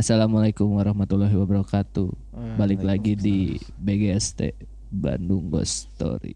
Assalamualaikum 0.00 0.80
warahmatullahi 0.80 1.36
wabarakatuh. 1.36 2.08
Balik 2.56 2.80
lagi 2.80 3.12
di 3.12 3.60
BGST 3.84 4.56
Bandung 4.88 5.52
Ghost 5.52 5.92
Story. 5.92 6.32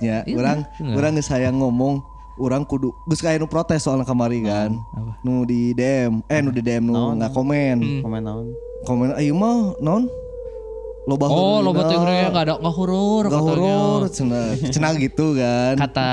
Geusnya, 0.00 0.16
Iya, 0.24 0.34
orang 0.34 0.58
bener. 0.80 0.94
orang 0.96 1.12
geus 1.14 1.28
hayang 1.28 1.60
ngomong 1.60 2.00
orang 2.34 2.64
kudu 2.64 2.96
geus 3.04 3.20
kayak 3.20 3.36
nu 3.36 3.46
protes 3.46 3.84
soal 3.84 4.00
kamari 4.00 4.40
kan. 4.40 4.72
Apa? 4.96 5.20
Nu 5.20 5.44
di 5.44 5.76
DM, 5.76 6.24
eh 6.24 6.40
nu 6.40 6.48
di 6.48 6.64
DM 6.64 6.88
nu 6.88 6.96
nggak 7.14 7.30
komen. 7.30 7.76
Hmm. 7.78 8.00
Komen 8.00 8.22
naon? 8.24 8.46
Komen 8.82 9.12
ayo 9.12 9.36
mah 9.36 9.76
non. 9.78 10.08
Loba 11.08 11.32
Oh, 11.32 11.32
huruf 11.32 11.64
lo 11.64 11.70
batu 11.72 11.96
dina. 11.96 12.12
yang 12.12 12.32
gak 12.36 12.44
ada 12.44 12.54
nggak 12.60 12.74
hurur 12.76 13.24
Nggak 13.24 13.44
hurur, 13.44 14.00
cenah 14.12 14.52
cenah 14.68 14.92
gitu 15.00 15.32
kan. 15.32 15.74
Kata 15.80 16.10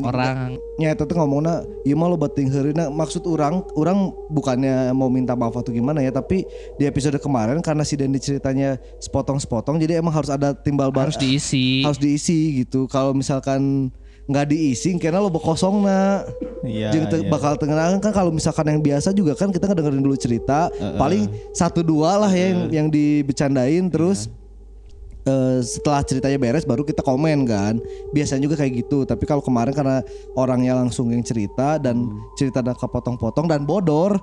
orang 0.00 0.56
Nya 0.80 0.96
eta 0.96 1.04
teh 1.04 1.12
ngomongna 1.12 1.60
ieu 1.84 1.92
mah 1.92 2.08
lo 2.08 2.16
bating 2.16 2.48
heurina 2.48 2.88
maksud 2.88 3.28
orang 3.28 3.60
orang 3.76 4.16
bukannya 4.32 4.96
mau 4.96 5.12
minta 5.12 5.36
maaf 5.36 5.52
atau 5.52 5.76
gimana 5.76 6.00
ya 6.00 6.08
tapi 6.08 6.48
di 6.80 6.88
episode 6.88 7.20
kemarin 7.20 7.60
karena 7.60 7.84
si 7.84 8.00
Dendi 8.00 8.16
ceritanya 8.16 8.80
sepotong-sepotong 8.96 9.76
jadi 9.76 10.00
emang 10.00 10.16
harus 10.16 10.32
ada 10.32 10.56
timbal 10.56 10.88
balik 10.88 11.12
harus 11.12 11.20
diisi. 11.20 11.84
harus 11.84 12.00
diisi 12.00 12.64
gitu. 12.64 12.88
Kalau 12.88 13.12
misalkan 13.12 13.92
nggak 14.28 14.46
diisi 14.50 14.96
karena 15.00 15.22
lo 15.22 15.30
kosong 15.32 15.86
na 15.86 16.26
Iya. 16.64 16.92
Jeung 16.92 17.06
teu 17.08 17.20
iya. 17.24 17.30
bakal 17.30 17.56
tengenang 17.56 18.00
kan 18.00 18.12
kalau 18.12 18.28
misalkan 18.32 18.68
yang 18.68 18.80
biasa 18.84 19.16
juga 19.16 19.32
kan 19.32 19.48
kita 19.48 19.68
ngedengerin 19.68 20.04
dulu 20.04 20.16
cerita. 20.16 20.68
Paling 21.00 21.28
satu 21.56 21.80
dua 21.80 22.20
lah 22.20 22.32
ya 22.32 22.52
yang 22.52 22.60
yang 22.68 22.86
dibecandain. 22.92 23.88
Terus 23.88 24.28
eh, 25.24 25.60
setelah 25.64 26.04
ceritanya 26.04 26.36
beres 26.36 26.68
baru 26.68 26.84
kita 26.84 27.00
komen 27.00 27.48
kan. 27.48 27.80
Biasanya 28.12 28.44
juga 28.44 28.60
kayak 28.60 28.72
gitu. 28.84 29.08
Tapi 29.08 29.24
kalau 29.24 29.40
kemarin 29.40 29.72
karena 29.72 30.04
orangnya 30.36 30.76
langsung 30.76 31.08
yang 31.08 31.24
cerita 31.24 31.80
dan 31.80 32.04
cerita 32.36 32.60
ada 32.60 32.76
kepotong-potong 32.76 33.48
dan 33.48 33.64
bodor. 33.64 34.20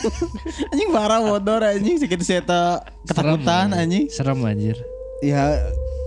Anjing 0.72 0.90
parah 0.92 1.24
bodor 1.24 1.64
anjing. 1.64 1.96
Saya 2.20 2.44
tak 2.44 2.92
ketakutan 3.08 3.72
anjing. 3.72 4.08
Serem 4.12 4.40
anjir. 4.44 4.76
ya 5.20 5.52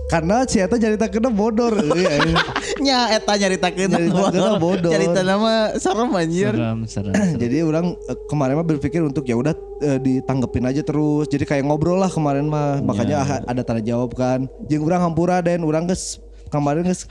karena 0.04 0.44
si 0.44 0.60
Eta 0.60 0.76
cerita 0.76 1.08
kena 1.08 1.32
bodor 1.32 1.80
Iya, 1.98 2.12
iya. 2.28 2.36
Nya 2.80 2.98
eta 3.16 3.32
nyaritakeun 3.40 3.88
Nyaritakeun 3.88 4.60
bodor. 4.60 4.92
Cerita 4.92 5.20
nama 5.24 5.72
serem 5.80 6.10
anjir. 6.12 6.52
Serem, 6.52 6.78
serem. 6.84 7.12
serem. 7.14 7.40
Jadi 7.40 7.56
orang 7.64 7.96
eh, 7.96 8.16
kemarin 8.28 8.54
mah 8.60 8.66
berpikir 8.66 9.00
untuk 9.00 9.24
ya 9.24 9.36
udah 9.38 9.54
eh, 9.80 9.98
ditanggepin 10.00 10.68
aja 10.68 10.84
terus. 10.84 11.26
Jadi 11.32 11.48
kayak 11.48 11.64
ngobrol 11.64 11.96
lah 11.96 12.12
kemarin 12.12 12.44
mah. 12.48 12.84
Makanya 12.84 13.16
ah, 13.24 13.40
ada 13.48 13.62
tanda 13.64 13.80
jawab 13.80 14.12
kan. 14.12 14.44
Jeung 14.68 14.84
urang 14.84 15.00
hampura 15.00 15.40
dan 15.40 15.64
urang 15.64 15.88
geus 15.88 16.20
kemarin 16.52 16.86
geus 16.86 17.08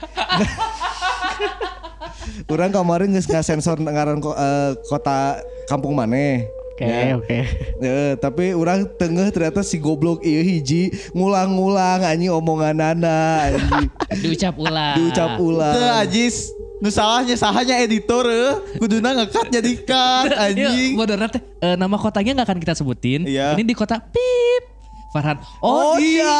Urang 2.52 2.72
kemarin 2.72 3.12
geus 3.12 3.26
ngasensor 3.26 3.80
ngaran 3.82 4.22
eh, 4.22 4.70
kota 4.86 5.42
kampung 5.66 5.98
maneh. 5.98 6.46
Oke, 6.74 6.90
oke. 7.14 7.38
Eh, 7.78 8.12
tapi 8.18 8.50
orang 8.50 8.90
tengah 8.92 9.30
ternyata 9.30 9.62
si 9.62 9.78
goblok 9.78 10.18
iya 10.20 10.42
hiji 10.42 10.90
ngulang-ngulang 11.14 12.02
anjing 12.02 12.28
omongan 12.28 12.74
Nana 12.74 13.18
anjing 13.46 13.86
Diucap 14.26 14.58
ulang. 14.58 14.98
diucap 14.98 15.38
Teu 15.38 15.46
ulang. 15.46 16.02
ajis 16.02 16.50
nu 16.76 16.90
salahnya 16.90 17.32
sahanya 17.32 17.78
editor 17.78 18.26
eh. 18.26 18.58
kuduna 18.76 19.14
ngekat 19.14 19.54
jadi 19.54 19.72
cut 19.80 20.28
Iya, 20.34 20.38
anjing. 20.42 20.98
bodohnya 20.98 21.30
teh 21.30 21.42
eh, 21.62 21.78
nama 21.78 21.94
kotanya 21.94 22.34
nggak 22.34 22.48
akan 22.50 22.58
kita 22.58 22.74
sebutin. 22.74 23.22
Iya. 23.22 23.54
Ini 23.54 23.62
di 23.62 23.72
kota 23.72 24.02
Pip. 24.02 24.73
Farhan. 25.14 25.38
Oh, 25.60 25.94
Oh, 25.94 25.94
di- 25.94 26.18
iya. 26.18 26.34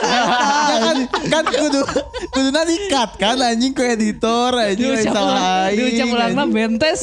Ya 0.08 0.78
kan 0.80 0.96
kan 1.28 1.44
kudu 1.44 1.80
kuduna 2.30 2.64
di-cut 2.64 3.10
kan 3.16 3.36
anjing 3.36 3.70
ku 3.70 3.82
editor 3.82 4.56
anjing 4.56 4.88
lain 4.90 5.04
salah 5.06 5.68
aing, 5.68 5.76
Diucap 5.76 6.06
ulang 6.08 6.32
mah 6.32 6.42
anjing. 6.42 6.56
bentes. 6.72 7.00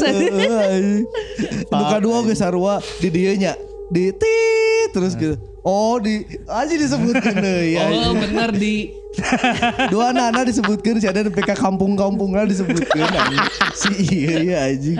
Nu 1.65 1.83
kadua 1.85 2.17
geus 2.23 2.39
sarua 2.39 2.75
di 2.97 3.09
dieu 3.09 3.33
nya 3.35 3.53
di 3.91 4.09
tit 4.11 4.89
terus 4.91 5.13
gitu. 5.13 5.35
Oh 5.65 5.97
di 5.97 6.21
aja 6.45 6.69
disebutkeun 6.69 7.37
deui 7.41 7.73
ya. 7.77 7.89
Oh, 7.89 8.13
bener 8.13 8.53
di 8.53 8.93
Dua 9.95 10.11
nana 10.11 10.43
disebutkeun 10.43 10.99
si 10.99 11.07
ada 11.07 11.23
PK 11.23 11.55
kampung-kampungna 11.55 12.43
disebutkeun 12.45 13.07
anjing. 13.17 13.43
Si 13.73 13.89
iya 14.11 14.33
iya 14.43 14.57
anjing. 14.69 14.97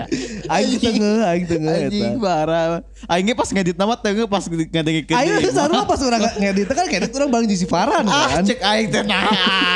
Aing 0.48 0.74
tengah 0.80 1.14
aing 1.30 1.44
tengah 1.46 1.72
anjing 1.86 2.16
eta. 2.16 2.22
parah. 2.24 2.66
Aing 3.06 3.28
ge 3.28 3.34
pas 3.36 3.46
ngedit 3.46 3.76
nama 3.76 3.94
teu 3.94 4.24
pas 4.26 4.42
ngadengikeun. 4.48 5.16
Aing 5.20 5.32
geus 5.44 5.54
sarua 5.54 5.84
pas 5.84 6.00
urang 6.02 6.22
ngedit 6.34 6.66
kan 6.66 6.86
ngedit 6.88 7.12
urang 7.14 7.28
balik 7.30 7.46
di 7.46 7.56
si 7.60 7.66
Farhan 7.68 8.08
Ah, 8.08 8.40
kan. 8.40 8.42
cek 8.42 8.58
aing 8.58 8.88
teh 8.90 9.02
nah, 9.04 9.28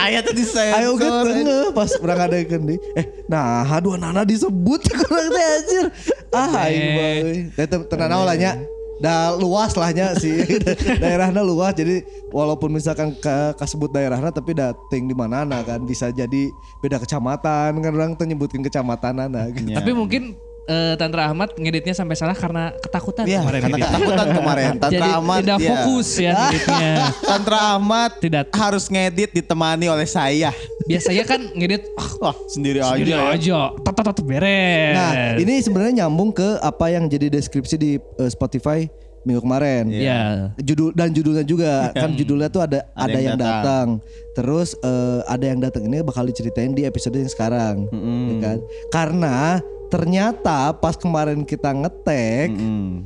aya 0.09 0.25
teh 0.25 0.33
disensor. 0.35 0.75
Ayo 0.75 0.97
ge 0.97 1.07
tengah 1.07 1.71
pas 1.77 1.91
urang 2.01 2.19
ngadekeun 2.19 2.63
deui. 2.67 2.79
Eh 2.97 3.05
nah 3.29 3.63
dua 3.79 3.95
nana 4.01 4.25
disebut 4.25 4.81
urang 4.91 5.29
teh 5.31 5.45
anjir. 5.61 5.87
Ah 6.33 6.67
aing 6.67 6.85
mah 6.97 7.09
euy. 7.23 7.39
Teh 7.55 7.67
tenan 7.69 8.25
lah 8.25 8.35
nya. 8.35 8.57
Da 9.01 9.33
luas 9.33 9.73
lahnya 9.81 10.13
sih 10.21 10.45
daerahnya 11.03 11.41
luas 11.41 11.73
jadi 11.73 12.05
walaupun 12.29 12.69
misalkan 12.69 13.17
ke 13.17 13.57
kasebut 13.57 13.89
daerahnya 13.89 14.29
tapi 14.29 14.53
dating 14.53 15.09
di 15.09 15.17
mana 15.17 15.43
kan 15.65 15.81
bisa 15.89 16.13
jadi 16.13 16.53
beda 16.85 17.01
kecamatan 17.01 17.81
kan 17.81 17.93
orang 17.97 18.13
tuh 18.13 18.29
nyebutin 18.29 18.61
kecamatan 18.61 19.33
nah 19.33 19.49
gitu. 19.49 19.73
Tapi 19.73 19.91
mungkin 19.97 20.37
eh, 20.67 20.95
Tantra 20.97 21.29
Ahmad 21.29 21.55
ngeditnya 21.55 21.95
sampai 21.95 22.17
salah 22.17 22.35
karena 22.35 22.75
ketakutan 22.77 23.25
Iya, 23.25 23.41
kemarin 23.41 23.61
karena 23.61 23.77
ngedit. 23.77 23.87
ketakutan 23.89 24.27
kemarin. 24.35 24.71
Tantra 24.77 24.91
Jadi 24.93 25.09
Ahmad 25.11 25.41
tidak 25.41 25.59
ya. 25.59 25.69
fokus 25.71 26.09
ya 26.17 26.35
ngeditnya. 26.37 26.93
Tantra 27.31 27.59
Ahmad 27.77 28.11
Tidak. 28.19 28.47
harus 28.53 28.85
ngedit 28.87 29.31
ditemani 29.33 29.87
oleh 29.89 30.09
saya. 30.09 30.51
Biasanya 30.85 31.25
kan 31.25 31.41
ngedit 31.55 31.83
ah, 32.01 32.11
Wah, 32.21 32.37
sendiri 32.49 32.81
aja. 32.83 32.93
sendiri 32.99 33.15
aja. 33.15 33.61
Tet 33.81 33.95
tet 33.95 34.05
tet 34.11 34.19
beres. 34.23 34.95
Nah 34.97 35.13
ini 35.37 35.55
sebenarnya 35.61 36.05
nyambung 36.05 36.31
ke 36.31 36.59
apa 36.59 36.91
yang 36.91 37.07
jadi 37.07 37.31
deskripsi 37.31 37.77
di 37.77 37.91
eh, 37.97 38.31
Spotify 38.31 38.85
minggu 39.21 39.45
kemarin. 39.45 39.85
ya. 39.93 40.49
judul 40.57 40.97
dan 40.97 41.13
judulnya 41.13 41.45
juga 41.45 41.93
kan 41.93 42.17
judulnya 42.17 42.49
tuh 42.49 42.65
ada 42.65 42.89
ada, 42.97 43.19
yang, 43.21 43.37
datang. 43.37 44.01
terus 44.33 44.73
eh, 44.81 45.21
ada 45.29 45.45
yang 45.45 45.61
datang 45.61 45.85
ini 45.85 46.01
bakal 46.01 46.25
diceritain 46.25 46.73
di 46.73 46.89
episode 46.89 47.13
yang 47.13 47.29
sekarang 47.29 47.85
ya 47.93 48.37
kan 48.41 48.57
karena 48.89 49.61
ternyata 49.91 50.71
pas 50.73 50.95
kemarin 50.95 51.43
kita 51.43 51.71
ngetek 51.71 52.49
Hmm. 52.49 53.03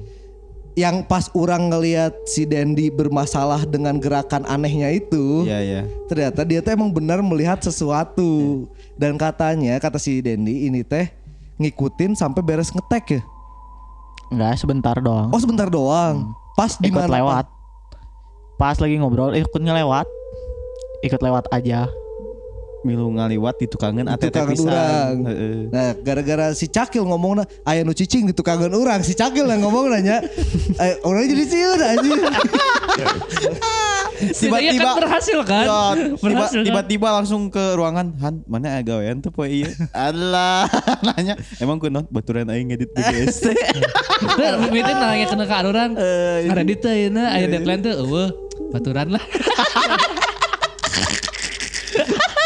yang 0.75 1.01
pas 1.03 1.31
orang 1.33 1.71
ngelihat 1.71 2.13
si 2.25 2.45
Dendi 2.45 2.91
bermasalah 2.91 3.63
dengan 3.65 3.97
gerakan 3.97 4.43
anehnya 4.45 4.91
itu 4.91 5.47
Iya, 5.47 5.59
iya. 5.61 5.83
ternyata 6.07 6.43
dia 6.43 6.61
tuh 6.61 6.75
emang 6.75 6.91
benar 6.91 7.19
melihat 7.19 7.59
sesuatu 7.59 8.67
dan 8.95 9.15
katanya 9.15 9.79
kata 9.79 9.97
si 9.97 10.19
Dendi 10.19 10.67
ini 10.67 10.83
teh 10.83 11.09
ngikutin 11.57 12.13
sampai 12.13 12.43
beres 12.43 12.69
ngetek 12.69 13.19
ya 13.19 13.23
Enggak 14.29 14.59
sebentar 14.59 14.97
doang. 14.99 15.31
oh 15.31 15.39
sebentar 15.39 15.69
doang 15.69 16.35
pas 16.55 16.75
di 16.77 16.87
ikut 16.87 17.01
mana 17.01 17.11
lewat. 17.13 17.45
Pas 18.55 18.79
lagi 18.79 18.95
ngobrol 18.95 19.35
ikut 19.35 19.59
ngelewat. 19.59 20.07
Ikut 21.03 21.19
lewat 21.19 21.51
aja. 21.51 21.91
Milu 22.85 23.09
ngaliwat 23.17 23.57
di 23.57 23.67
tukangan 23.67 24.05
Di 24.05 24.29
pisan. 24.29 24.61
urang. 24.61 25.17
Heeh. 25.25 25.59
Nah, 25.73 25.97
gara-gara 25.97 26.53
si 26.53 26.69
Cakil 26.69 27.01
ngomong 27.01 27.41
na, 27.41 27.45
aya 27.65 27.81
nu 27.81 27.97
cicing 27.97 28.29
di 28.29 28.37
tukangan 28.37 28.69
orang, 28.71 29.01
si 29.01 29.17
Cakil 29.17 29.49
yang 29.49 29.65
ngomong 29.65 29.89
nanya, 29.89 30.21
eh, 30.85 31.01
orang 31.01 31.25
jadi 31.25 31.45
sieun 31.49 31.81
anjing. 31.81 32.21
Setidaknya 34.15 34.79
kan 34.79 34.95
berhasil 34.97 35.39
kan? 35.43 35.65
Ya, 35.67 35.83
kan? 36.23 36.63
tiba-tiba 36.63 37.09
langsung 37.11 37.51
ke 37.51 37.75
ruangan 37.75 38.15
Han 38.23 38.47
mana 38.47 38.79
aya 38.79 38.87
gawean 38.87 39.19
tuh 39.19 39.35
poe 39.35 39.51
ieu 39.51 39.69
Allah 39.91 40.71
nanya 41.03 41.35
emang 41.59 41.83
kunaon 41.83 42.07
baturan 42.09 42.47
aing 42.49 42.71
ngedit 42.71 42.95
BGST 42.95 43.53
Nah, 44.39 44.57
mimitin 44.63 44.97
nanya 44.97 45.27
kena 45.29 45.45
ke 45.45 45.57
orang. 45.67 45.91
Eh, 45.99 46.47
Ada 46.47 46.63
di 46.63 46.75
teh 46.79 46.93
ayeuna 46.95 47.35
aya 47.35 47.51
deadline 47.51 47.83
teh 47.83 47.95
eueuh 47.99 48.31
baturan 48.71 49.19
lah. 49.19 49.25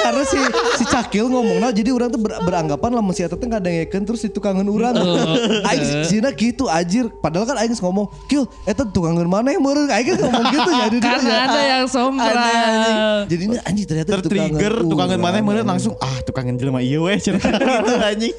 Karena 0.09 0.25
si 0.25 0.39
si 0.81 0.85
Cakil 0.89 1.29
ngomong 1.29 1.61
nah, 1.61 1.69
jadi 1.69 1.93
orang 1.93 2.09
tuh 2.09 2.17
ber- 2.17 2.41
beranggapan 2.41 2.91
lah 2.97 3.05
masih 3.05 3.29
eta 3.29 3.37
teh 3.37 3.45
ngadengekeun 3.45 4.05
terus 4.09 4.25
di 4.25 4.33
tukangan 4.33 4.65
urang. 4.65 4.97
Aing 5.69 6.09
sina 6.09 6.33
gitu 6.33 6.65
anjir, 6.65 7.13
padahal 7.21 7.45
kan 7.45 7.61
aing 7.61 7.77
ngomong, 7.77 8.09
"Kil, 8.25 8.49
eta 8.65 8.89
tukangan 8.89 9.29
mana 9.29 9.53
yang 9.53 9.61
meureun?" 9.61 9.93
Aing 9.93 10.17
kan 10.17 10.19
ngomong 10.25 10.45
gitu 10.49 10.71
jadi 10.73 10.97
Karena 10.97 11.35
ada 11.45 11.61
yang 11.61 11.85
sombral. 11.85 13.29
Jadi 13.29 13.43
ini 13.53 13.57
anjing 13.61 13.85
ternyata 13.85 14.11
tertrigger 14.17 14.81
tukangan 14.89 15.21
mana 15.21 15.45
mana 15.45 15.61
langsung 15.61 15.93
ah 16.01 16.17
tukangan 16.25 16.57
jelema 16.57 16.81
ieu 16.81 17.05
we 17.05 17.21
cenah 17.25 17.45
gitu 17.45 17.95
anjing 18.01 18.35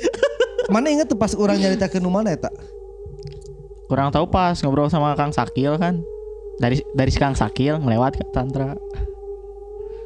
Mana 0.70 0.86
inget 0.90 1.10
tuh 1.10 1.18
pas 1.18 1.34
orang 1.34 1.58
nyaritakeun 1.58 2.02
nu 2.02 2.10
mana 2.10 2.34
eta? 2.34 2.50
Kurang 3.90 4.14
tahu 4.14 4.30
pas 4.30 4.54
ngobrol 4.62 4.90
sama 4.90 5.18
Kang 5.18 5.34
Sakil 5.34 5.78
kan. 5.82 6.02
Dari 6.62 6.82
dari 6.94 7.10
Kang 7.14 7.34
Sakil 7.34 7.82
ngelewat 7.82 8.22
ke 8.22 8.26
Tantra. 8.30 8.78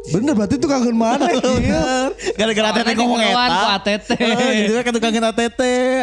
Bener 0.04 0.36
berarti 0.36 0.60
itu 0.60 0.68
kangen 0.68 1.00
mana 1.00 1.32
Gil? 1.40 2.12
Gara-gara 2.36 2.68
Soalnya 2.76 2.84
ATT 2.84 3.00
ngomong 3.00 3.22
eta. 3.24 3.60
ATT. 3.80 4.10
Eh, 4.20 4.52
Jadi 4.68 4.74
kan 4.84 4.96
kangen 5.00 5.24
ATT 5.32 5.62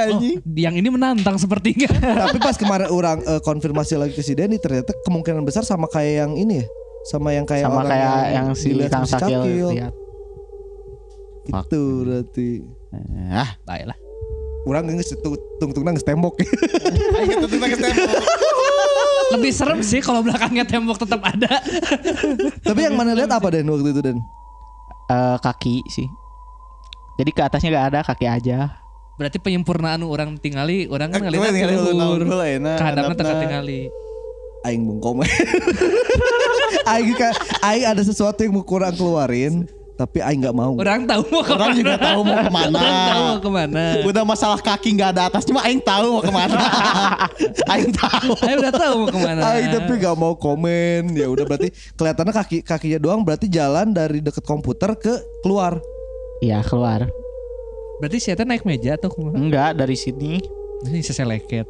anjing. 0.09 0.39
Yang 0.57 0.75
ini 0.81 0.89
menantang 0.89 1.37
sepertinya. 1.37 1.89
Tapi 2.25 2.41
pas 2.41 2.57
kemarin 2.63 2.89
orang 2.89 3.21
eh, 3.21 3.41
konfirmasi 3.45 4.01
lagi 4.01 4.17
ke 4.17 4.25
si 4.25 4.33
Denny 4.33 4.57
ternyata 4.57 4.97
kemungkinan 5.05 5.45
besar 5.45 5.69
sama 5.69 5.85
kayak 5.85 6.25
yang 6.25 6.33
ini 6.33 6.65
ya. 6.65 6.67
Sama 7.13 7.37
yang 7.37 7.45
kayak 7.45 7.69
Sama 7.69 7.85
orang 7.85 7.91
kayak 7.93 8.25
yang 8.33 8.49
si 8.57 8.69
dilihat 8.73 8.93
Kang 8.93 9.05
si 9.05 9.13
Sakil 9.13 9.41
Cakil. 9.41 9.69
lihat. 9.77 9.93
Itu 11.51 11.81
berarti. 12.05 12.49
Ah, 13.33 13.51
Baiklah. 13.69 13.99
Orang 14.65 14.89
nggak 14.89 15.09
tung-tung 15.57 15.85
nangis 15.85 16.05
tembok. 16.05 16.37
ayo 16.41 17.37
pakai 17.49 17.77
tembok. 17.81 18.13
Lebih 19.31 19.51
serem 19.55 19.81
sih 19.81 20.03
kalau 20.03 20.27
belakangnya 20.27 20.67
tembok 20.67 20.99
tetap 20.99 21.23
ada. 21.23 21.63
Tapi 22.67 22.81
yang 22.83 22.99
mana 22.99 23.15
lihat 23.15 23.31
apa 23.31 23.47
Den 23.55 23.71
waktu 23.71 23.95
itu 23.95 24.01
Den? 24.03 24.19
Eh, 25.11 25.37
kaki 25.43 25.87
sih. 25.91 26.07
Jadi 27.19 27.31
ke 27.35 27.43
atasnya 27.43 27.69
gak 27.75 27.87
ada 27.95 28.01
kaki 28.07 28.27
aja. 28.27 28.81
Berarti 29.21 29.37
penyempurnaan 29.37 30.01
orang 30.01 30.41
tingali, 30.41 30.89
orang 30.89 31.13
kan 31.13 31.21
ke 31.21 31.29
dulu 31.29 31.91
luhur. 31.93 32.21
dulu 32.25 32.41
enak. 32.41 32.81
Kadangnya 32.81 33.17
tengah 33.19 33.37
tingali. 33.37 33.81
Aing 34.65 34.89
bungkom. 34.89 35.21
aing 36.97 37.13
aing 37.61 37.85
ada 37.85 38.01
sesuatu 38.01 38.41
yang 38.41 38.57
mau 38.57 38.65
kurang 38.65 38.97
keluarin, 38.97 39.69
tapi 40.01 40.25
aing 40.25 40.41
nggak 40.41 40.57
mau. 40.57 40.73
Orang 40.81 41.05
tahu 41.05 41.23
mau 41.29 41.45
ke 41.45 41.53
mana. 41.53 41.61
Orang 41.61 41.73
juga 41.77 41.95
tahu 42.01 42.21
mau 42.25 42.37
ke 42.41 42.53
mana. 42.53 42.81
Orang 42.81 42.97
tahu 43.05 43.21
mau 43.21 43.39
ke 43.45 43.51
mana. 43.53 43.85
Udah 44.09 44.25
masalah 44.25 44.59
kaki 44.65 44.89
nggak 44.97 45.11
ada 45.13 45.23
atas 45.29 45.45
cuma 45.45 45.61
aing 45.69 45.85
tahu 45.85 46.17
mau 46.17 46.23
ke 46.25 46.33
mana. 46.33 46.57
aing 47.77 47.93
tahu. 47.93 48.33
Saya 48.41 48.55
udah 48.57 48.73
tahu 48.73 48.95
mau 49.05 49.09
ke 49.13 49.19
mana. 49.21 49.41
Aing 49.53 49.69
tapi 49.69 49.93
nggak 50.01 50.17
mau 50.17 50.33
komen. 50.33 51.13
Ya 51.13 51.29
udah 51.29 51.45
berarti 51.45 51.69
kelihatannya 52.01 52.33
kaki 52.33 52.57
kakinya 52.65 52.99
doang 52.99 53.21
berarti 53.21 53.53
jalan 53.53 53.93
dari 53.93 54.25
deket 54.25 54.41
komputer 54.49 54.97
ke 54.97 55.21
keluar. 55.45 55.77
Iya 56.41 56.65
keluar. 56.65 57.05
Berarti 58.01 58.17
siapa 58.17 58.49
naik 58.49 58.65
meja 58.65 58.97
atau 58.97 59.13
ke 59.13 59.21
mana? 59.21 59.37
Enggak 59.37 59.77
dari 59.77 59.93
sini. 59.93 60.41
Ini 60.89 61.05
seseleket. 61.05 61.69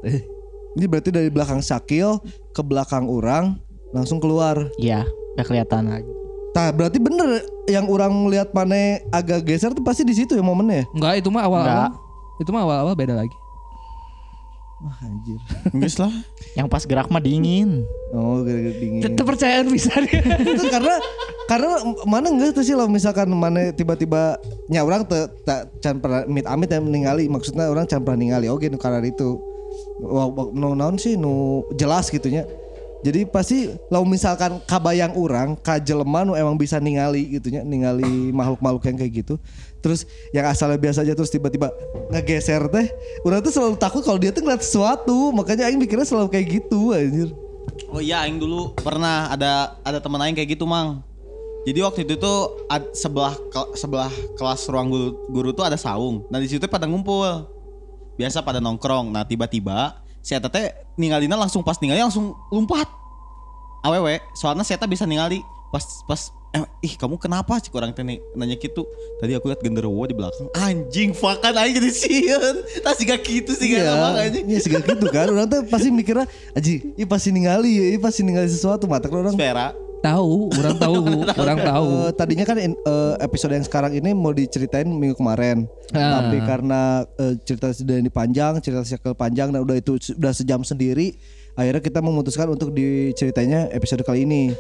Ini 0.79 0.87
berarti 0.87 1.11
dari 1.11 1.27
belakang 1.35 1.59
Sakil 1.59 2.23
ke 2.55 2.63
belakang 2.63 3.11
orang 3.11 3.59
langsung 3.91 4.23
keluar. 4.23 4.71
Iya 4.79 5.03
gak 5.35 5.51
kelihatan 5.51 5.91
lagi. 5.91 6.30
Nah 6.51 6.75
berarti 6.75 6.99
bener 6.99 7.47
yang 7.71 7.87
orang 7.87 8.11
lihat 8.27 8.51
mana 8.51 8.99
agak 9.15 9.47
geser 9.47 9.71
tuh 9.71 9.85
pasti 9.87 10.03
di 10.03 10.15
situ 10.15 10.35
ya 10.35 10.43
momennya. 10.43 10.87
Enggak, 10.91 11.23
itu 11.23 11.29
mah 11.31 11.47
awal-awal. 11.47 11.71
Enggak. 11.71 11.91
Itu 12.43 12.51
mah 12.51 12.63
awal-awal 12.67 12.95
beda 12.99 13.15
lagi. 13.15 13.37
Wah 14.81 14.97
anjir. 15.05 15.39
Enggak 15.71 15.93
lah. 16.01 16.15
Yang 16.57 16.67
pas 16.73 16.83
gerak 16.89 17.09
mah 17.13 17.23
dingin. 17.23 17.85
Oh 18.11 18.43
gara-gara 18.43 18.75
dingin. 18.81 19.03
Tetap 19.05 19.25
percayaan 19.29 19.67
bisa 19.71 19.93
dia. 20.03 20.19
itu 20.57 20.65
karena 20.67 20.95
karena 21.47 21.71
mana 22.07 22.27
enggak 22.31 22.59
tuh 22.59 22.65
sih 22.67 22.75
lo 22.75 22.91
misalkan 22.91 23.31
mana 23.31 23.71
tiba-tiba 23.71 24.39
nya 24.67 24.83
orang 24.83 25.07
te, 25.07 25.19
tak 25.43 25.71
can 25.83 25.99
pernah 26.03 26.27
amit 26.27 26.47
amit 26.47 26.71
yang 26.71 26.87
meninggali 26.87 27.27
maksudnya 27.27 27.67
orang 27.67 27.91
can 27.91 28.07
pernah 28.07 28.23
ningali 28.23 28.47
oke 28.47 28.67
nu 28.71 28.79
karena 28.79 29.03
itu 29.03 29.39
naon 30.55 30.97
sih 30.99 31.19
nu 31.19 31.67
jelas 31.75 32.07
gitunya 32.07 32.47
jadi 33.01 33.25
pasti 33.25 33.73
lo 33.89 34.05
misalkan 34.05 34.61
kabayang 34.69 35.17
orang 35.17 35.57
kajelema 35.57 36.25
nu 36.25 36.37
emang 36.37 36.57
bisa 36.57 36.77
ningali 36.77 37.41
gitunya 37.41 37.65
ningali 37.65 38.33
makhluk-makhluk 38.33 38.85
yang 38.89 38.97
kayak 39.01 39.13
gitu 39.25 39.35
terus 39.81 40.05
yang 40.37 40.45
asalnya 40.49 40.77
biasa 40.77 41.01
aja 41.05 41.17
terus 41.17 41.33
tiba-tiba 41.33 41.73
ngegeser 42.13 42.69
teh 42.69 42.87
orang 43.25 43.41
tuh 43.41 43.53
selalu 43.53 43.75
takut 43.81 44.05
kalau 44.05 44.21
dia 44.21 44.33
tuh 44.33 44.45
ngeliat 44.45 44.61
sesuatu 44.61 45.33
makanya 45.33 45.69
aing 45.69 45.81
mikirnya 45.81 46.05
selalu 46.05 46.29
kayak 46.29 46.61
gitu 46.61 46.93
anjir 46.93 47.33
Oh 47.91 48.03
iya, 48.03 48.23
aing 48.23 48.39
dulu 48.39 48.77
pernah 48.77 49.31
ada 49.33 49.79
ada 49.83 49.99
teman 49.99 50.21
aing 50.23 50.37
kayak 50.37 50.55
gitu, 50.59 50.69
Mang. 50.69 51.03
Jadi 51.65 51.79
waktu 51.85 52.01
itu 52.09 52.15
tuh 52.17 52.65
sebelah 52.97 53.37
sebelah 53.77 54.13
kelas 54.39 54.65
ruang 54.71 54.89
guru, 54.89 55.11
guru 55.29 55.51
tuh 55.53 55.65
ada 55.69 55.77
saung. 55.77 56.25
Nah 56.33 56.41
di 56.41 56.49
situ 56.49 56.65
pada 56.71 56.89
ngumpul. 56.89 57.51
Biasa 58.17 58.41
pada 58.41 58.61
nongkrong. 58.65 59.13
Nah 59.13 59.29
tiba-tiba 59.29 60.01
si 60.25 60.33
Eta 60.37 60.49
teh 61.01 61.09
ningalina 61.09 61.41
langsung 61.41 61.65
pas 61.65 61.81
ningali 61.81 62.05
langsung 62.05 62.37
lompat. 62.53 62.85
Awewe, 63.81 64.21
soalnya 64.37 64.61
si 64.61 64.77
Eta 64.77 64.85
bisa 64.85 65.09
ningali 65.09 65.41
pas 65.73 66.05
pas 66.05 66.29
eh, 66.53 66.61
ih 66.85 66.95
kamu 67.01 67.17
kenapa 67.17 67.57
sih 67.65 67.73
kurang 67.73 67.97
teh 67.97 68.05
nih?" 68.05 68.21
nanya 68.37 68.61
gitu. 68.61 68.85
Tadi 69.17 69.33
aku 69.33 69.49
lihat 69.49 69.65
genderuwo 69.65 70.05
di 70.05 70.13
belakang. 70.13 70.53
Anjing, 70.53 71.17
fakan 71.17 71.57
aing 71.57 71.81
jadi 71.81 71.89
sieun. 71.89 72.57
Tas 72.85 73.01
gitu 73.01 73.57
sih 73.57 73.81
Iya, 73.81 73.89
kan 73.97 74.29
anjing. 74.29 74.45
iya 74.45 74.61
segala 74.61 74.85
gitu 74.85 75.07
kan. 75.09 75.33
Orang 75.33 75.49
tuh 75.49 75.65
pasti 75.73 75.89
mikirnya, 75.89 76.29
aji, 76.53 76.93
ini 77.01 77.07
pasti 77.09 77.33
ningali 77.33 77.73
ya, 77.73 77.85
ini 77.97 77.99
pasti 77.99 78.21
ningali 78.21 78.53
sesuatu. 78.53 78.85
Mata 78.85 79.09
orang. 79.09 79.33
Spera. 79.33 79.73
Tahu, 80.01 80.49
orang 80.53 80.77
tahu, 80.77 80.97
orang 81.35 81.59
tahu. 81.71 81.89
Eh, 82.01 82.13
tadinya 82.13 82.45
kan 82.45 82.57
in- 82.57 82.77
eh, 82.77 83.15
episode 83.21 83.53
yang 83.53 83.63
sekarang 83.63 83.93
ini 83.93 84.11
mau 84.11 84.31
diceritain 84.31 84.87
minggu 84.87 85.15
kemarin, 85.15 85.69
Ah. 85.91 86.21
tapi 86.23 86.41
karena 86.41 86.81
eh, 87.15 87.35
cerita 87.41 87.71
sudah 87.71 87.97
dipanjang, 87.99 88.59
cerita 88.59 88.83
circle 88.83 89.13
panjang 89.13 89.49
dan 89.49 89.61
udah 89.61 89.77
itu 89.77 89.95
udah 90.15 90.33
sejam 90.33 90.61
sendiri, 90.61 91.15
akhirnya 91.53 91.81
kita 91.81 91.99
memutuskan 91.99 92.49
untuk 92.49 92.71
diceritainnya 92.71 93.69
episode 93.71 94.01
kali 94.01 94.25
ini. 94.25 94.51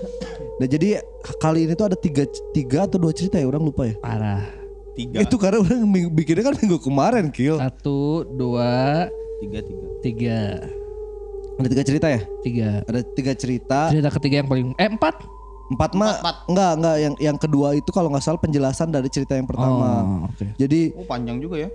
Nah 0.57 0.67
jadi 0.67 1.01
kali 1.37 1.65
ini 1.65 1.73
tuh 1.73 1.89
ada 1.89 1.97
tiga 1.97 2.25
tiga 2.51 2.85
atau 2.85 2.97
dua 2.97 3.11
cerita 3.11 3.37
ya 3.37 3.45
orang 3.45 3.63
lupa 3.63 3.85
ya. 3.85 3.97
Parah. 3.97 4.45
Tiga. 4.91 5.23
Itu 5.23 5.39
karena 5.39 5.63
orang 5.63 5.87
bikinnya 6.13 6.45
kan 6.45 6.55
minggu 6.55 6.77
kemarin 6.79 7.31
kill. 7.31 7.57
Satu, 7.57 8.27
dua, 8.27 9.07
Tiga, 9.41 9.65
tiga. 9.65 9.87
tiga, 10.05 10.39
Ada 11.61 11.69
tiga 11.69 11.85
cerita 11.85 12.07
ya? 12.09 12.21
tiga. 12.41 12.69
Ada 12.89 13.01
tiga 13.13 13.33
cerita. 13.37 13.79
Cerita 13.93 14.11
ketiga 14.17 14.35
yang 14.41 14.49
paling 14.49 14.67
eh 14.81 14.89
empat. 14.89 15.15
Empat 15.71 15.91
mah 15.95 16.19
Empat, 16.19 16.37
enggak 16.51 16.73
enggak 16.83 16.97
yang 16.99 17.15
yang 17.23 17.37
kedua 17.39 17.69
itu 17.79 17.91
kalau 17.95 18.11
nggak 18.11 18.25
salah 18.27 18.41
penjelasan 18.43 18.91
dari 18.91 19.07
cerita 19.07 19.39
yang 19.39 19.47
pertama. 19.47 20.03
Oh, 20.03 20.27
oke. 20.27 20.47
Jadi 20.59 20.97
Oh 20.99 21.07
panjang 21.07 21.39
juga 21.39 21.63
ya. 21.63 21.71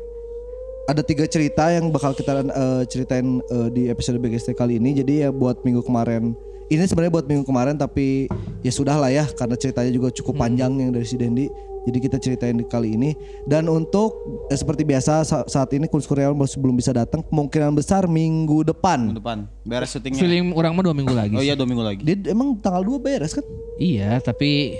ada 0.85 1.01
tiga 1.01 1.25
cerita 1.25 1.71
yang 1.73 1.89
bakal 1.89 2.13
kita 2.13 2.45
eh, 2.45 2.83
ceritain 2.91 3.39
eh, 3.41 3.69
di 3.71 3.87
episode 3.87 4.19
BGST 4.19 4.53
kali 4.53 4.77
ini. 4.77 4.93
Jadi 4.99 5.23
ya 5.25 5.29
buat 5.31 5.63
minggu 5.63 5.81
kemarin 5.81 6.35
ini 6.65 6.81
sebenarnya 6.85 7.13
buat 7.13 7.27
minggu 7.29 7.45
kemarin 7.45 7.77
tapi 7.77 8.25
ya 8.65 8.73
sudah 8.73 8.97
lah 8.97 9.13
ya 9.13 9.25
karena 9.37 9.53
ceritanya 9.53 9.91
juga 9.93 10.09
cukup 10.09 10.33
panjang 10.41 10.73
yang 10.81 10.89
dari 10.89 11.05
si 11.05 11.15
Dendi. 11.15 11.45
Jadi 11.85 11.97
kita 11.99 12.17
ceritain 12.17 12.57
kali 12.65 12.93
ini 12.93 13.13
dan 13.45 13.65
untuk 13.65 14.17
eh, 14.47 14.57
seperti 14.57 14.81
biasa 14.81 15.21
sa- 15.21 15.45
saat 15.45 15.69
ini 15.71 15.85
Kunz 15.85 16.05
Kurniawan 16.05 16.33
masih 16.33 16.57
belum 16.57 16.73
bisa 16.73 16.89
datang 16.89 17.21
kemungkinan 17.21 17.71
besar 17.71 18.05
minggu 18.05 18.65
depan. 18.65 19.05
Minggu 19.05 19.21
depan. 19.21 19.37
Beres 19.61 19.93
syutingnya. 19.93 20.17
Film 20.17 20.51
orang 20.51 20.73
mah 20.73 20.83
dua 20.83 20.95
minggu 20.97 21.13
lagi. 21.13 21.33
Oh 21.33 21.41
iya 21.41 21.53
dua 21.53 21.65
minggu 21.65 21.85
lagi. 21.85 22.01
Dia 22.01 22.17
emang 22.27 22.57
tanggal 22.57 22.81
2 22.81 22.97
beres 22.97 23.31
kan? 23.31 23.45
Iya, 23.75 24.17
tapi 24.19 24.73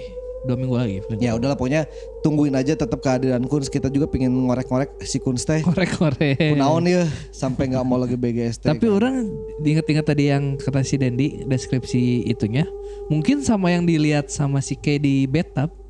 dua 0.43 0.53
minggu 0.55 0.73
lagi. 0.73 0.97
Ya 1.17 1.33
udahlah 1.33 1.53
pokoknya 1.53 1.85
tungguin 2.21 2.53
aja 2.53 2.73
tetap 2.73 2.97
kehadiran 2.99 3.45
Kunz. 3.45 3.65
Kita 3.65 3.85
juga 3.87 4.05
pingin 4.05 4.29
ngorek-ngorek 4.29 5.01
si 5.01 5.17
Kunz 5.17 5.41
teh. 5.41 5.61
Korek-korek. 5.61 6.37
Kunaon 6.37 6.85
ya 6.85 7.05
sampai 7.29 7.69
nggak 7.69 7.81
mau 7.81 7.97
lagi 7.97 8.13
BGST. 8.13 8.65
Tapi 8.65 8.85
orang 8.85 9.29
diinget-inget 9.59 10.05
tadi 10.05 10.29
yang 10.29 10.53
kata 10.55 10.81
si 10.81 10.97
Dendi 10.97 11.45
deskripsi 11.45 12.25
itunya 12.25 12.65
mungkin 13.07 13.41
sama 13.41 13.69
yang 13.69 13.85
dilihat 13.85 14.29
sama 14.29 14.57
si 14.57 14.73
Kay 14.73 14.97
di 14.97 15.25
bathtub. 15.25 15.84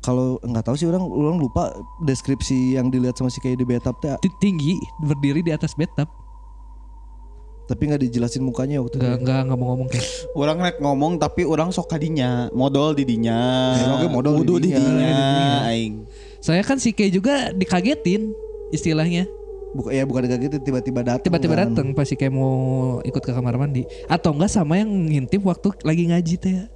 Kalau 0.00 0.40
nggak 0.40 0.64
tahu 0.64 0.74
sih 0.74 0.88
orang 0.88 1.04
orang 1.04 1.36
lupa 1.36 1.70
deskripsi 2.00 2.74
yang 2.74 2.88
dilihat 2.88 3.14
sama 3.14 3.28
si 3.28 3.36
kayak 3.38 3.56
di 3.56 3.66
bathtub 3.66 3.96
teh 3.98 4.16
Ti- 4.18 4.38
tinggi 4.40 4.74
berdiri 4.98 5.40
di 5.40 5.52
atas 5.52 5.72
bathtub. 5.72 6.08
tapi 7.64 7.86
nggak 7.86 8.02
dijelasin 8.02 8.42
mukanya 8.42 8.82
waktu 8.82 8.98
itu. 8.98 9.06
Enggak 9.06 9.22
enggak 9.22 9.40
enggak 9.46 9.58
mau 9.62 9.66
ngomong 9.70 9.86
kayak 9.86 10.06
Orang 10.34 10.58
rek 10.58 10.76
ngomong 10.82 11.12
tapi 11.16 11.46
orang 11.46 11.70
sok 11.70 11.86
kadinya, 11.88 12.50
modal 12.50 12.98
di 12.98 13.06
dinya. 13.06 13.38
Ya, 13.78 13.94
oke, 13.94 14.10
modal 14.10 14.34
di 14.34 14.38
Wudu 14.42 14.54
di 14.58 14.74
dinya. 14.74 14.82
dinya. 14.82 15.14
Aing. 15.70 15.94
Saya 16.42 16.66
kan 16.66 16.82
si 16.82 16.90
Kay 16.90 17.14
juga 17.14 17.54
dikagetin 17.54 18.34
istilahnya. 18.74 19.30
Bukan 19.70 19.94
ya 19.94 20.02
bukan 20.02 20.26
kayak 20.26 20.50
gitu 20.50 20.56
tiba-tiba 20.58 21.06
datang. 21.06 21.22
Tiba-tiba 21.22 21.54
kan. 21.54 21.70
datang 21.70 21.94
pas 21.94 22.02
si 22.02 22.18
Kay 22.18 22.26
mau 22.26 22.50
ikut 23.06 23.22
ke 23.22 23.30
kamar 23.30 23.54
mandi 23.54 23.86
atau 24.10 24.34
enggak 24.34 24.50
sama 24.50 24.74
yang 24.74 24.90
ngintip 24.90 25.38
waktu 25.46 25.70
lagi 25.86 26.10
ngaji 26.10 26.34
teh 26.42 26.52
ya. 26.58 26.66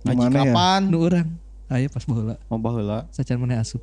Ngaji 0.00 0.24
ya? 0.24 0.48
kapan? 0.48 0.80
Nu 0.88 1.04
orang. 1.04 1.28
Ayo 1.66 1.90
pas 1.90 2.02
baheula 2.02 2.38
Mau 2.46 2.58
baheula. 2.58 3.10
sacan 3.10 3.36
mana 3.36 3.58
asup. 3.58 3.82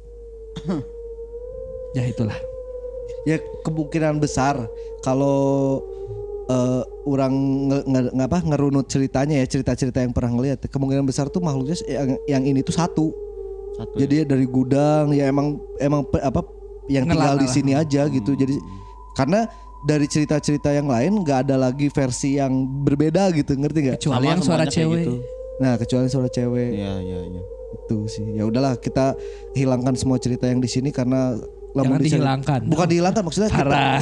ya 1.97 2.03
itulah. 2.03 2.37
Ya 3.23 3.35
kemungkinan 3.61 4.17
besar 4.17 4.55
kalau 5.01 5.79
eh, 6.47 6.81
orang 7.03 7.33
nge, 7.67 7.79
nge- 7.83 8.11
nge- 8.13 8.25
apa 8.25 8.37
ngerunut 8.41 8.85
ceritanya 8.87 9.35
ya 9.35 9.45
cerita-cerita 9.45 9.99
yang 9.99 10.11
pernah 10.11 10.31
ngeliat 10.33 10.63
kemungkinan 10.63 11.03
besar 11.03 11.27
tuh 11.27 11.39
makhluknya 11.39 11.75
yang, 11.83 12.09
yang 12.25 12.43
ini 12.45 12.59
tuh 12.59 12.71
satu. 12.71 13.11
Satu. 13.73 13.95
Jadi 13.97 14.23
ya 14.23 14.25
dari 14.27 14.45
gudang 14.45 15.11
ya 15.11 15.27
emang 15.27 15.59
emang 15.77 16.05
pe- 16.05 16.21
apa 16.21 16.39
yang 16.87 17.03
tinggal 17.05 17.35
di 17.35 17.47
sini 17.47 17.73
aja 17.73 18.07
gitu. 18.07 18.31
Jadi 18.33 18.55
karena 19.13 19.43
dari 19.83 20.07
cerita-cerita 20.07 20.71
yang 20.71 20.87
lain 20.87 21.19
nggak 21.19 21.47
ada 21.47 21.59
lagi 21.59 21.91
versi 21.91 22.39
yang 22.39 22.53
berbeda 22.83 23.27
gitu, 23.35 23.51
ngerti 23.53 23.79
nggak? 23.83 23.97
Kecuali 23.99 24.23
Sama 24.23 24.31
yang 24.31 24.41
suara 24.41 24.65
cewek. 24.65 25.03
gitu. 25.03 25.15
Nah 25.61 25.77
kecuali 25.77 26.07
suara 26.07 26.29
cewek 26.29 26.69
Iya, 26.73 26.93
iya, 26.99 27.19
iya. 27.25 27.41
itu 27.73 27.97
sih. 28.07 28.25
Ya 28.33 28.45
udahlah 28.45 28.77
kita 28.77 29.13
hilangkan 29.53 29.93
semua 29.93 30.17
cerita 30.17 30.45
yang 30.45 30.61
di 30.61 30.69
sini 30.69 30.89
karena 30.89 31.37
Jangan 31.73 31.99
dihilangkan. 31.99 32.59
Bukan 32.69 32.87
dihilangkan 32.87 33.21
maksudnya 33.25 33.49
kita 33.49 33.65
Parah. 33.65 34.01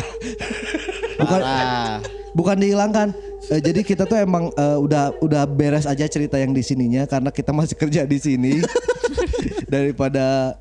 bukan 1.15 1.39
Parah. 1.39 1.97
bukan 2.35 2.55
dihilangkan. 2.59 3.07
Eh, 3.47 3.61
jadi 3.63 3.79
kita 3.81 4.03
tuh 4.03 4.19
emang 4.19 4.51
eh, 4.51 4.77
udah 4.77 5.15
udah 5.23 5.43
beres 5.47 5.87
aja 5.87 6.03
cerita 6.05 6.35
yang 6.35 6.51
di 6.51 6.59
sininya 6.61 7.07
karena 7.07 7.31
kita 7.31 7.55
masih 7.55 7.79
kerja 7.79 8.03
di 8.03 8.19
sini 8.19 8.59
daripada 9.73 10.55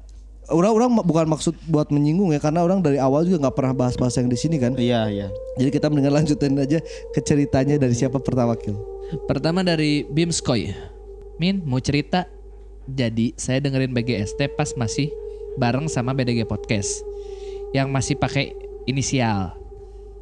orang-orang 0.50 1.00
bukan 1.06 1.26
maksud 1.30 1.54
buat 1.70 1.88
menyinggung 1.88 2.34
ya 2.34 2.42
karena 2.42 2.66
orang 2.66 2.82
dari 2.82 2.98
awal 2.98 3.24
juga 3.24 3.48
nggak 3.48 3.56
pernah 3.56 3.74
bahas-bahas 3.74 4.14
yang 4.18 4.28
di 4.28 4.38
sini 4.38 4.56
kan. 4.58 4.74
Iya 4.76 5.06
iya. 5.08 5.28
Jadi 5.56 5.70
kita 5.70 5.86
mendingan 5.88 6.22
lanjutin 6.22 6.58
aja 6.58 6.78
ke 7.14 7.20
ceritanya 7.22 7.78
dari 7.78 7.94
siapa 7.94 8.18
pertama 8.18 8.58
kill. 8.58 8.76
Pertama 9.30 9.62
dari 9.64 10.04
Bimskoy. 10.06 10.74
Min 11.40 11.62
mau 11.64 11.80
cerita. 11.80 12.26
Jadi 12.90 13.38
saya 13.38 13.62
dengerin 13.62 13.94
BGST 13.94 14.58
pas 14.58 14.74
masih 14.74 15.14
bareng 15.54 15.86
sama 15.86 16.10
BDG 16.10 16.42
Podcast 16.46 17.06
yang 17.70 17.94
masih 17.94 18.18
pakai 18.18 18.50
inisial. 18.90 19.54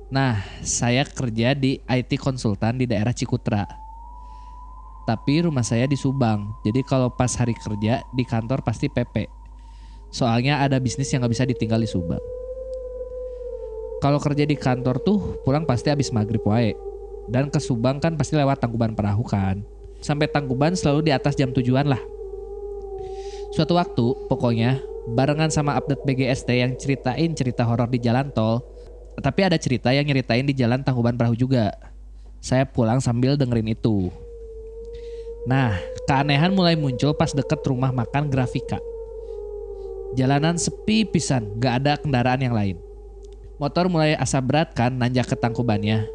Nah, 0.08 0.40
saya 0.64 1.04
kerja 1.04 1.52
di 1.52 1.80
IT 1.84 2.16
konsultan 2.20 2.80
di 2.80 2.88
daerah 2.88 3.12
Cikutra. 3.12 3.64
Tapi 5.04 5.44
rumah 5.44 5.64
saya 5.64 5.88
di 5.88 5.96
Subang. 5.96 6.60
Jadi 6.64 6.84
kalau 6.84 7.08
pas 7.08 7.32
hari 7.36 7.56
kerja 7.56 8.04
di 8.12 8.24
kantor 8.28 8.60
pasti 8.60 8.92
PP. 8.92 9.37
Soalnya 10.08 10.64
ada 10.64 10.80
bisnis 10.80 11.12
yang 11.12 11.24
nggak 11.24 11.34
bisa 11.36 11.44
ditinggal 11.44 11.80
di 11.80 11.88
Subang. 11.88 12.22
Kalau 13.98 14.22
kerja 14.22 14.46
di 14.46 14.54
kantor 14.54 15.02
tuh 15.02 15.42
pulang 15.42 15.66
pasti 15.66 15.90
habis 15.90 16.14
maghrib 16.14 16.40
wae. 16.46 16.72
Dan 17.28 17.52
ke 17.52 17.60
Subang 17.60 18.00
kan 18.00 18.16
pasti 18.16 18.38
lewat 18.38 18.62
Tangkuban 18.62 18.96
Perahu 18.96 19.26
kan. 19.26 19.60
Sampai 20.00 20.30
Tangkuban 20.30 20.78
selalu 20.78 21.10
di 21.10 21.12
atas 21.12 21.34
jam 21.36 21.52
tujuan 21.52 21.84
lah. 21.84 22.00
Suatu 23.52 23.76
waktu 23.76 24.06
pokoknya 24.30 24.80
barengan 25.12 25.50
sama 25.50 25.76
update 25.76 26.06
BGST 26.06 26.48
yang 26.52 26.72
ceritain 26.78 27.34
cerita 27.34 27.66
horor 27.66 27.90
di 27.90 28.00
jalan 28.00 28.30
tol. 28.32 28.64
Tapi 29.18 29.40
ada 29.44 29.58
cerita 29.58 29.90
yang 29.90 30.06
nyeritain 30.06 30.46
di 30.46 30.54
jalan 30.54 30.80
Tangkuban 30.80 31.18
Perahu 31.18 31.34
juga. 31.34 31.74
Saya 32.38 32.64
pulang 32.64 33.02
sambil 33.02 33.34
dengerin 33.34 33.74
itu. 33.74 34.14
Nah, 35.50 35.74
keanehan 36.06 36.54
mulai 36.54 36.78
muncul 36.78 37.10
pas 37.18 37.34
deket 37.34 37.60
rumah 37.66 37.90
makan 37.90 38.30
Grafika. 38.30 38.78
Jalanan 40.18 40.58
sepi 40.58 41.06
pisan, 41.06 41.46
gak 41.62 41.86
ada 41.86 41.94
kendaraan 41.94 42.42
yang 42.42 42.50
lain. 42.50 42.74
Motor 43.62 43.86
mulai 43.86 44.18
asa 44.18 44.42
berat 44.42 44.74
kan 44.74 44.90
nanjak 44.90 45.30
ke 45.30 45.38
tangkubannya. 45.38 46.10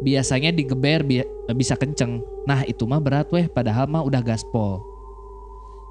Biasanya 0.00 0.56
digeber 0.56 1.04
bi- 1.04 1.28
bisa 1.52 1.76
kenceng. 1.76 2.24
Nah 2.48 2.64
itu 2.64 2.88
mah 2.88 2.96
berat 2.96 3.28
weh 3.28 3.44
padahal 3.44 3.92
mah 3.92 4.00
udah 4.00 4.24
gaspol. 4.24 4.80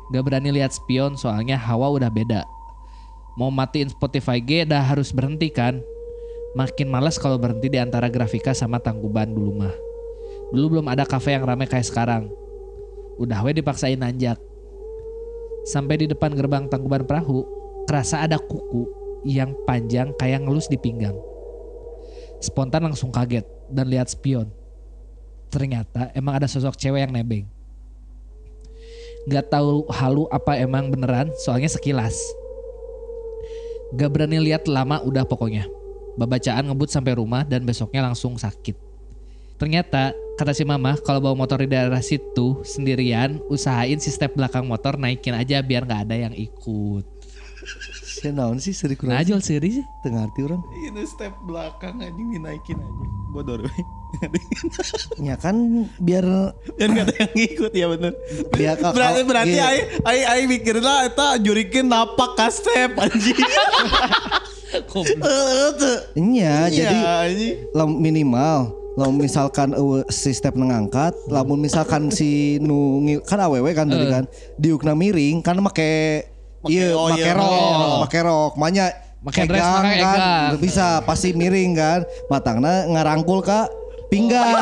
Gak 0.09 0.25
berani 0.25 0.57
lihat 0.57 0.73
spion 0.73 1.13
soalnya 1.21 1.53
hawa 1.53 1.93
udah 1.93 2.09
beda. 2.09 2.41
Mau 3.37 3.53
matiin 3.53 3.93
Spotify 3.93 4.41
G 4.41 4.65
dah 4.65 4.81
harus 4.81 5.13
berhenti 5.13 5.53
kan. 5.53 5.77
Makin 6.57 6.89
males 6.89 7.21
kalau 7.21 7.37
berhenti 7.37 7.69
di 7.69 7.77
antara 7.77 8.09
grafika 8.09 8.57
sama 8.57 8.81
tangkuban 8.81 9.29
dulu 9.29 9.53
mah. 9.53 9.75
Dulu 10.49 10.81
belum 10.81 10.89
ada 10.89 11.05
kafe 11.05 11.37
yang 11.37 11.45
rame 11.45 11.69
kayak 11.69 11.85
sekarang. 11.85 12.25
Udah 13.21 13.45
weh 13.45 13.53
dipaksain 13.53 14.01
nanjak. 14.01 14.41
Sampai 15.65 15.97
di 15.97 16.05
depan 16.05 16.37
gerbang 16.37 16.69
tangkuban 16.69 17.09
perahu, 17.09 17.41
kerasa 17.89 18.21
ada 18.21 18.37
kuku 18.37 18.85
yang 19.25 19.57
panjang 19.65 20.13
kayak 20.21 20.45
ngelus 20.45 20.69
di 20.69 20.77
pinggang. 20.77 21.17
Spontan 22.37 22.85
langsung 22.85 23.09
kaget 23.09 23.43
dan 23.73 23.89
lihat 23.89 24.05
spion. 24.13 24.45
Ternyata 25.49 26.13
emang 26.13 26.37
ada 26.37 26.45
sosok 26.45 26.77
cewek 26.77 27.01
yang 27.09 27.13
nebeng. 27.15 27.49
Gak 29.25 29.49
tahu 29.49 29.89
halu 29.89 30.29
apa 30.29 30.53
emang 30.61 30.93
beneran, 30.93 31.33
soalnya 31.41 31.65
sekilas. 31.65 32.13
Gak 33.97 34.13
berani 34.13 34.37
lihat 34.37 34.69
lama 34.69 35.01
udah 35.01 35.25
pokoknya. 35.25 35.65
Babacaan 36.13 36.69
ngebut 36.69 36.93
sampai 36.93 37.17
rumah 37.17 37.41
dan 37.41 37.65
besoknya 37.65 38.05
langsung 38.05 38.37
sakit. 38.37 38.77
Ternyata 39.57 40.13
kata 40.35 40.51
si 40.51 40.63
mama 40.63 40.99
kalau 40.99 41.19
bawa 41.21 41.35
motor 41.37 41.57
di 41.57 41.67
daerah 41.67 41.99
situ 41.99 42.59
sendirian 42.61 43.39
usahain 43.47 43.97
si 43.97 44.09
step 44.09 44.33
belakang 44.33 44.63
motor 44.63 44.95
naikin 44.95 45.31
aja 45.31 45.59
biar 45.59 45.83
nggak 45.83 46.01
ada 46.05 46.15
yang 46.17 46.33
ikut. 46.33 47.05
Saya 48.15 48.31
naon 48.31 48.57
sih 48.57 48.71
seri 48.71 48.95
kurang 48.95 49.15
Najol 49.15 49.39
seri 49.39 49.81
sih. 49.81 49.85
tengah 49.99 50.23
arti 50.23 50.39
orang. 50.41 50.61
Ini 50.81 51.03
step 51.03 51.35
belakang 51.43 51.99
anjing 51.99 52.31
dinaikin 52.31 52.77
aja. 52.77 53.05
Bodor. 53.31 53.67
Ya 55.19 55.35
kan 55.35 55.55
biar 55.99 56.23
Dan 56.79 56.95
gak 56.95 57.11
ada 57.11 57.15
yang 57.19 57.33
ngikut 57.35 57.71
ya 57.75 57.85
bener. 57.91 58.13
biar 58.55 58.79
Berarti 58.79 59.21
berarti 59.27 59.57
iya. 59.59 59.67
ai 59.67 59.79
ai 60.07 60.19
ai 60.23 60.41
mikir 60.47 60.79
lah 60.79 61.03
eta 61.03 61.35
jurikin 61.35 61.91
napak 61.91 62.39
ka 62.39 62.47
step 62.47 62.95
anjing. 62.95 63.35
Iya, 66.15 66.67
jadi 66.67 66.97
Iya, 66.99 67.71
lam- 67.71 67.95
minimal 67.95 68.75
lamun 68.95 69.27
misalkan 69.27 69.75
uh, 69.75 70.03
si 70.07 70.31
step 70.31 70.55
ngangkat, 70.55 71.11
lamun 71.27 71.59
misalkan 71.59 72.07
si 72.11 72.59
nu 72.63 73.03
kan 73.27 73.43
awewe 73.43 73.75
kan 73.75 73.91
tadi 73.91 74.07
kan 74.07 74.23
diukna 74.55 74.95
miring 74.95 75.43
kan 75.43 75.59
make 75.59 76.23
iya 76.71 76.95
oh 76.95 77.11
make 77.11 77.27
rok, 77.35 77.43
make 77.43 77.75
rok. 77.75 77.99
make 78.07 78.19
rok, 78.23 78.53
makanya 78.55 78.87
Make 79.25 79.49
dress, 79.49 79.65
make 79.81 80.05
kan. 80.05 80.19
Nggak 80.53 80.61
bisa 80.61 80.85
pasti 81.01 81.33
miring 81.33 81.73
kan, 81.73 82.05
matangna 82.29 82.85
ngarangkul 82.85 83.41
ka 83.41 83.65
pinggang. 84.13 84.53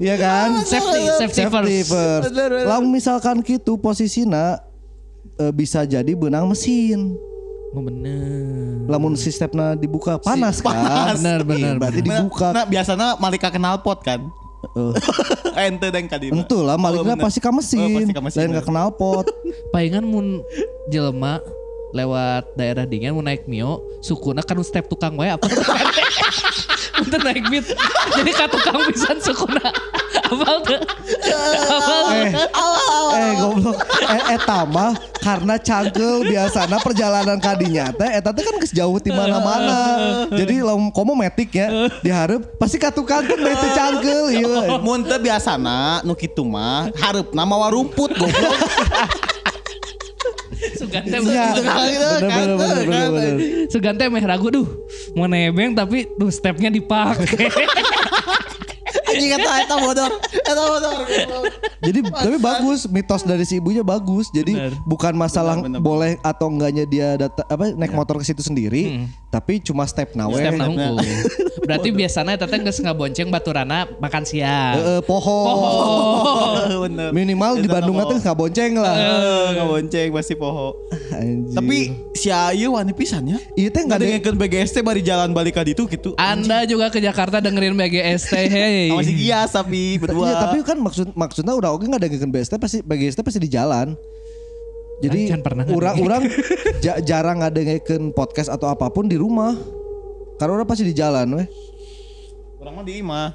Iya 0.00 0.16
kan? 0.16 0.64
Safety, 0.64 1.00
safety, 1.20 1.44
first. 1.44 1.92
first. 1.92 2.24
Bener. 2.32 2.64
Lamun 2.64 2.88
misalkan 2.88 3.44
gitu 3.44 3.76
posisinya 3.76 4.56
eh, 5.36 5.52
bisa 5.52 5.84
jadi 5.84 6.08
benang 6.16 6.48
mesin. 6.48 7.20
Oh 7.70 7.82
bener. 7.82 8.90
Lamun 8.90 9.14
si 9.14 9.30
stepna 9.30 9.78
dibuka 9.78 10.18
panas 10.18 10.58
kan? 10.58 11.14
Bener, 11.14 11.46
bener, 11.46 11.74
Berarti 11.78 12.02
bener. 12.02 12.26
dibuka. 12.26 12.50
Nah, 12.50 12.66
biasanya 12.66 13.14
malika 13.22 13.46
kenal 13.46 13.78
pot 13.78 14.02
kan. 14.02 14.26
Eh, 14.74 14.92
Ente 15.70 15.88
dan 15.88 16.04
kadina. 16.10 16.34
Tentu 16.34 16.66
lah 16.66 16.74
maliknya 16.74 17.14
Oh, 17.14 17.22
pasti 17.22 17.38
ke 17.38 17.48
mesin, 17.48 17.78
Oh, 17.80 17.88
pasti 18.18 18.38
ka 18.38 18.42
lain 18.42 18.58
gak 18.58 18.66
kenal 18.66 18.88
pot. 18.90 19.26
Palingan 19.72 20.02
mun 20.02 20.42
jelema 20.90 21.38
lewat 21.90 22.54
daerah 22.54 22.86
dingin 22.86 23.10
mau 23.10 23.22
naik 23.22 23.50
mio 23.50 23.82
sukuna 23.98 24.46
kan 24.46 24.54
step 24.62 24.86
tukang 24.86 25.18
wae 25.18 25.26
apa 25.26 25.42
Untuk 27.00 27.20
naik 27.24 27.44
beat 27.48 27.66
jadi 28.12 28.30
ka 28.36 28.46
tukang 28.52 28.84
pisan 28.92 29.16
sukuna 29.24 29.72
apal 30.30 30.56
tuh 30.62 30.80
apal 31.70 32.06
eh, 32.12 32.32
eh 33.16 33.30
goblok. 33.40 33.78
Eh, 34.04 34.22
eta 34.36 34.58
mah 34.68 34.92
karena 35.20 35.54
cangkel 35.60 36.24
biasana 36.28 36.76
perjalanan 36.80 37.38
kadinya 37.40 37.90
teh 37.94 38.10
eta 38.20 38.30
teh 38.30 38.42
kan 38.44 38.54
geus 38.60 38.72
jauh 38.74 38.98
di 39.00 39.10
mana-mana. 39.10 39.78
Jadi 40.30 40.60
lamun 40.60 40.92
komo 40.92 41.16
metik 41.16 41.56
ya 41.56 41.88
diharap 42.04 42.44
pasti 42.60 42.76
ka 42.76 42.92
tukang 42.92 43.24
kan 43.24 43.38
bete 43.38 43.68
cangkel 43.72 44.32
ieu. 44.36 44.52
Mun 44.84 45.04
teu 45.04 45.18
biasana 45.18 46.04
nu 46.04 46.12
kitu 46.12 46.44
mah 46.44 46.92
hareupna 47.00 47.42
mawa 47.48 47.72
rumput 47.72 48.12
goblok. 48.14 48.56
Sugante 50.76 51.16
Iya. 51.20 51.46
Sugante 53.70 54.04
meh 54.10 54.24
ragu 54.24 54.50
duh. 54.50 54.68
Mau 55.14 55.26
nebeng 55.26 55.74
tapi 55.74 56.06
duh 56.18 56.30
stepnya 56.30 56.68
dipakai 56.68 57.48
Anjing 59.10 59.30
eta 59.34 59.50
eta 59.64 59.76
bodor. 59.76 60.12
Eta 60.30 60.62
bodor. 60.62 60.98
Jadi 61.80 61.98
tapi 62.06 62.36
bagus 62.38 62.86
mitos 62.86 63.22
dari 63.22 63.42
si 63.42 63.58
ibunya 63.58 63.82
bagus. 63.82 64.30
Jadi 64.30 64.54
Bener. 64.54 64.72
bukan 64.84 65.14
masalah 65.16 65.58
Bener, 65.58 65.76
bener. 65.76 65.80
boleh 65.80 66.12
atau 66.20 66.46
enggaknya 66.48 66.84
dia 66.84 67.08
data 67.16 67.42
apa 67.44 67.72
naik 67.72 67.92
motor 67.92 68.16
ke 68.16 68.24
situ 68.24 68.40
sendiri, 68.40 69.04
tapi 69.28 69.58
cuma 69.58 69.84
step 69.84 70.14
nawe. 70.14 70.32
step 70.32 70.54
nah 70.54 70.68
unggul 70.72 70.96
berarti 71.60 71.92
biasanya 71.92 72.34
teteh 72.34 72.58
geus 72.64 72.80
ngabonceng 72.80 73.30
baturana 73.30 73.86
makan 74.00 74.24
siang 74.26 74.74
Eh, 74.74 74.98
eh, 74.98 75.00
poho. 75.04 75.38
Bener. 76.88 77.10
Minimal 77.12 77.62
di 77.62 77.68
Bandung 77.68 77.94
nggak 77.94 78.22
nggak 78.22 78.36
bonceng 78.36 78.72
lah. 78.74 78.96
Eh, 78.96 79.48
ngabonceng 79.60 80.08
pasti 80.10 80.34
poho. 80.34 80.74
Anjing. 81.14 81.54
Tapi 81.54 81.78
si 82.16 82.28
Ayu 82.30 82.74
wani 82.74 82.90
pisan 82.90 83.26
ya. 83.28 83.38
Iya 83.54 83.68
teh 83.70 83.82
nggak 83.86 83.98
ada 83.98 84.06
Nggak 84.10 84.36
BGST 84.36 84.76
bari 84.82 85.00
jalan 85.00 85.30
balik 85.30 85.56
ka 85.56 85.62
ditu 85.62 85.86
gitu. 85.86 86.12
Anda 86.18 86.66
juga 86.66 86.90
ke 86.90 86.98
Jakarta 86.98 87.38
dengerin 87.38 87.76
BGST 87.76 88.32
hey 88.34 88.88
Sama 89.00 89.08
si 89.08 89.14
Gias 89.16 89.50
tapi 89.50 89.80
berdua. 89.96 90.24
Iya, 90.24 90.34
tapi 90.38 90.56
kan 90.60 90.76
maksud 90.76 91.16
maksudnya 91.16 91.56
udah 91.56 91.72
oke 91.72 91.84
nggak 91.84 92.00
ada 92.00 92.08
ngeken 92.08 92.30
BST 92.30 92.52
pasti 92.56 92.78
BGST 92.80 93.20
pasti 93.24 93.40
di 93.40 93.48
jalan. 93.48 93.96
Jadi 95.00 95.32
orang-orang 95.72 96.28
ja- 96.84 97.00
jarang 97.00 97.40
ada 97.40 97.56
ngeken 97.56 98.12
podcast 98.12 98.52
atau 98.52 98.68
apa 98.68 98.92
pun 98.92 99.08
di 99.08 99.16
rumah. 99.16 99.56
Karena 100.36 100.56
orang 100.56 100.68
pasti 100.68 100.84
di 100.84 100.92
jalan, 100.92 101.36
weh. 101.36 101.48
Orang 102.60 102.76
mah 102.76 102.84
di 102.84 103.00
imah. 103.00 103.28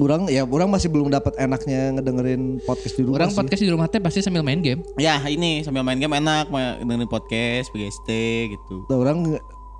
Orang 0.00 0.32
ya 0.32 0.42
orang 0.42 0.70
masih 0.70 0.88
belum 0.88 1.12
dapat 1.12 1.36
enaknya 1.36 1.92
ngedengerin 1.92 2.62
podcast 2.64 2.94
di 2.96 3.02
rumah. 3.04 3.20
Orang 3.20 3.30
sih. 3.30 3.36
podcast 3.36 3.60
di 3.60 3.68
rumah 3.68 3.86
teh 3.86 4.00
pasti 4.00 4.24
sambil 4.24 4.40
main 4.40 4.62
game. 4.62 4.80
Ya 4.96 5.18
ini 5.26 5.60
sambil 5.60 5.84
main 5.84 5.98
game 5.98 6.14
enak 6.14 6.48
dengerin 6.80 7.10
podcast 7.10 7.68
BGST 7.68 8.08
gitu. 8.48 8.86
Nah, 8.88 8.96
orang 8.96 9.36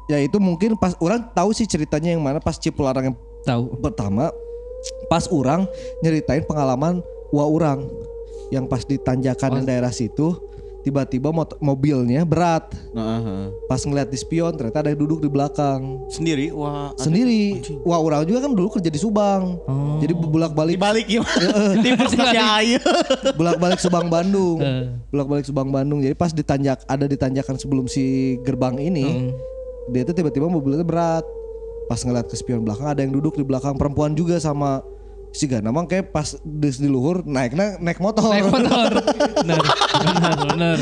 ya 0.07 0.19
itu 0.19 0.37
mungkin 0.37 0.75
pas 0.75 0.93
orang 0.99 1.25
tahu 1.33 1.55
sih 1.55 1.65
ceritanya 1.65 2.13
yang 2.13 2.21
mana 2.21 2.37
pas 2.37 2.59
Cipularang 2.59 3.15
yang 3.15 3.17
Tahu. 3.47 3.79
pertama 3.81 4.29
pas 5.09 5.27
orang 5.29 5.69
nyeritain 6.01 6.45
pengalaman 6.45 7.05
wa 7.31 7.45
orang 7.47 7.87
yang 8.51 8.67
pas 8.67 8.83
di 8.83 8.99
tanjakan 8.99 9.63
daerah 9.63 9.95
situ 9.95 10.51
tiba-tiba 10.81 11.29
mobilnya 11.61 12.25
berat. 12.25 12.73
Nah, 12.97 13.21
heeh. 13.21 13.45
Pas 13.69 13.81
ngeliat 13.85 14.09
di 14.09 14.17
spion 14.17 14.57
ternyata 14.57 14.81
ada 14.81 14.89
yang 14.93 15.01
duduk 15.01 15.21
di 15.21 15.29
belakang. 15.29 16.09
Sendiri 16.09 16.49
wah 16.51 16.93
Sendiri. 16.97 17.61
Wah, 17.85 18.01
orang 18.01 18.25
juga 18.25 18.49
kan 18.49 18.53
dulu 18.53 18.69
kerja 18.81 18.89
di 18.89 19.01
Subang. 19.01 19.61
Jadi 20.01 20.13
bolak-balik 20.17 20.81
dibalik 20.81 21.07
ya. 21.07 21.23
Di 21.77 21.89
puskesmas 21.97 22.33
ayu. 22.61 22.79
bolak-balik 23.39 23.81
Subang 23.81 24.09
Bandung. 24.09 24.59
Eh. 24.65 24.89
Bolak-balik 25.13 25.45
Subang 25.45 25.69
Bandung. 25.69 26.01
Jadi 26.01 26.17
pas 26.17 26.33
ditanjak 26.33 26.83
ada 26.89 27.05
di 27.05 27.17
tanjakan 27.21 27.61
sebelum 27.61 27.85
si 27.85 28.37
gerbang 28.41 28.81
ini, 28.81 29.37
dia 29.93 30.03
tuh 30.09 30.17
tiba-tiba 30.17 30.49
mobilnya 30.49 30.83
berat. 30.83 31.25
Pas 31.91 31.99
ngeliat 31.99 32.23
ke 32.25 32.39
spion 32.39 32.63
belakang 32.63 32.87
ada 32.87 33.03
yang 33.03 33.11
duduk 33.11 33.35
di 33.35 33.43
belakang 33.43 33.75
perempuan 33.75 34.15
juga 34.15 34.39
sama 34.39 34.79
si 35.31 35.45
Gana 35.45 35.69
emang 35.69 35.85
kayak 35.85 36.11
pas 36.11 36.39
di, 36.39 36.71
di 36.71 36.87
luhur 36.87 37.23
naiknya 37.23 37.79
naik 37.79 37.99
motor. 37.99 38.31
Naik 38.31 38.47
motor. 38.47 38.91
Bener, 39.41 39.59
bener. 39.99 40.35
bener. 40.47 40.77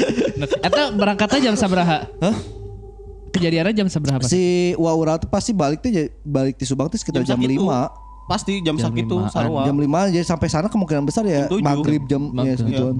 Eta 0.58 0.82
berangkatnya 0.90 1.40
jam 1.42 1.54
sabaraha? 1.54 2.04
Hah? 2.18 2.36
Kejadiannya 3.28 3.72
jam 3.74 3.88
sabaraha? 3.88 4.20
Pak? 4.20 4.28
Si 4.28 4.42
Waura 4.74 5.16
tuh 5.16 5.28
pasti 5.28 5.52
balik 5.52 5.80
tuh 5.80 5.92
balik 6.22 6.56
di 6.56 6.64
Subang 6.64 6.88
tuh 6.88 6.96
sekitar 6.96 7.22
jam, 7.22 7.36
sakitu. 7.36 7.60
5 7.60 8.28
Pasti 8.28 8.60
jam, 8.60 8.76
Jam 8.76 8.92
sakitu 8.92 9.16
limaan. 9.16 9.32
sarua. 9.32 9.64
Jam 9.64 9.76
5 9.76 10.12
jadi 10.12 10.20
sampai 10.22 10.48
sana 10.48 10.68
kemungkinan 10.68 11.00
besar 11.02 11.24
ya 11.24 11.48
Jam 11.48 11.64
maghrib 11.64 12.04
jam 12.04 12.28
ya 12.28 12.32
Maghrib. 12.34 12.58
segituan. 12.60 12.96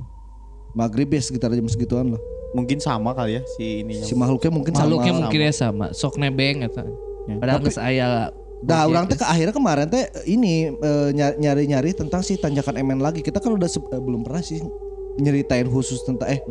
Maghrib 0.72 1.08
ya 1.10 1.20
sekitar 1.20 1.48
jam 1.52 1.68
segituan 1.68 2.06
lah. 2.16 2.20
Mungkin 2.56 2.80
sama 2.80 3.12
kali 3.12 3.36
ya 3.36 3.42
si 3.56 3.84
ini. 3.84 4.00
Si 4.00 4.16
makhluknya 4.16 4.48
mungkin 4.48 4.72
Makhluknya 4.72 5.12
sama. 5.12 5.20
mungkin 5.20 5.40
ya 5.42 5.52
sama. 5.52 5.86
Sok 5.92 6.16
nebeng 6.16 6.64
eta. 7.28 7.38
Padahal 7.38 7.60
geus 7.60 7.78
aya 7.78 8.08
Nah, 8.58 8.90
orang 8.90 9.06
teh 9.06 9.14
ke 9.14 9.22
akhirnya 9.22 9.54
kemarin 9.54 9.86
teh 9.86 10.02
ini 10.26 10.66
eh, 10.68 11.08
ny- 11.12 11.38
nyari-nyari 11.38 11.94
tentang 11.94 12.20
si 12.20 12.34
tanjakan 12.34 12.74
MN 12.76 12.98
lagi. 12.98 13.22
Kita 13.22 13.38
kan 13.38 13.54
udah 13.54 13.66
se- 13.66 13.78
eh, 13.78 14.00
belum 14.00 14.26
pernah 14.26 14.42
sih 14.42 14.58
nyeritain 15.16 15.62
khusus 15.64 16.02
tentang 16.02 16.26
eh 16.28 16.42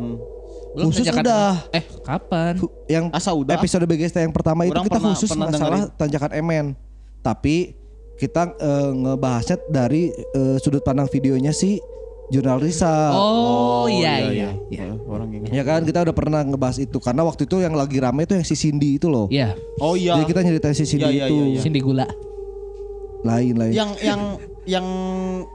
Belum 0.72 0.88
khusus 0.88 1.04
tanjakan- 1.04 1.20
udah. 1.20 1.48
Eh, 1.70 1.84
kapan? 2.00 2.54
yang 2.86 3.04
Asa 3.10 3.32
udah. 3.32 3.52
episode 3.54 3.84
BGST 3.84 4.16
yang 4.18 4.32
pertama 4.32 4.64
itu 4.64 4.72
Orang 4.72 4.84
kita 4.84 4.96
pernah- 4.96 5.12
khusus 5.12 5.28
pernah 5.28 5.48
masalah 5.48 5.80
tanjakan 5.92 6.32
MN. 6.38 6.66
Tapi 7.20 7.76
kita 8.16 8.56
eh, 8.56 8.90
ngebahasnya 8.94 9.56
dari 9.68 10.08
eh, 10.08 10.56
sudut 10.56 10.80
pandang 10.80 11.06
videonya 11.06 11.52
si 11.52 11.76
jurnal 12.28 12.58
Risa. 12.58 13.10
Oh, 13.10 13.84
iya 13.86 14.12
iya. 14.22 14.48
iya. 14.68 14.84
Eh, 14.84 14.96
Orang 15.04 15.28
ingat. 15.30 15.48
Ya 15.48 15.62
kan 15.62 15.80
kita 15.82 16.04
udah 16.04 16.12
pernah 16.12 16.40
ngebahas 16.42 16.76
itu 16.76 16.98
karena 16.98 17.22
waktu 17.22 17.44
itu 17.44 17.56
yang 17.58 17.72
lagi 17.72 17.96
rame 17.96 18.22
itu 18.22 18.32
yang 18.32 18.44
si 18.44 18.54
Cindy 18.54 18.96
itu 18.96 19.08
loh. 19.08 19.26
Iya, 19.28 19.56
Oh 19.78 19.94
iya. 19.94 20.12
Jadi 20.14 20.24
kita 20.28 20.40
nyeritain 20.42 20.72
si 20.72 20.84
Cindy 20.84 21.04
Iya, 21.06 21.10
iya, 21.10 21.24
itu 21.24 21.34
iya, 21.34 21.46
iya. 21.50 21.60
Cindy 21.60 21.80
gula. 21.80 22.06
lain 23.18 23.54
lain. 23.56 23.72
Yang 23.74 23.90
yang 24.00 24.20
yang 24.62 24.86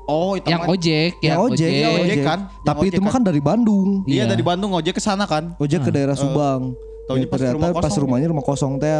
oh 0.03 0.35
itu 0.35 0.51
Yang 0.51 0.61
ojek, 0.67 1.11
yang 1.17 1.31
yang 1.31 1.39
ojek, 1.39 1.63
ojek. 1.63 1.79
yang 1.79 1.93
ojek 1.95 2.17
kan? 2.19 2.39
Yang 2.43 2.65
Tapi 2.65 2.79
ojek 2.81 2.91
itu 2.91 2.99
mah 2.99 3.07
kan? 3.07 3.15
kan 3.15 3.23
dari 3.23 3.41
Bandung. 3.41 3.89
Iya 4.03 4.15
Iya. 4.15 4.23
dari 4.27 4.43
Bandung 4.43 4.71
ojek 4.73 4.93
ke 4.93 5.01
sana 5.01 5.23
kan. 5.23 5.55
Ojek 5.55 5.79
ke 5.79 5.89
daerah 5.89 6.11
Subang. 6.13 6.75
Taunya 7.03 7.23
Ya, 7.23 7.29
pas 7.29 7.35
ternyata 7.37 7.55
rumah 7.55 7.71
pas 7.77 7.93
rumahnya 7.93 8.27
rumah 8.29 8.41
kosong 8.41 8.79
teh. 8.79 8.91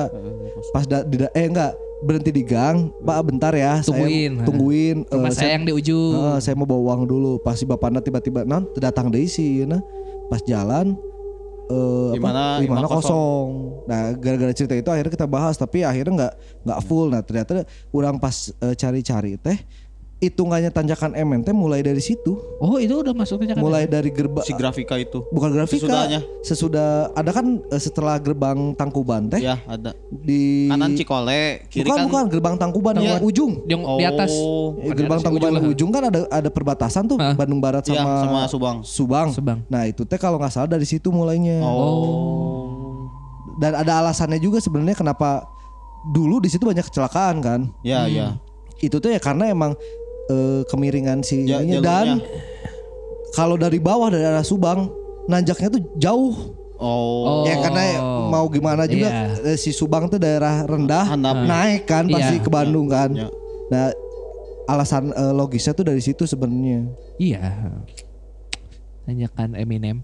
Pas 0.70 0.84
da, 0.84 1.02
di, 1.02 1.16
da- 1.18 1.32
eh 1.32 1.44
enggak 1.46 1.72
berhenti 2.04 2.30
di 2.30 2.44
gang, 2.44 2.92
Pak 3.00 3.20
bentar 3.24 3.52
ya, 3.52 3.80
Tungguin. 3.80 4.32
saya 4.36 4.46
tungguin. 4.46 4.98
Rumah 5.08 5.30
Eh, 5.30 5.34
saya 5.34 5.52
yang 5.56 5.64
di 5.64 5.74
ujung. 5.74 6.14
eh, 6.14 6.40
saya 6.40 6.54
mau 6.54 6.64
bawa 6.64 6.94
uang 6.94 7.02
dulu. 7.06 7.32
Pas 7.38 7.56
si 7.56 7.64
bapaknya 7.64 8.00
tiba-tiba 8.00 8.44
non 8.44 8.68
datang 8.76 9.08
deh 9.08 9.24
sih, 9.24 9.64
nah. 9.64 9.80
Pas 10.28 10.40
jalan 10.42 10.96
eh 11.64 12.12
Di 12.12 12.20
mana- 12.20 12.56
apa? 12.56 12.60
Di 12.60 12.62
di 12.62 12.70
mana 12.70 12.80
mana 12.82 12.88
kosong. 12.92 13.48
Nah, 13.84 14.00
gara-gara 14.14 14.52
cerita 14.52 14.76
itu 14.76 14.90
akhirnya 14.90 15.12
kita 15.12 15.24
bahas 15.26 15.56
tapi 15.56 15.82
akhirnya 15.82 16.14
nggak 16.14 16.34
nggak 16.62 16.80
full. 16.84 17.08
Nah, 17.08 17.22
ternyata 17.22 17.64
orang 17.90 18.20
pas 18.20 18.36
eh, 18.54 18.76
cari-cari 18.76 19.36
teh 19.38 19.58
hitungannya 20.24 20.70
tanjakan 20.70 21.12
MN 21.14 21.44
teh 21.44 21.52
mulai 21.52 21.80
dari 21.80 22.00
situ. 22.00 22.40
Oh, 22.58 22.80
itu 22.80 22.96
udah 22.96 23.12
masuk 23.12 23.40
tanjakan. 23.40 23.60
Mulai 23.60 23.84
dari 23.86 24.08
gerbang 24.08 24.40
Si 24.42 24.52
grafika 24.52 24.96
itu. 24.96 25.28
bukan 25.30 25.52
grafika 25.52 25.84
Sesudahnya. 25.84 26.20
sesudah 26.40 26.88
ada 27.12 27.30
kan 27.30 27.60
eh, 27.62 27.78
setelah 27.78 28.16
gerbang 28.18 28.72
Tangkuban 28.74 29.28
teh 29.28 29.40
Ya 29.40 29.60
ada. 29.64 29.92
di 30.08 30.66
Kanan 30.66 30.96
Cikole, 30.96 31.68
kiri 31.68 31.84
bukan 31.84 31.98
kan. 31.98 32.06
bukan 32.08 32.24
gerbang 32.30 32.56
Tangkuban 32.56 32.94
yang 32.98 33.20
Iya. 33.20 33.20
ujung 33.22 33.52
Yang 33.66 33.82
di 33.94 34.06
atas. 34.06 34.32
Oh, 34.34 34.80
Eh, 34.80 34.94
gerbang 34.94 35.20
Tangkuban 35.20 35.52
yang 35.54 35.68
ujung 35.68 35.90
kan 35.90 36.04
ada 36.08 36.20
ada 36.28 36.48
perbatasan 36.48 37.04
tuh 37.06 37.20
Hah? 37.20 37.36
Bandung 37.36 37.60
Barat 37.60 37.84
Iya, 37.84 38.00
sama 38.00 38.12
sama 38.24 38.40
Subang. 38.48 38.78
Subang. 38.82 39.28
Subang. 39.30 39.60
Nah 39.68 39.84
itu 39.84 40.02
teh 40.04 40.16
kalau 40.16 40.40
nggak 40.40 40.50
salah 40.50 40.70
dari 40.70 40.84
situ 40.84 41.10
mulainya. 41.10 41.60
Oh. 41.60 43.12
Dan 43.56 43.76
ada 43.76 44.00
alasannya 44.00 44.38
juga 44.38 44.58
sebenarnya 44.58 44.96
kenapa 44.96 45.46
dulu 46.06 46.40
di 46.40 46.48
situ 46.48 46.64
banyak 46.64 46.84
kecelakaan 46.84 47.38
kan. 47.40 47.62
Ya, 47.80 48.08
ya. 48.08 48.36
Itu 48.78 48.98
tuh 48.98 49.08
ya 49.08 49.18
karena 49.18 49.48
emang 49.48 49.78
eh, 50.26 50.62
kemiringan 50.66 51.20
si 51.20 51.44
Ja- 51.44 51.60
ininya. 51.60 51.82
dan 51.82 52.08
kalau 53.32 53.56
dari 53.56 53.78
bawah 53.78 54.08
dari 54.08 54.24
arah 54.24 54.42
Subang 54.42 54.88
nanjaknya 55.26 55.70
tuh 55.70 55.82
jauh. 55.96 56.36
Oh. 56.76 57.46
Ya 57.46 57.58
karena 57.60 57.98
mau 58.28 58.44
gimana 58.46 58.84
juga 58.84 59.08
Iya. 59.08 59.24
eh, 59.46 59.58
si 59.58 59.72
Subang 59.72 60.06
tuh 60.06 60.18
daerah 60.18 60.64
rendah 60.64 61.08
Handap. 61.08 61.36
naik 61.42 61.82
kan 61.84 62.04
pasti 62.06 62.38
Iya. 62.38 62.44
ke 62.44 62.50
Bandung 62.50 62.88
kan. 62.88 63.10
Ya. 63.10 63.28
Nah 63.70 63.86
alasan 64.66 65.10
eh, 65.10 65.34
logisnya 65.34 65.72
tuh 65.72 65.84
dari 65.84 66.00
situ 66.00 66.24
sebenarnya. 66.24 66.88
Iya. 67.18 67.72
Tanjakan 69.04 69.56
Eminem. 69.56 70.04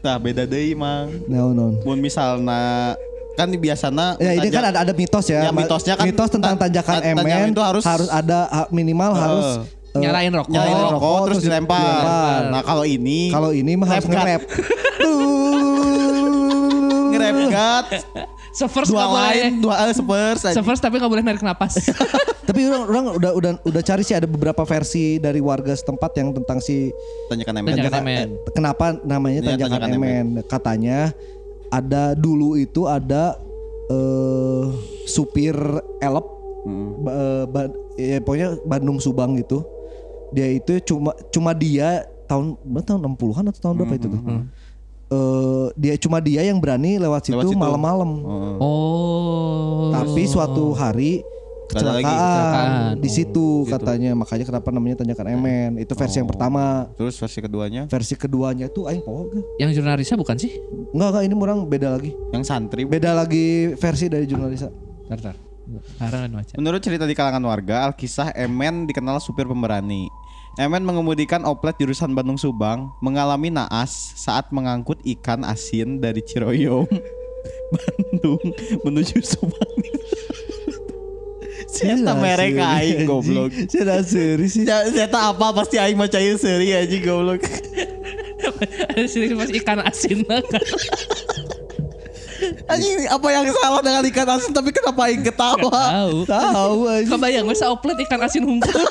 Nah, 0.00 0.16
beda 0.16 0.44
deui, 0.44 0.72
Mang. 0.72 1.12
No, 1.28 1.52
no. 1.52 1.76
Mun 1.84 2.00
misalna 2.00 2.96
kan 3.32 3.48
biasana 3.52 4.14
Ya 4.16 4.32
ini 4.32 4.48
kan 4.48 4.64
ada 4.66 4.78
ada 4.80 4.92
mitos 4.92 5.26
ya. 5.26 5.44
Ya, 5.44 5.50
mitosnya 5.50 5.94
kan 5.94 6.04
mitos 6.04 6.28
tentang 6.28 6.54
tan- 6.54 6.62
tanjakan 6.66 6.94
tan- 6.94 7.16
tanjakan 7.16 7.40
MN 7.40 7.50
itu 7.50 7.62
harus- 7.62 7.84
ada 8.10 8.38
ha- 8.46 8.68
minimal 8.70 9.10
harus 9.12 9.46
eh, 9.90 9.98
Nyalain 9.98 10.30
rokok. 10.30 10.50
nyalain 10.50 10.76
rokok, 10.76 10.92
rokok, 10.92 11.18
terus 11.20 11.26
terus 11.32 11.44
dilempar. 11.46 11.82
dilempar. 11.82 12.40
Nah, 12.48 12.62
kalau 12.62 12.84
ini 12.84 13.20
kalau 13.28 13.50
ini 13.50 13.72
mah 13.74 13.88
harus 13.88 14.06
nge-rap. 14.06 14.42
nge-rap 17.10 17.34
God, 17.50 17.86
Sefirst 18.50 18.90
dua 18.90 18.98
nggak 19.00 19.10
boleh. 19.10 19.50
dua 19.58 19.74
eh, 19.80 19.94
spurs 19.94 20.42
aja. 20.44 20.54
Sefirst 20.56 20.78
tapi 20.78 20.98
nggak 20.98 21.06
boleh 21.08 21.22
narik 21.22 21.40
napas. 21.40 21.78
Tapi 22.40 22.66
orang, 22.66 22.82
orang 22.84 23.04
udah 23.14 23.30
udah 23.32 23.52
udah 23.62 23.78
cari 23.80 24.02
sih 24.02 24.10
ada 24.10 24.26
beberapa 24.26 24.62
versi 24.64 25.18
dari 25.18 25.38
warga 25.38 25.70
setempat 25.70 26.10
yang 26.16 26.34
tentang 26.34 26.58
si 26.58 26.90
Tanjakan 27.26 27.54
MN. 27.56 27.66
Tanjakan 27.68 27.78
tanjakan- 27.92 28.02
MN. 28.04 28.28
eh, 28.36 28.52
kenapa 28.52 28.84
namanya 29.00 29.38
Iya, 29.38 29.48
tanjakan, 29.54 29.78
tanjakan 29.80 29.90
MN. 29.96 30.26
Katanya 30.44 30.98
ada 31.70 32.12
dulu 32.12 32.54
itu 32.54 32.84
ada 32.84 33.38
eh 33.86 34.64
supir 35.04 35.54
elep 35.98 36.26
Mm. 36.60 36.88
ba- 37.00 37.16
eh, 37.16 37.44
ba- 37.48 37.72
ya, 37.96 38.20
pokoknya 38.20 38.48
Bandung 38.62 39.00
Subang 39.00 39.32
gitu. 39.34 39.64
Dia 40.30 40.44
itu 40.46 40.76
cuma 40.84 41.10
cuma 41.28 41.50
dia 41.50 42.04
tahun 42.28 42.52
berapa 42.60 42.84
tahun 42.84 43.00
60-an 43.08 43.48
atau 43.48 43.60
tahun 43.60 43.74
berapa 43.80 43.94
itu 43.96 44.06
tuh. 44.06 44.20
Eh, 45.10 45.66
dia 45.74 45.94
cuma 45.96 46.20
dia 46.20 46.44
yang 46.44 46.60
berani 46.60 47.00
lewat 47.00 47.26
situ 47.26 47.34
Lewat 47.34 47.48
situ. 47.48 47.58
malam-malam. 47.58 48.10
Oh. 48.20 48.54
Oh. 48.60 49.88
Tapi 49.90 50.22
suatu 50.24 50.70
hari 50.70 51.24
kecelakaan 51.70 52.02
kecelakaan. 52.02 52.70
di 52.98 53.10
situ 53.10 53.46
katanya 53.70 54.10
makanya 54.18 54.44
kenapa 54.50 54.68
namanya 54.74 54.96
tanjakan 55.00 55.26
Emen 55.30 55.70
itu 55.78 55.92
versi 55.94 56.16
yang 56.18 56.28
pertama 56.28 56.90
Terus 56.98 57.14
versi 57.16 57.38
keduanya 57.38 57.82
versi 57.86 58.14
keduanya 58.18 58.66
tuh 58.66 58.90
aing 58.90 59.02
poho. 59.06 59.30
Yang 59.56 59.80
jurnalisnya 59.80 60.16
bukan 60.18 60.36
sih? 60.36 60.52
enggak 60.90 61.08
enggak 61.14 61.22
ini 61.30 61.34
orang 61.38 61.58
beda 61.70 61.88
lagi 61.94 62.10
yang 62.34 62.42
santri. 62.42 62.82
beda 62.84 63.14
lagi 63.14 63.72
versi 63.78 64.10
dari 64.10 64.26
jurnalisa 64.26 64.68
baca. 65.06 65.32
Menurut 66.58 66.82
cerita 66.82 67.06
di 67.06 67.14
kalangan 67.14 67.42
warga, 67.46 67.86
Alkisah 67.86 68.34
Emen 68.34 68.90
dikenal 68.90 69.22
supir 69.22 69.46
pemberani. 69.46 70.10
Emen 70.58 70.82
mengemudikan 70.82 71.46
oplet 71.46 71.78
jurusan 71.78 72.10
Bandung 72.10 72.34
Subang 72.34 72.90
mengalami 72.98 73.54
naas 73.54 74.18
saat 74.18 74.50
mengangkut 74.50 74.98
ikan 75.06 75.46
asin 75.46 76.02
dari 76.02 76.26
Ciroyom, 76.26 76.90
Bandung 77.74 78.42
menuju 78.82 79.22
Subang. 79.22 79.78
Siapa 81.70 82.12
merek 82.18 82.58
aing 82.58 83.06
goblok. 83.06 83.54
Saya 83.72 84.02
seri 84.02 84.50
sih 84.50 84.66
Siapa 84.66 85.30
apa 85.30 85.46
pasti 85.54 85.78
aing 85.78 85.94
mah 85.94 86.10
cair 86.10 86.34
seri 86.34 86.74
aja 86.74 86.98
goblok. 86.98 87.46
Ada 88.90 89.06
sini 89.06 89.32
mas 89.32 89.48
ikan 89.54 89.78
asin. 89.80 90.26
Anjing 92.66 93.06
apa 93.06 93.26
yang 93.30 93.44
salah 93.54 93.80
dengan 93.80 94.02
ikan 94.10 94.28
asin 94.36 94.52
tapi 94.52 94.74
kenapa 94.74 95.00
aing 95.08 95.22
ketawa? 95.22 95.70
Tahu. 95.70 96.18
tahu 96.26 96.78
aja 96.88 97.06
Kebayang 97.06 97.44
gue 97.46 97.56
oplet 97.68 97.96
ikan 98.08 98.20
asin 98.26 98.42
hunkul. 98.44 98.84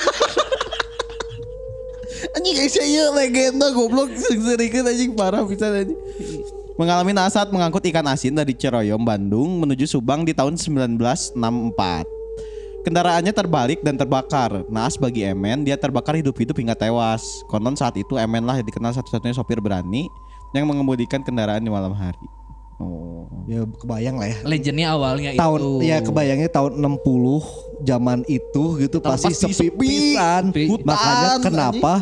Anjing 2.39 2.55
guys 2.63 2.75
ya 2.79 3.11
legenda 3.11 3.67
goblok 3.75 4.09
sering 4.15 4.71
anjing 4.87 5.11
parah 5.13 5.43
bisa 5.43 5.67
anjing. 5.69 5.99
Mengalami 6.79 7.11
naas 7.11 7.35
saat 7.35 7.51
mengangkut 7.51 7.83
ikan 7.91 8.07
asin 8.07 8.31
dari 8.31 8.55
Ciroyom, 8.55 9.03
Bandung 9.03 9.59
menuju 9.59 9.83
Subang 9.83 10.23
di 10.23 10.31
tahun 10.31 10.55
1964. 10.55 12.18
Kendaraannya 12.79 13.31
terbalik 13.31 13.79
dan 13.81 13.93
terbakar. 13.93 14.63
Naas 14.67 14.95
bagi 14.95 15.21
Emen, 15.21 15.61
dia 15.61 15.75
terbakar 15.75 16.15
hidup-hidup 16.15 16.55
hingga 16.55 16.73
tewas. 16.73 17.43
Konon 17.45 17.75
saat 17.75 17.95
itu 17.95 18.15
Emen 18.15 18.41
lah 18.41 18.55
yang 18.55 18.63
dikenal 18.63 18.91
satu-satunya 18.93 19.33
sopir 19.33 19.59
berani 19.59 20.07
yang 20.51 20.65
mengemudikan 20.65 21.19
kendaraan 21.19 21.59
di 21.59 21.69
malam 21.69 21.91
hari. 21.91 22.17
Oh. 22.79 23.27
ya 23.43 23.67
kebayang 23.75 24.15
lah 24.15 24.31
ya 24.31 24.39
Legendnya 24.47 24.87
awalnya 24.89 25.35
tahun 25.35 25.59
itu. 25.59 25.71
ya 25.83 25.99
kebayangnya 25.99 26.47
tahun 26.47 26.79
60 26.79 27.83
zaman 27.83 28.23
itu 28.23 28.63
gitu 28.79 28.97
Tahun 28.97 29.09
pasti 29.11 29.27
pasti 29.29 29.51
sepi 29.51 29.67
sepi. 29.67 29.75
pisan 29.75 30.43
Sepi. 30.47 30.63
makanya 30.87 31.27
Hutan, 31.27 31.43
kenapa 31.43 31.93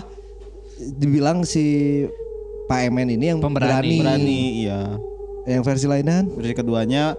dibilang 0.94 1.42
si 1.42 1.66
Pak 2.70 2.80
Emen 2.86 3.10
ini 3.10 3.34
yang 3.34 3.40
Pemberani. 3.42 3.74
berani. 3.74 3.98
Berani, 3.98 4.42
iya. 4.62 4.82
Yang 5.48 5.64
versi 5.64 5.88
lainnya 5.88 6.28
Versi 6.28 6.54
keduanya 6.54 7.16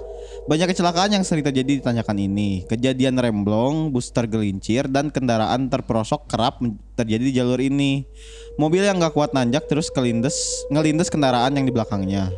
banyak 0.48 0.72
kecelakaan 0.72 1.12
yang 1.12 1.24
sering 1.24 1.44
terjadi 1.44 1.76
di 1.76 1.82
tanjakan 1.84 2.16
ini. 2.16 2.64
Kejadian 2.64 3.20
remblong, 3.20 3.92
bus 3.92 4.08
tergelincir, 4.08 4.88
dan 4.88 5.12
kendaraan 5.12 5.68
terperosok 5.68 6.24
kerap 6.24 6.60
terjadi 6.96 7.20
di 7.24 7.32
jalur 7.36 7.60
ini. 7.60 8.08
Mobil 8.56 8.80
yang 8.80 8.96
nggak 8.96 9.12
kuat 9.12 9.36
nanjak 9.36 9.68
terus 9.68 9.92
kelindes, 9.92 10.34
ngelindes 10.72 11.12
kendaraan 11.12 11.52
yang 11.52 11.68
di 11.68 11.72
belakangnya. 11.72 12.32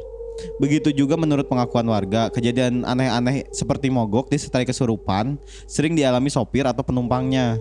Begitu 0.59 0.91
juga 0.91 1.15
menurut 1.15 1.47
pengakuan 1.47 1.87
warga, 1.87 2.35
kejadian 2.35 2.83
aneh-aneh 2.83 3.47
seperti 3.55 3.93
mogok 3.93 4.27
disertai 4.27 4.67
kesurupan 4.67 5.39
sering 5.71 5.95
dialami 5.95 6.35
sopir 6.35 6.67
atau 6.67 6.83
penumpangnya. 6.83 7.61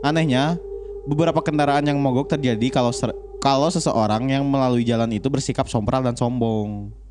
Anehnya, 0.00 0.56
beberapa 1.04 1.44
kendaraan 1.44 1.84
yang 1.84 2.00
mogok 2.00 2.32
terjadi 2.32 2.72
kalau 2.72 2.92
kalau 3.36 3.68
seseorang 3.68 4.32
yang 4.32 4.48
melalui 4.48 4.86
jalan 4.86 5.12
itu 5.12 5.28
bersikap 5.28 5.68
sompral 5.68 6.00
dan 6.00 6.16
sombong. 6.16 7.03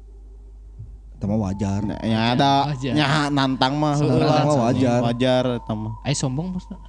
Sama 1.23 1.39
wajar. 1.39 1.79
Nah, 1.87 2.03
ya 2.03 2.35
ada 2.35 2.67
Wajar. 2.67 2.91
nya 2.91 3.07
nantang 3.31 3.79
mah 3.79 3.95
mah 3.95 4.67
wajar. 4.67 4.99
wajar 5.07 5.43
eta 5.55 5.71
mah. 5.71 5.95
Ayo 6.03 6.19
sombong 6.19 6.51
maksudnya. 6.51 6.83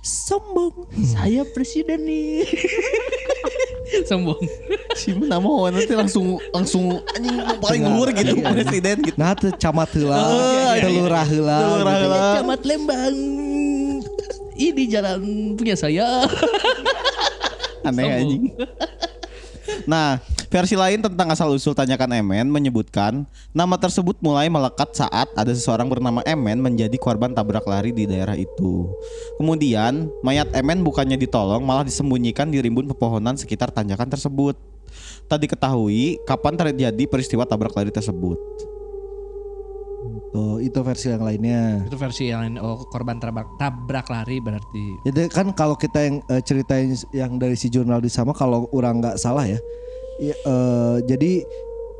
Sombong. 0.00 0.88
Saya 1.04 1.44
presiden 1.44 2.00
nih. 2.00 2.48
sombong. 4.08 4.40
si 4.96 5.12
nama 5.12 5.68
nanti 5.68 5.92
langsung 5.92 6.40
langsung 6.48 6.96
anjing 7.12 7.36
paling 7.60 7.82
luhur 7.84 8.08
gitu 8.10 8.40
presiden 8.40 8.96
gitu 9.04 9.16
Nah, 9.20 9.36
teu 9.36 9.52
camat 9.52 9.92
heula, 9.92 10.16
Oh, 10.16 10.32
iya, 10.32 10.80
iya. 10.80 10.82
telurah 10.82 11.26
heula. 11.28 11.58
Telurah 11.60 11.92
gitu. 11.92 12.04
heula. 12.08 12.20
Camat 12.40 12.60
Lembang. 12.64 13.16
Ini 14.54 14.82
jalan 14.88 15.20
punya 15.60 15.76
saya. 15.76 16.24
aneh 17.84 18.08
anjing 18.08 18.48
Nah, 19.84 20.16
versi 20.54 20.78
lain 20.78 21.02
tentang 21.02 21.34
asal-usul 21.34 21.74
tanyakan 21.74 22.22
Emen 22.22 22.46
menyebutkan 22.46 23.26
nama 23.50 23.74
tersebut 23.74 24.22
mulai 24.22 24.46
melekat 24.46 24.94
saat 24.94 25.26
ada 25.34 25.50
seseorang 25.50 25.90
bernama 25.90 26.22
Emen 26.22 26.62
menjadi 26.62 26.94
korban 26.94 27.34
tabrak 27.34 27.66
lari 27.66 27.90
di 27.90 28.06
daerah 28.06 28.38
itu. 28.38 28.86
Kemudian, 29.34 30.06
mayat 30.22 30.54
Emen 30.54 30.86
bukannya 30.86 31.18
ditolong 31.18 31.66
malah 31.66 31.82
disembunyikan 31.82 32.54
di 32.54 32.62
rimbun 32.62 32.86
pepohonan 32.86 33.34
sekitar 33.34 33.74
tanjakan 33.74 34.06
tersebut. 34.06 34.54
Tak 35.26 35.42
diketahui 35.42 36.22
kapan 36.22 36.54
terjadi 36.54 37.02
peristiwa 37.10 37.42
tabrak 37.42 37.74
lari 37.74 37.90
tersebut. 37.90 38.38
Tuh, 40.30 40.62
itu 40.62 40.78
versi 40.86 41.10
yang 41.10 41.26
lainnya. 41.26 41.82
Itu 41.82 41.98
versi 41.98 42.30
yang 42.30 42.46
lain. 42.46 42.54
Oh, 42.62 42.86
korban 42.94 43.18
tabrak, 43.18 43.58
tabrak 43.58 44.06
lari 44.06 44.38
berarti. 44.38 45.02
Jadi 45.02 45.30
kan 45.34 45.50
kalau 45.50 45.74
kita 45.74 45.98
yang 45.98 46.22
eh, 46.30 46.42
ceritain 46.46 46.94
yang 47.10 47.42
dari 47.42 47.58
si 47.58 47.66
jurnalis 47.66 48.14
sama 48.14 48.30
kalau 48.30 48.70
orang 48.70 49.02
nggak 49.02 49.18
salah 49.18 49.46
ya, 49.46 49.58
ya, 50.16 50.34
eh, 50.36 50.96
jadi 51.04 51.32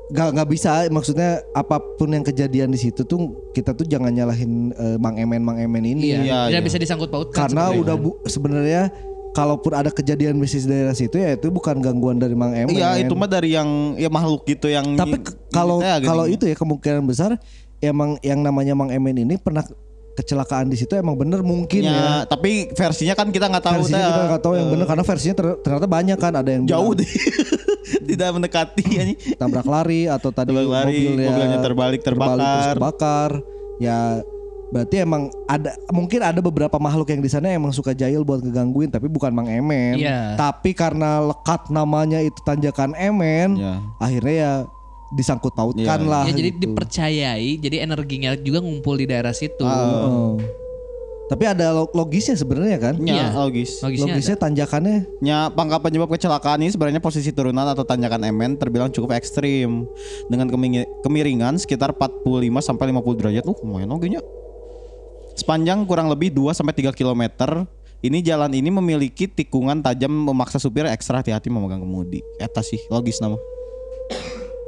nggak 0.05 0.29
nggak 0.37 0.49
bisa 0.49 0.71
maksudnya 0.89 1.31
apa 1.51 1.81
pun 1.97 2.09
yang 2.09 2.21
kejadian 2.21 2.69
di 2.69 2.79
situ 2.79 3.03
tuh 3.03 3.19
kita 3.51 3.73
tuh 3.73 3.85
jangan 3.85 4.13
nyalahin 4.13 4.69
eh, 4.71 4.97
Mang 4.97 5.17
Emen 5.17 5.41
Mang 5.41 5.57
Emen 5.57 5.81
ini 5.83 6.01
Iya, 6.07 6.19
Iya, 6.21 6.39
tidak 6.45 6.53
iya. 6.53 6.61
bisa 6.61 6.79
disangkut 6.79 7.09
pautkan. 7.09 7.39
karena 7.41 7.73
udah 7.73 7.97
bu, 7.97 8.21
sebenarnya 8.25 8.93
kalaupun 9.33 9.73
ada 9.73 9.89
kejadian 9.89 10.37
bisnis 10.37 10.63
daerah 10.63 10.93
situ 10.93 11.17
ya 11.17 11.35
itu 11.35 11.49
bukan 11.49 11.81
gangguan 11.81 12.17
dari 12.17 12.37
Mang 12.37 12.53
Emen. 12.53 12.71
Iya, 12.71 13.01
itu 13.01 13.13
mah 13.13 13.27
dari 13.27 13.51
yang 13.51 13.97
ya 13.97 14.07
makhluk 14.07 14.45
gitu 14.45 14.69
yang 14.69 14.95
Tapi 14.95 15.19
kalau 15.49 15.81
ya, 15.81 15.99
gini. 15.99 16.07
kalau 16.07 16.25
itu 16.29 16.45
ya 16.45 16.55
kemungkinan 16.55 17.03
besar 17.03 17.35
emang 17.81 18.21
yang 18.21 18.39
namanya 18.39 18.73
Mang 18.73 18.89
Emen 18.89 19.17
ini 19.17 19.35
pernah 19.35 19.65
kecelakaan 20.15 20.67
di 20.67 20.77
situ 20.77 20.95
emang 20.95 21.15
bener 21.15 21.43
mungkin 21.43 21.83
ya. 21.83 21.93
Ya, 21.93 22.11
tapi 22.25 22.71
versinya 22.71 23.13
kan 23.13 23.29
kita 23.29 23.47
nggak 23.47 23.65
tahu 23.65 23.83
Versinya 23.83 24.07
kita 24.07 24.23
nggak 24.29 24.43
tahu 24.43 24.55
yang 24.55 24.69
bener 24.69 24.87
karena 24.87 25.05
versinya 25.05 25.35
ter- 25.35 25.59
ternyata 25.61 25.87
banyak 25.87 26.17
kan 26.17 26.33
ada 26.33 26.51
yang 26.51 26.65
jauh 26.65 26.95
bilang 26.95 26.99
deh. 27.03 27.11
Tidak 27.85 28.29
mendekati 28.31 28.83
anjing. 28.95 29.19
tabrak 29.35 29.65
lari 29.65 30.07
atau 30.07 30.31
tadi 30.31 30.51
Tabrak 30.51 30.69
lari, 30.69 30.95
mobilnya, 31.05 31.29
mobilnya 31.29 31.59
terbalik, 31.61 32.01
terbakar. 32.01 32.39
terus 32.39 32.67
kebakar. 32.73 33.31
Ya 33.77 33.99
berarti 34.65 34.97
emang 34.99 35.23
ada 35.45 35.71
mungkin 35.89 36.19
ada 36.19 36.41
beberapa 36.41 36.79
makhluk 36.79 37.07
yang 37.07 37.21
di 37.21 37.29
sana 37.29 37.47
emang 37.49 37.71
suka 37.71 37.93
jahil 37.93 38.23
buat 38.23 38.41
ngegangguin 38.41 38.89
tapi 38.89 39.07
bukan 39.07 39.31
Mang 39.31 39.47
Emen. 39.47 39.99
Iya. 39.99 40.35
Tapi 40.35 40.73
karena 40.73 41.23
lekat 41.23 41.69
namanya 41.69 42.19
itu 42.19 42.39
tanjakan 42.41 42.95
Emen, 42.95 43.55
Ya. 43.55 43.79
akhirnya 43.99 44.35
ya 44.35 44.53
disangkut 45.15 45.55
pautkan 45.55 45.83
Iya, 45.87 46.11
lah. 46.11 46.25
Ya 46.27 46.33
jadi 46.35 46.51
gitu. 46.53 46.61
dipercayai, 46.69 47.51
jadi 47.63 47.77
energinya 47.87 48.35
juga 48.37 48.61
ngumpul 48.61 48.99
di 48.99 49.07
daerah 49.07 49.33
situ. 49.33 49.63
Oh. 49.63 50.37
Tapi 51.25 51.49
ada 51.49 51.73
lo- 51.73 51.89
logisnya 51.97 52.37
sebenarnya 52.37 52.77
kan? 52.77 52.95
Ya, 53.01 53.17
Iya. 53.17 53.27
logis. 53.33 53.81
Logisnya, 53.81 54.13
Logisnya 54.13 54.37
tanjakannya 54.37 54.97
Ya, 55.25 55.49
pangkal 55.49 55.81
penyebab 55.81 56.13
kecelakaan 56.13 56.61
ini 56.61 56.69
sebenarnya 56.69 57.01
posisi 57.01 57.33
turunan 57.33 57.65
atau 57.65 57.81
tanjakan 57.81 58.29
MN 58.29 58.61
terbilang 58.61 58.93
cukup 58.93 59.17
ekstrim 59.17 59.89
dengan 60.29 60.53
kemiringan 61.01 61.57
sekitar 61.57 61.97
45 61.97 62.61
sampai 62.61 62.93
50 62.93 63.17
derajat. 63.17 63.45
Uh, 63.49 63.57
lumayan 63.65 63.89
oke 63.97 64.05
nya. 64.05 64.21
Sepanjang 65.33 65.89
kurang 65.89 66.13
lebih 66.13 66.29
2 66.29 66.53
sampai 66.53 66.77
3 66.77 66.93
km. 66.93 67.25
Ini 68.05 68.21
jalan 68.21 68.53
ini 68.53 68.69
memiliki 68.69 69.25
tikungan 69.25 69.81
tajam 69.81 70.13
memaksa 70.13 70.61
supir 70.61 70.85
ekstra 70.85 71.25
hati-hati 71.25 71.49
memegang 71.49 71.81
kemudi. 71.81 72.21
Eta 72.37 72.61
sih 72.61 72.85
logis 72.93 73.17
nama. 73.25 73.41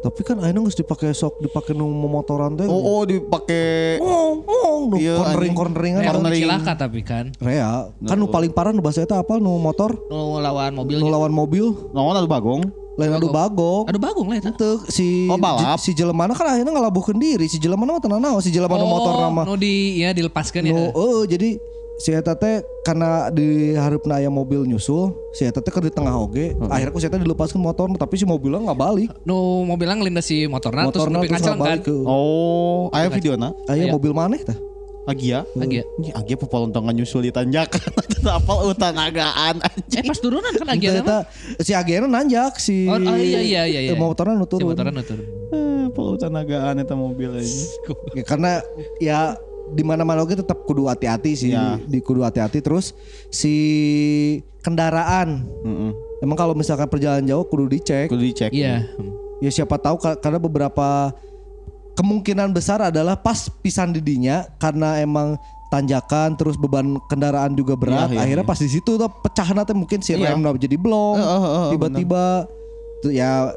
Tapi 0.06 0.22
kan 0.22 0.38
akhirnya 0.38 0.62
nggak 0.62 0.78
dipakai 0.78 1.10
sok 1.10 1.42
dipakai 1.42 1.74
nu 1.74 1.90
motoran 1.90 2.54
teh. 2.54 2.62
Oh, 2.64 2.78
oh 2.78 3.02
dipakai 3.02 3.98
oh, 3.98 4.38
oh, 4.40 4.86
nu 4.86 4.96
Iya, 4.96 5.18
cornering 5.18 5.50
corneringan. 5.52 6.00
Yang 6.00 6.14
Cornering. 6.14 6.42
cilaka 6.46 6.72
tapi 6.78 7.00
kan. 7.02 7.34
Rea, 7.36 7.90
kan 8.00 8.14
nu 8.14 8.30
paling 8.30 8.54
parah 8.54 8.70
nu 8.70 8.78
bahasa 8.78 9.02
eta 9.02 9.18
apa 9.18 9.36
nu 9.36 9.58
motor, 9.58 9.98
Nu 10.06 10.38
lawan 10.38 10.72
mobil. 10.72 11.02
nu 11.02 11.10
lawan 11.10 11.34
mobil, 11.34 11.74
lawan 11.90 12.14
adu 12.14 12.30
bagong. 12.30 12.62
lain 12.96 13.12
adu 13.12 13.28
bagok. 13.28 13.92
Aduh 13.92 14.00
bagong 14.00 14.24
lah 14.24 14.40
itu. 14.40 14.70
Si 14.88 15.28
Oh, 15.28 15.36
balap. 15.36 15.76
si 15.76 15.92
jelemana 15.92 16.32
kan 16.32 16.48
akhirnya 16.48 16.70
ngalabuhkeun 16.70 17.20
diri, 17.20 17.44
si 17.44 17.60
jelemana 17.60 17.92
mah 17.92 18.00
tenang 18.00 18.40
si 18.40 18.48
jelemana 18.48 18.86
motor 18.86 19.20
nama. 19.20 19.42
Nu 19.44 19.52
di 19.52 20.00
ya 20.00 20.14
dilepaskan 20.14 20.64
ya. 20.64 20.94
Oh 20.94 21.26
jadi 21.26 21.60
si 21.96 22.10
eta 22.10 22.32
teh 22.32 22.60
karena 22.82 23.28
di 23.28 23.72
harupna 23.72 24.16
aya 24.16 24.28
mobil 24.28 24.62
nyusul, 24.62 25.10
si 25.30 25.42
eta 25.42 25.58
teh 25.58 25.68
keur 25.68 25.80
di 25.80 25.90
tengah 25.90 26.12
oge, 26.14 26.52
akhirnya 26.62 26.90
ku 26.90 26.98
si 26.98 27.06
eta 27.06 27.16
dilepaskeun 27.16 27.58
motor, 27.58 27.88
tapi 27.92 28.14
si 28.14 28.24
mobilnya 28.24 28.60
nggak 28.62 28.78
balik. 28.78 29.08
Nu 29.22 29.62
mobilnya 29.62 29.96
ngelindas 29.96 30.24
si 30.24 30.44
motorna 30.44 30.84
terus 30.84 31.08
Motorna 31.08 31.16
nepi 31.18 31.26
terus 31.26 31.40
kacang 31.40 31.56
nggak 31.56 31.72
kan. 31.72 31.78
ke. 31.82 31.96
Oh, 32.02 32.88
aya 32.90 33.08
videona. 33.08 33.48
Aya 33.64 33.84
Aya. 33.84 33.92
mobil 33.92 34.12
maneh 34.12 34.40
tah. 34.40 34.58
Agia. 35.06 35.46
Agia. 35.54 35.86
Ini 35.96 36.10
Agia 36.12 36.34
pepolontongan 36.34 36.90
nyusul 36.90 37.22
di 37.22 37.30
tanjakan. 37.30 37.78
Apal 38.26 38.66
utanagaan 38.66 39.54
Eh 39.56 39.70
anjing. 39.70 40.02
pas 40.04 40.18
turunan 40.18 40.50
kan 40.50 40.66
akhirnya 40.66 40.98
eta 41.00 41.18
si 41.62 41.72
Agena 41.72 42.10
nanjak 42.10 42.58
si 42.58 42.90
Oh, 42.90 42.98
oh, 42.98 43.14
iya, 43.14 43.38
iya, 43.38 43.62
iya, 43.64 43.80
iya. 43.86 43.94
eh, 43.94 43.96
motornya 43.96 44.34
nu 44.34 44.42
Si 44.44 44.50
turun. 44.50 44.74
motornya 44.74 44.90
nu 44.92 45.06
turun. 45.06 45.26
Eh, 45.54 45.82
Apal 45.86 46.06
utanagaan 46.12 46.74
eta 46.76 46.92
mobil 46.92 47.30
aja. 47.32 47.46
Ya, 48.18 48.22
karena 48.26 48.50
ya 48.98 49.18
di 49.72 49.82
mana-mana 49.82 50.20
oge 50.20 50.36
tetap 50.36 50.62
kudu 50.62 50.86
hati-hati 50.86 51.32
sih, 51.32 51.50
Ya. 51.50 51.80
di 51.80 51.98
kudu 51.98 52.22
hati-hati 52.22 52.60
terus 52.60 52.94
si 53.28 53.54
kendaraan. 54.60 55.42
Heeh. 55.62 55.92
Emang 56.18 56.34
kalau 56.34 56.54
misalkan 56.54 56.86
perjalanan 56.86 57.26
jauh 57.26 57.44
kudu 57.44 57.66
dicek. 57.68 58.06
Kudu 58.08 58.22
dicek. 58.24 58.50
Iya. 58.50 58.86
Ya 59.38 59.50
siapa 59.50 59.76
tahu 59.76 59.98
ka- 59.98 60.16
karena 60.16 60.38
beberapa 60.38 61.12
kemungkinan 61.92 62.52
besar 62.52 62.80
adalah 62.82 63.16
pas 63.16 63.48
pisan 63.60 63.90
didinya 63.90 64.44
karena 64.56 65.00
emang 65.00 65.36
tanjakan 65.66 66.36
terus 66.36 66.54
beban 66.54 66.96
kendaraan 67.06 67.52
juga 67.52 67.74
berat 67.74 68.08
Iya, 68.08 68.14
iya, 68.14 68.20
akhirnya 68.22 68.44
iya. 68.44 68.52
pas 68.52 68.60
di 68.60 68.70
situ 68.70 68.90
tuh 68.94 69.10
pecah 69.10 69.48
nanti 69.50 69.72
mungkin 69.72 69.98
si 69.98 70.14
Iya. 70.14 70.30
rem 70.30 70.44
jadi 70.56 70.76
blong 70.76 71.16
Eh, 71.18 71.24
eh, 71.26 71.42
eh, 71.42 71.66
tiba-tiba 71.74 72.22
tuh 73.00 73.10
ya 73.10 73.50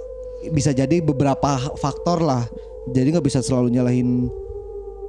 bisa 0.52 0.72
jadi 0.72 1.04
beberapa 1.04 1.60
faktor 1.78 2.24
lah 2.24 2.48
jadi 2.90 3.14
nggak 3.14 3.28
bisa 3.28 3.40
selalu 3.40 3.76
nyalahin 3.76 4.32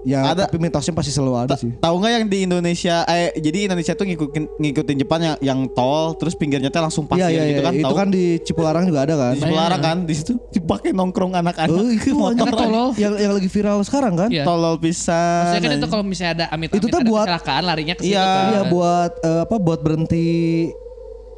ya 0.02 0.20
Ada- 0.26 0.46
tapi 0.46 0.56
mitosnya 0.58 0.92
pasti 0.92 1.10
selalu 1.10 1.34
ada 1.38 1.54
sih 1.54 1.70
Tahu 1.74 1.94
nggak 1.94 2.12
yang 2.12 2.24
di 2.26 2.38
Indonesia 2.42 3.04
eh 3.04 3.34
jadi 3.34 3.58
Indonesia 3.66 3.92
tuh 3.92 4.04
ngikutin 4.04 4.44
ngikutin 4.56 4.96
Jepang 4.96 5.20
yang 5.20 5.36
yang 5.40 5.60
tol 5.68 6.14
terus 6.14 6.32
pinggirnya 6.32 6.68
teh 6.68 6.78
langsung 6.78 7.04
pasir 7.04 7.26
Iya 7.26 7.28
iya 7.30 7.42
gitu 7.46 7.52
iya 7.54 7.62
kan 7.62 7.74
itu 7.74 7.84
tahu? 7.84 7.96
kan 7.96 8.08
di 8.08 8.24
Cipularang 8.40 8.84
juga 8.84 9.00
ada 9.02 9.14
kan 9.14 9.32
di 9.32 9.42
Semarang 9.42 9.80
kan 9.80 9.96
di 10.02 10.14
situ 10.14 10.32
dipakai 10.48 10.90
nongkrong 10.90 11.32
anak-anak 11.34 11.68
Oh, 11.72 11.86
itu 11.86 12.10
Kan 12.10 12.16
motor 12.16 12.48
tolol. 12.50 12.88
yang 12.96 13.12
yang 13.14 13.32
lagi 13.32 13.46
viral 13.46 13.78
sekarang 13.82 14.14
kan 14.14 14.28
Iya. 14.28 14.42
tolol 14.42 14.76
pisan. 14.76 15.44
Maksudnya 15.46 15.60
kan 15.62 15.72
itu 15.76 15.88
kalau 15.88 16.02
misalnya 16.02 16.32
ada 16.34 16.46
amit-amit 16.50 16.78
Itu 16.78 16.86
tuh 16.86 16.98
ada 16.98 17.06
buat- 17.06 17.26
kecelakaan 17.26 17.62
larinya 17.62 17.94
ke 17.94 18.02
situ 18.02 18.12
Iya. 18.12 18.24
kan. 18.24 18.44
Iya 18.46 18.62
buat 18.66 19.10
eh, 19.20 19.40
apa 19.42 19.56
buat 19.56 19.80
berhenti 19.80 20.28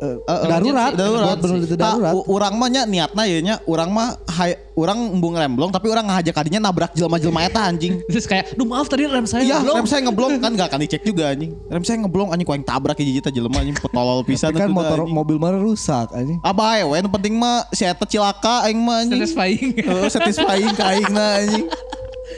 eh, 0.02 0.16
darurat, 0.50 0.90
darurat. 0.92 1.36
Tah, 1.38 1.94
darurat. 1.94 2.12
u- 2.12 2.26
urang 2.28 2.58
mah 2.58 2.66
nya 2.66 2.82
niatna 2.84 3.22
ya 3.22 3.38
nya 3.38 3.54
urang 3.64 3.88
mah 3.88 4.18
hai, 4.26 4.58
urang 4.74 5.14
embung 5.14 5.32
remblong 5.32 5.70
tapi 5.70 5.86
urang 5.86 6.10
ngajak 6.10 6.34
kadinya 6.34 6.66
nabrak 6.66 6.90
jelema-jelema 6.92 7.46
eta 7.46 7.62
anjing. 7.62 8.02
Terus 8.10 8.26
kayak, 8.26 8.52
"Duh 8.52 8.66
maaf 8.66 8.90
tadi 8.90 9.06
rem 9.06 9.22
saya 9.24 9.46
Iya, 9.46 9.62
belum." 9.62 9.74
rem 9.78 9.86
saya 9.86 10.00
ngeblong 10.04 10.32
kan 10.36 10.50
gak 10.52 10.68
akan 10.68 10.80
dicek 10.82 11.02
juga 11.02 11.30
anjing. 11.30 11.54
Rem 11.70 11.82
saya 11.82 11.96
ngeblong 12.02 12.28
anjing 12.28 12.44
ku 12.44 12.52
aing 12.52 12.66
tabrak 12.66 12.98
hiji 12.98 13.22
eta 13.22 13.30
jelema 13.30 13.62
anjing 13.62 13.78
petolol 13.78 14.20
pisan 14.22 14.50
kan 14.50 14.66
motor 14.68 15.06
anjing. 15.06 15.14
mobil 15.14 15.36
mana 15.38 15.56
rusak 15.56 16.10
anjing. 16.10 16.42
Apa 16.42 16.82
we 16.82 16.98
nu 16.98 17.08
penting 17.08 17.38
mah 17.38 17.70
si 17.70 17.86
eta 17.86 18.02
cilaka 18.02 18.66
aing 18.66 18.82
mah 18.82 19.06
anjing. 19.06 19.22
Satisfying. 19.22 19.70
Heeh, 19.78 20.08
satisfying 20.14 20.74
ka 20.74 20.84
anjing. 20.98 21.70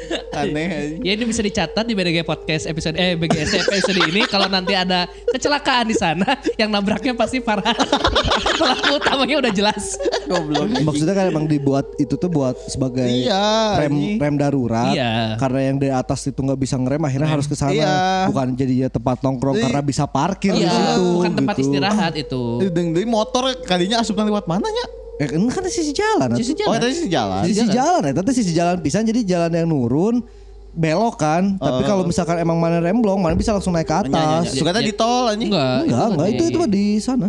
Aneh. 0.34 0.98
Ya 1.00 1.14
ini 1.14 1.24
bisa 1.24 1.40
dicatat 1.40 1.84
di 1.84 1.94
BDG 1.94 2.22
Podcast 2.22 2.66
episode 2.66 2.94
eh 2.94 3.14
BGS 3.14 3.54
episode 3.64 4.00
ini 4.04 4.26
kalau 4.26 4.46
nanti 4.46 4.74
ada 4.74 5.06
kecelakaan 5.30 5.86
di 5.86 5.94
sana 5.94 6.26
yang 6.54 6.68
nabraknya 6.68 7.14
pasti 7.14 7.38
Farhan. 7.38 7.74
Pelaku 8.58 8.98
utamanya 8.98 9.36
udah 9.40 9.52
jelas. 9.52 9.94
Goblok. 10.24 10.68
Maksudnya 10.80 11.14
kan 11.14 11.26
emang 11.28 11.46
dibuat 11.46 11.86
itu 11.96 12.14
tuh 12.14 12.26
buat 12.26 12.56
sebagai 12.66 13.06
Iya, 13.06 13.78
rem 13.78 13.92
anjing. 13.92 14.16
rem 14.18 14.34
darurat. 14.34 14.90
Iya. 14.90 15.38
Karena 15.38 15.60
yang 15.62 15.76
di 15.78 15.88
atas 15.88 16.26
itu 16.26 16.38
nggak 16.38 16.58
bisa 16.58 16.74
ngerem 16.76 17.02
akhirnya 17.02 17.28
harus 17.28 17.46
ke 17.46 17.54
sana. 17.54 17.70
Iya. 17.72 17.94
Bukan 18.30 18.46
jadinya 18.54 18.88
tempat 18.88 19.22
nongkrong 19.22 19.56
karena 19.60 19.80
bisa 19.80 20.04
parkir 20.04 20.52
di 20.52 20.64
Iya, 20.64 20.72
situ. 20.72 21.04
bukan 21.14 21.32
tempat 21.34 21.54
gitu. 21.54 21.62
istirahat 21.70 22.14
itu. 22.14 22.42
Deng 22.70 22.90
dari 22.90 23.06
motor 23.06 23.54
kalinya 23.62 24.02
asupna 24.02 24.26
lewat 24.26 24.46
mananya? 24.46 24.86
Eh, 25.14 25.28
ini 25.30 25.46
kan 25.46 25.62
sisi 25.66 25.94
jalan. 25.94 26.34
Sisi 26.34 26.52
atuh. 26.52 26.66
Oh, 26.66 26.74
jalan. 26.74 26.80
tadi 26.82 26.94
sih 26.94 27.08
jalan. 27.08 27.42
Sisi 27.46 27.64
jalan 27.70 28.00
ya, 28.02 28.12
tapi 28.12 28.30
sisi 28.34 28.52
jalan 28.52 28.76
pisan 28.82 29.06
jadi 29.06 29.20
jalan 29.22 29.50
yang 29.54 29.66
nurun 29.70 30.26
belok 30.74 31.22
kan. 31.22 31.54
Tapi 31.54 31.86
kalau 31.86 32.02
misalkan 32.02 32.34
emang 32.36 32.58
mana 32.58 32.82
remblong, 32.82 33.22
mana 33.22 33.38
bisa 33.38 33.54
langsung 33.54 33.70
naik 33.70 33.86
ke 33.86 33.94
atas. 33.94 34.58
Suka 34.58 34.74
tadi 34.74 34.90
di 34.90 34.94
tol 34.94 35.30
anjing. 35.30 35.54
Enggak, 35.54 35.86
Enggak, 35.86 36.06
enggak 36.10 36.28
itu 36.34 36.42
itu 36.44 36.58
mah 36.58 36.70
di 36.70 36.86
sana. 36.98 37.28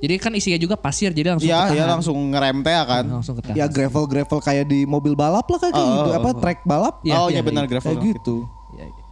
Jadi 0.00 0.14
kan 0.16 0.32
isinya 0.34 0.58
juga 0.58 0.74
pasir 0.74 1.12
jadi 1.12 1.36
langsung 1.36 1.46
Iya, 1.46 1.60
ketahan. 1.60 1.76
iya 1.76 1.84
langsung 1.86 2.16
ngerem 2.32 2.58
teh 2.64 2.72
kan. 2.74 3.04
langsung 3.06 3.34
ketahan. 3.38 3.54
Ya 3.54 3.66
gravel 3.70 4.04
gravel 4.08 4.38
kayak 4.42 4.64
di 4.66 4.82
mobil 4.82 5.14
balap 5.14 5.46
lah 5.46 5.58
kayak 5.60 5.76
gitu. 5.76 5.86
oh, 5.86 6.18
Apa 6.18 6.30
track 6.34 6.58
balap? 6.64 6.94
Iya, 7.04 7.14
oh, 7.14 7.28
iya, 7.28 7.38
iya 7.38 7.42
benar 7.46 7.64
iya. 7.64 7.70
gravel. 7.70 7.94
Kayak 7.94 8.02
gitu. 8.10 8.36
Iya, 8.74 8.84
iya. 8.90 9.02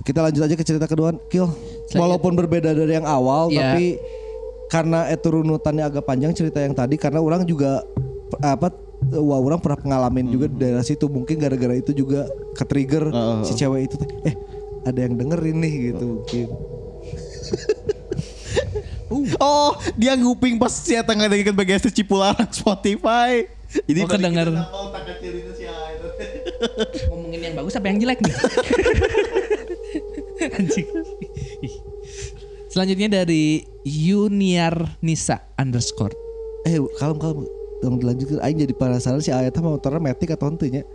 Kita 0.00 0.18
lanjut 0.20 0.42
aja 0.44 0.54
ke 0.56 0.64
cerita 0.66 0.84
kedua, 0.84 1.16
Kill. 1.30 1.48
Walaupun 1.94 2.32
berbeda 2.36 2.74
dari 2.74 2.92
yang 2.92 3.06
awal, 3.06 3.48
Iya. 3.48 3.60
tapi 3.72 3.86
karena 4.70 5.10
itu 5.10 5.26
runutannya 5.26 5.82
agak 5.82 6.06
panjang 6.06 6.30
cerita 6.30 6.62
yang 6.62 6.72
tadi, 6.72 6.94
karena 6.94 7.18
orang 7.18 7.42
juga 7.42 7.82
apa, 8.38 8.70
wah 9.10 9.40
orang 9.42 9.58
pernah 9.58 9.78
pengalamin 9.82 10.30
juga 10.30 10.46
di 10.46 10.56
daerah 10.62 10.86
situ. 10.86 11.10
Mungkin 11.10 11.36
gara-gara 11.36 11.74
itu 11.74 11.90
juga 11.90 12.24
ke 12.54 12.62
trigger 12.62 13.10
Heeh, 13.10 13.42
si 13.42 13.52
cewek 13.58 13.90
itu, 13.90 13.98
teh, 13.98 14.08
eh 14.30 14.34
ada 14.86 14.98
yang 15.02 15.18
dengerin 15.18 15.58
nih 15.58 15.74
gitu 15.92 16.04
mungkin. 16.22 16.46
Oh, 19.42 19.74
dia 19.98 20.14
nguping 20.14 20.54
pas 20.54 20.70
si 20.70 20.94
Eta 20.94 21.10
ngadengerin 21.10 21.50
BGS 21.50 21.90
Cipularang 21.90 22.46
Spotify. 22.54 23.42
Jadi 23.82 24.06
Oh, 24.06 24.10
kedenger. 24.10 24.54
Ngomongin 27.10 27.50
yang 27.50 27.54
bagus 27.58 27.74
apa 27.74 27.90
yang 27.90 27.98
jelek 27.98 28.22
nih? 28.22 28.34
Anjing. 30.62 30.86
Selanjutnya 32.70 33.22
dari 33.22 33.66
Yuniar 33.82 35.02
Nisa 35.02 35.42
underscore. 35.58 36.14
Eh 36.62 36.78
kalem 36.96 37.18
kalem, 37.18 37.42
dong 37.82 37.98
dilanjutkan. 37.98 38.38
Aing 38.40 38.62
jadi 38.62 38.74
penasaran 38.74 39.18
si 39.18 39.34
Ayat 39.34 39.58
mah 39.58 39.74
motornya 39.74 39.98
metik 39.98 40.30
atau 40.30 40.46
henteu 40.46 40.70
nya. 40.70 40.86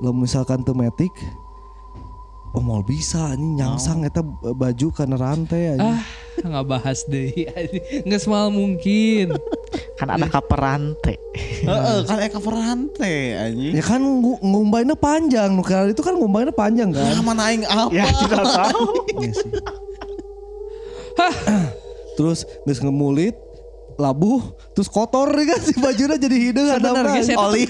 Lo 0.00 0.14
misalkan 0.14 0.62
tuh 0.62 0.72
metik, 0.72 1.10
oh 2.54 2.62
mau 2.62 2.80
bisa 2.80 3.34
ini 3.34 3.58
nyangsang 3.58 4.06
eta 4.06 4.22
baju 4.24 4.86
karena 4.88 5.18
rantai 5.18 5.74
aja. 5.74 5.84
Ah, 5.84 6.00
nggak 6.38 6.64
bahas 6.64 7.04
deh. 7.04 7.28
Nggak 8.06 8.20
semal 8.22 8.48
mungkin. 8.48 9.34
Kan 10.00 10.08
ada 10.08 10.30
kaperante. 10.30 11.18
Heeh, 11.66 11.98
kan 12.08 12.18
eka 12.22 12.40
perante 12.40 13.36
anjing. 13.36 13.74
Ya 13.74 13.82
kan 13.82 14.00
ngu- 14.00 14.40
ngumbainnya 14.40 14.96
panjang, 14.96 15.52
nukar 15.52 15.90
itu 15.90 16.00
kan 16.00 16.16
ngumbainnya 16.16 16.54
panjang 16.54 16.88
kan. 16.88 17.04
Ah, 17.04 17.20
mana 17.20 17.52
aing 17.52 17.66
apa? 17.66 17.90
Ya 17.92 18.06
tidak 18.16 18.48
tahu. 18.48 18.86
Iya 19.18 19.32
sih. 19.34 19.50
terus 22.16 22.46
geus 22.66 22.80
ngemulit, 22.82 23.34
labuh, 23.98 24.54
terus 24.72 24.86
kotor 24.86 25.34
nih 25.34 25.46
kan 25.50 25.60
si 25.60 25.74
bajunya 25.78 26.16
jadi 26.16 26.36
hidung 26.38 26.68
ada 26.70 26.94
apa? 26.94 27.18
Oli. 27.50 27.66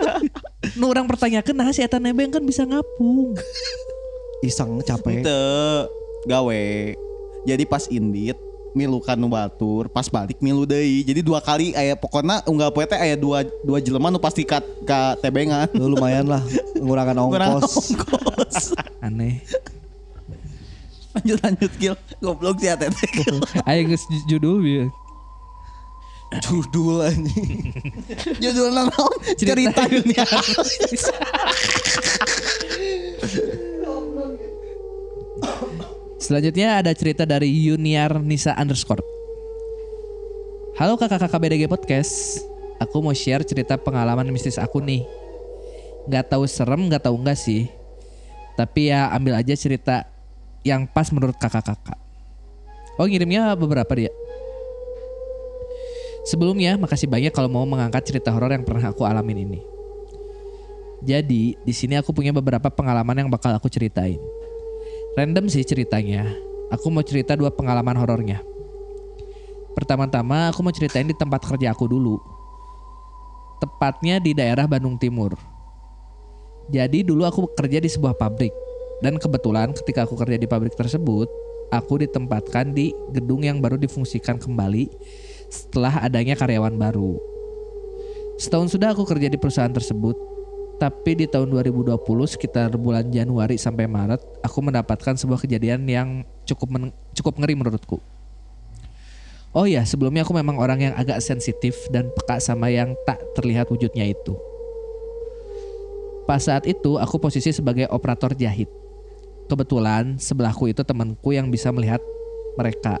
Nu 0.80 0.90
orang 0.90 1.06
pertanyakan 1.06 1.54
nah 1.54 1.70
si 1.70 1.84
Eta 1.84 2.02
Nebeng 2.02 2.34
kan 2.34 2.42
bisa 2.42 2.66
ngapung. 2.66 3.36
Iseng 4.46 4.82
capek. 4.82 5.22
Itu 5.22 5.44
gawe. 6.26 6.64
Jadi 7.44 7.64
pas 7.68 7.84
indit 7.92 8.36
milukan 8.74 9.14
nu 9.14 9.30
batur, 9.30 9.86
pas 9.86 10.10
balik 10.10 10.42
milu 10.42 10.66
deui. 10.66 11.06
Jadi 11.06 11.22
dua 11.22 11.38
kali 11.38 11.72
aya 11.78 11.94
pokoknya 11.94 12.42
unggal 12.50 12.74
poe 12.74 12.82
teh 12.84 12.98
aya 12.98 13.14
dua 13.14 13.46
dua 13.62 13.78
jelema 13.78 14.10
nu 14.10 14.18
pasti 14.18 14.42
ka, 14.42 14.58
ka 14.82 15.14
tebengan. 15.22 15.70
Lu 15.72 15.94
lumayan 15.94 16.26
lah 16.26 16.42
ngurangan 16.84 17.16
ongkos. 17.30 17.94
ongkos. 17.94 18.56
Aneh. 18.98 19.40
Lanjut 21.14 21.38
lanjut 21.40 21.72
kill. 21.78 21.96
Goblok 22.18 22.58
si 22.58 22.66
Atete. 22.66 23.06
Ayo 23.68 23.80
geus 23.88 24.04
ju- 24.06 24.26
judul 24.36 24.58
ya. 24.62 24.86
Judul 26.42 27.06
anjing. 27.06 27.70
Judulna 28.42 28.90
naon? 28.90 29.18
Cerita 29.38 29.86
dunia. 29.86 30.26
Selanjutnya 36.18 36.80
ada 36.80 36.90
cerita 36.96 37.28
dari 37.28 37.50
Yuniar 37.50 38.16
Nisa 38.18 38.56
underscore. 38.56 39.04
Halo 40.74 40.96
kakak-kakak 40.96 41.38
BDG 41.38 41.68
Podcast. 41.68 42.42
Aku 42.82 42.98
mau 42.98 43.14
share 43.14 43.44
cerita 43.46 43.78
pengalaman 43.78 44.26
mistis 44.32 44.58
aku 44.58 44.80
nih. 44.82 45.04
Gak 46.10 46.34
tahu 46.34 46.48
serem, 46.48 46.90
gak 46.90 47.06
tahu 47.06 47.20
enggak 47.20 47.38
sih. 47.38 47.68
Tapi 48.56 48.90
ya 48.90 49.10
ambil 49.12 49.38
aja 49.38 49.54
cerita 49.54 50.06
yang 50.64 50.88
pas 50.88 51.12
menurut 51.12 51.36
kakak-kakak. 51.36 52.00
Oh 52.96 53.04
ngirimnya 53.04 53.52
beberapa 53.54 53.92
dia. 53.92 54.10
Sebelumnya 56.24 56.80
makasih 56.80 57.04
banyak 57.04 57.36
kalau 57.36 57.52
mau 57.52 57.68
mengangkat 57.68 58.00
cerita 58.08 58.32
horor 58.32 58.48
yang 58.48 58.64
pernah 58.64 58.88
aku 58.88 59.04
alamin 59.04 59.44
ini. 59.44 59.60
Jadi 61.04 61.52
di 61.60 61.74
sini 61.76 62.00
aku 62.00 62.16
punya 62.16 62.32
beberapa 62.32 62.72
pengalaman 62.72 63.26
yang 63.26 63.28
bakal 63.28 63.52
aku 63.52 63.68
ceritain. 63.68 64.16
Random 65.20 65.52
sih 65.52 65.60
ceritanya. 65.60 66.32
Aku 66.72 66.88
mau 66.88 67.04
cerita 67.04 67.36
dua 67.36 67.52
pengalaman 67.52 67.92
horornya. 68.00 68.40
Pertama-tama 69.76 70.48
aku 70.48 70.64
mau 70.64 70.72
ceritain 70.72 71.04
di 71.04 71.12
tempat 71.12 71.44
kerja 71.44 71.76
aku 71.76 71.84
dulu. 71.84 72.16
Tepatnya 73.60 74.16
di 74.16 74.32
daerah 74.32 74.64
Bandung 74.64 74.96
Timur. 74.96 75.36
Jadi 76.72 77.04
dulu 77.04 77.28
aku 77.28 77.52
bekerja 77.52 77.84
di 77.84 77.90
sebuah 77.92 78.16
pabrik. 78.16 78.63
Dan 79.04 79.20
kebetulan 79.20 79.76
ketika 79.76 80.08
aku 80.08 80.16
kerja 80.16 80.40
di 80.40 80.48
pabrik 80.48 80.72
tersebut, 80.72 81.28
aku 81.68 82.00
ditempatkan 82.00 82.72
di 82.72 82.96
gedung 83.12 83.44
yang 83.44 83.60
baru 83.60 83.76
difungsikan 83.76 84.40
kembali 84.40 84.88
setelah 85.52 86.00
adanya 86.00 86.32
karyawan 86.32 86.72
baru. 86.72 87.20
Setahun 88.40 88.72
sudah 88.72 88.96
aku 88.96 89.04
kerja 89.04 89.28
di 89.28 89.36
perusahaan 89.36 89.68
tersebut, 89.68 90.16
tapi 90.80 91.20
di 91.20 91.28
tahun 91.28 91.52
2020 91.52 92.00
sekitar 92.24 92.74
bulan 92.80 93.12
Januari 93.12 93.60
sampai 93.60 93.84
Maret 93.84 94.24
aku 94.40 94.58
mendapatkan 94.64 95.14
sebuah 95.20 95.44
kejadian 95.44 95.84
yang 95.84 96.08
cukup 96.48 96.68
men- 96.72 96.96
cukup 97.12 97.36
ngeri 97.38 97.54
menurutku. 97.60 98.00
Oh 99.54 99.70
ya, 99.70 99.86
sebelumnya 99.86 100.26
aku 100.26 100.34
memang 100.34 100.58
orang 100.58 100.90
yang 100.90 100.94
agak 100.98 101.22
sensitif 101.22 101.76
dan 101.94 102.10
peka 102.10 102.42
sama 102.42 102.74
yang 102.74 102.98
tak 103.06 103.22
terlihat 103.38 103.70
wujudnya 103.70 104.02
itu. 104.02 104.34
Pas 106.26 106.42
saat 106.42 106.66
itu 106.66 106.98
aku 106.98 107.22
posisi 107.22 107.54
sebagai 107.54 107.86
operator 107.92 108.34
jahit. 108.34 108.66
Kebetulan 109.44 110.16
sebelahku 110.16 110.72
itu 110.72 110.80
temanku 110.80 111.36
yang 111.36 111.52
bisa 111.52 111.68
melihat 111.68 112.00
mereka. 112.56 112.96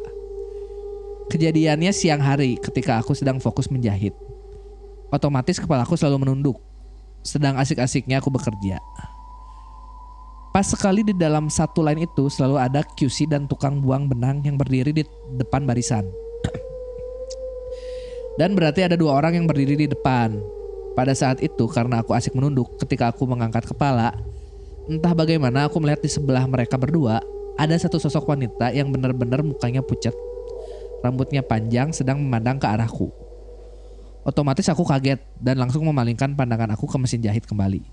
Kejadiannya 1.32 1.88
siang 1.90 2.20
hari 2.20 2.60
ketika 2.60 3.00
aku 3.00 3.16
sedang 3.16 3.40
fokus 3.40 3.72
menjahit. 3.72 4.12
Otomatis 5.08 5.56
kepalaku 5.56 5.96
selalu 5.96 6.28
menunduk 6.28 6.60
sedang 7.24 7.56
asik-asiknya 7.56 8.20
aku 8.20 8.28
bekerja. 8.28 8.76
Pas 10.52 10.68
sekali 10.68 11.02
di 11.02 11.16
dalam 11.16 11.50
satu 11.50 11.82
line 11.82 12.06
itu 12.06 12.30
selalu 12.30 12.60
ada 12.60 12.84
QC 12.84 13.26
dan 13.26 13.48
tukang 13.50 13.82
buang 13.82 14.06
benang 14.06 14.38
yang 14.46 14.54
berdiri 14.54 14.94
di 14.94 15.02
depan 15.34 15.66
barisan. 15.66 16.06
Dan 18.38 18.54
berarti 18.54 18.86
ada 18.86 18.94
dua 18.94 19.18
orang 19.18 19.34
yang 19.34 19.46
berdiri 19.50 19.74
di 19.74 19.86
depan. 19.90 20.38
Pada 20.94 21.10
saat 21.10 21.42
itu 21.42 21.66
karena 21.66 22.06
aku 22.06 22.14
asik 22.14 22.38
menunduk 22.38 22.70
ketika 22.78 23.10
aku 23.10 23.26
mengangkat 23.26 23.66
kepala, 23.66 24.14
entah 24.90 25.12
bagaimana 25.16 25.66
aku 25.68 25.80
melihat 25.80 26.04
di 26.04 26.10
sebelah 26.10 26.44
mereka 26.44 26.76
berdua 26.76 27.20
ada 27.54 27.74
satu 27.78 27.96
sosok 28.02 28.26
wanita 28.26 28.74
yang 28.74 28.90
benar-benar 28.90 29.40
mukanya 29.40 29.80
pucat. 29.80 30.12
Rambutnya 31.04 31.44
panjang 31.44 31.92
sedang 31.92 32.18
memandang 32.18 32.56
ke 32.58 32.66
arahku. 32.66 33.12
Otomatis 34.24 34.64
aku 34.72 34.88
kaget 34.88 35.20
dan 35.36 35.60
langsung 35.60 35.84
memalingkan 35.84 36.32
pandangan 36.32 36.72
aku 36.72 36.88
ke 36.88 36.96
mesin 36.96 37.20
jahit 37.20 37.44
kembali. 37.44 37.84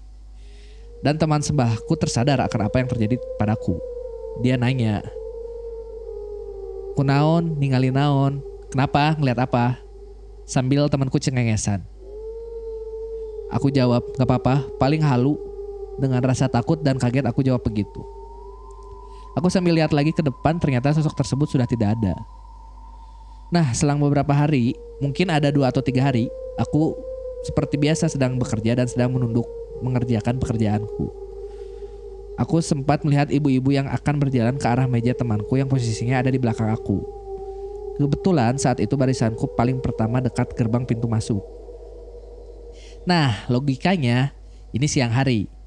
Dan 1.03 1.19
teman 1.19 1.43
sebelahku 1.43 1.97
tersadar 1.99 2.39
akan 2.39 2.71
apa 2.71 2.75
yang 2.79 2.87
terjadi 2.87 3.15
padaku. 3.35 3.75
Dia 4.39 4.55
nanya, 4.55 5.03
Kunaon, 6.95 7.55
ningali 7.55 7.87
naon, 7.87 8.43
kenapa, 8.67 9.15
ngeliat 9.15 9.47
apa? 9.47 9.79
Sambil 10.43 10.91
temanku 10.91 11.17
cengengesan. 11.17 11.83
Aku 13.51 13.71
jawab, 13.71 14.03
gak 14.15 14.27
apa-apa, 14.27 14.67
paling 14.79 14.99
halu. 15.03 15.39
Dengan 16.01 16.17
rasa 16.25 16.49
takut 16.49 16.81
dan 16.81 16.97
kaget 16.97 17.29
aku 17.29 17.45
jawab 17.45 17.61
begitu. 17.61 18.01
Aku 19.37 19.47
sambil 19.47 19.77
lihat 19.77 19.93
lagi 19.93 20.11
ke 20.11 20.25
depan 20.25 20.57
ternyata 20.57 20.91
sosok 20.91 21.13
tersebut 21.13 21.45
sudah 21.45 21.69
tidak 21.69 21.93
ada. 21.95 22.17
Nah, 23.53 23.69
selang 23.75 24.01
beberapa 24.01 24.33
hari, 24.33 24.73
mungkin 24.97 25.29
ada 25.29 25.53
dua 25.53 25.69
atau 25.69 25.83
tiga 25.83 26.09
hari, 26.09 26.27
aku 26.57 26.97
seperti 27.45 27.77
biasa 27.77 28.09
sedang 28.09 28.39
bekerja 28.41 28.75
dan 28.79 28.87
sedang 28.89 29.13
menunduk 29.13 29.45
mengerjakan 29.85 30.41
pekerjaanku. 30.41 31.11
Aku 32.39 32.57
sempat 32.63 33.05
melihat 33.05 33.29
ibu-ibu 33.29 33.69
yang 33.75 33.85
akan 33.91 34.17
berjalan 34.17 34.55
ke 34.57 34.65
arah 34.65 34.87
meja 34.89 35.13
temanku 35.13 35.59
yang 35.59 35.69
posisinya 35.69 36.25
ada 36.25 36.31
di 36.31 36.39
belakang 36.41 36.73
aku. 36.73 37.03
Kebetulan 37.99 38.57
saat 38.57 38.81
itu 38.81 38.97
barisanku 38.97 39.53
paling 39.53 39.77
pertama 39.77 40.17
dekat 40.23 40.55
gerbang 40.57 40.87
pintu 40.87 41.05
masuk. 41.05 41.43
Nah, 43.05 43.45
logikanya 43.51 44.33
ini 44.71 44.87
siang 44.87 45.11
hari. 45.11 45.60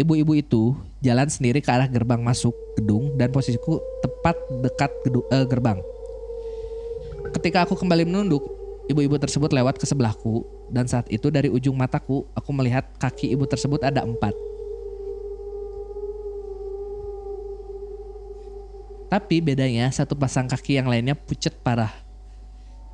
Ibu-ibu 0.00 0.32
itu 0.32 0.72
jalan 1.04 1.28
sendiri 1.28 1.60
ke 1.60 1.68
arah 1.68 1.84
gerbang 1.84 2.24
masuk 2.24 2.56
gedung 2.72 3.12
dan 3.20 3.28
posisiku 3.28 3.84
tepat 4.00 4.32
dekat 4.64 4.88
gedu- 5.04 5.28
eh, 5.28 5.44
gerbang. 5.44 5.76
Ketika 7.36 7.68
aku 7.68 7.76
kembali 7.76 8.08
menunduk, 8.08 8.40
ibu-ibu 8.88 9.20
tersebut 9.20 9.52
lewat 9.52 9.76
ke 9.76 9.84
sebelahku 9.84 10.48
dan 10.72 10.88
saat 10.88 11.04
itu 11.12 11.28
dari 11.28 11.52
ujung 11.52 11.76
mataku 11.76 12.24
aku 12.32 12.50
melihat 12.56 12.88
kaki 12.96 13.36
ibu 13.36 13.44
tersebut 13.44 13.84
ada 13.84 14.00
empat. 14.00 14.32
Tapi 19.12 19.44
bedanya 19.44 19.92
satu 19.92 20.16
pasang 20.16 20.48
kaki 20.48 20.80
yang 20.80 20.88
lainnya 20.88 21.12
pucet 21.12 21.60
parah. 21.60 21.92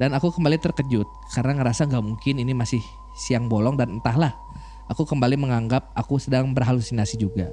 Dan 0.02 0.10
aku 0.10 0.34
kembali 0.34 0.58
terkejut 0.58 1.06
karena 1.38 1.54
ngerasa 1.62 1.86
nggak 1.86 2.02
mungkin 2.02 2.42
ini 2.42 2.50
masih 2.50 2.82
siang 3.14 3.46
bolong 3.46 3.78
dan 3.78 3.94
entahlah. 3.94 4.45
Aku 4.86 5.02
kembali 5.02 5.34
menganggap 5.34 5.90
aku 5.98 6.22
sedang 6.22 6.54
berhalusinasi 6.54 7.18
juga. 7.18 7.50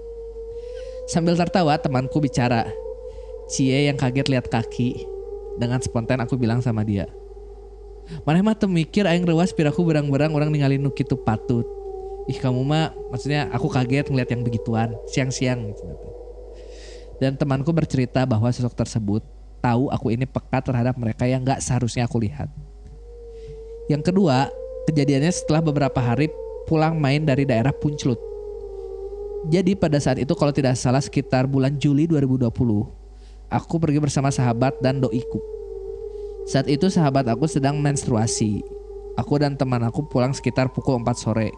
Sambil 1.10 1.34
tertawa 1.34 1.74
temanku 1.82 2.22
bicara. 2.22 2.69
Cie 3.50 3.89
yang 3.89 3.98
kaget 3.98 4.30
lihat 4.30 4.48
kaki. 4.48 5.02
Dengan 5.58 5.82
spontan 5.82 6.22
aku 6.22 6.38
bilang 6.38 6.62
sama 6.62 6.86
dia. 6.86 7.10
Mana 8.28 8.43
mah 8.43 8.54
teu 8.54 8.69
mikir 8.69 9.08
aing 9.08 9.26
rewas 9.26 9.56
piraku 9.56 9.82
berang-berang 9.82 10.30
orang 10.36 10.54
ninggalin 10.54 10.82
nu 10.82 10.91
kitu 10.93 11.17
patut. 11.17 11.65
Ih 12.30 12.38
kamu 12.39 12.62
mah 12.63 12.93
maksudnya 13.12 13.50
aku 13.52 13.67
kaget 13.67 14.08
ngeliat 14.12 14.30
yang 14.32 14.41
begituan 14.46 14.89
siang-siang 15.10 15.72
gitu. 15.72 15.84
Dan 17.17 17.39
temanku 17.39 17.72
bercerita 17.72 18.28
bahwa 18.28 18.52
sosok 18.52 18.76
tersebut 18.76 19.24
tahu 19.63 19.88
aku 19.88 20.12
ini 20.12 20.28
peka 20.28 20.60
terhadap 20.60 21.00
mereka 21.00 21.24
yang 21.24 21.41
gak 21.41 21.63
seharusnya 21.63 22.04
aku 22.04 22.19
lihat. 22.19 22.52
Yang 23.88 24.12
kedua, 24.12 24.52
kejadiannya 24.91 25.32
setelah 25.32 25.63
beberapa 25.63 26.00
hari 26.04 26.28
pulang 26.65 26.97
main 26.99 27.23
dari 27.23 27.43
daerah 27.43 27.71
Punclut. 27.71 28.19
Jadi 29.52 29.76
pada 29.76 29.99
saat 29.99 30.23
itu 30.23 30.32
kalau 30.39 30.56
tidak 30.56 30.80
salah 30.80 31.04
sekitar 31.04 31.43
bulan 31.52 31.76
Juli 31.76 32.08
2020, 32.08 32.47
aku 33.52 33.76
pergi 33.76 33.99
bersama 33.99 34.32
sahabat 34.32 34.80
dan 34.80 35.04
doiku. 35.04 35.43
Saat 36.47 36.71
itu 36.71 36.88
sahabat 36.88 37.28
aku 37.28 37.47
sedang 37.47 37.80
menstruasi. 37.80 38.63
Aku 39.19 39.38
dan 39.38 39.60
teman 39.60 39.84
aku 39.84 40.08
pulang 40.08 40.32
sekitar 40.32 40.71
pukul 40.71 40.99
4 41.04 41.12
sore. 41.15 41.52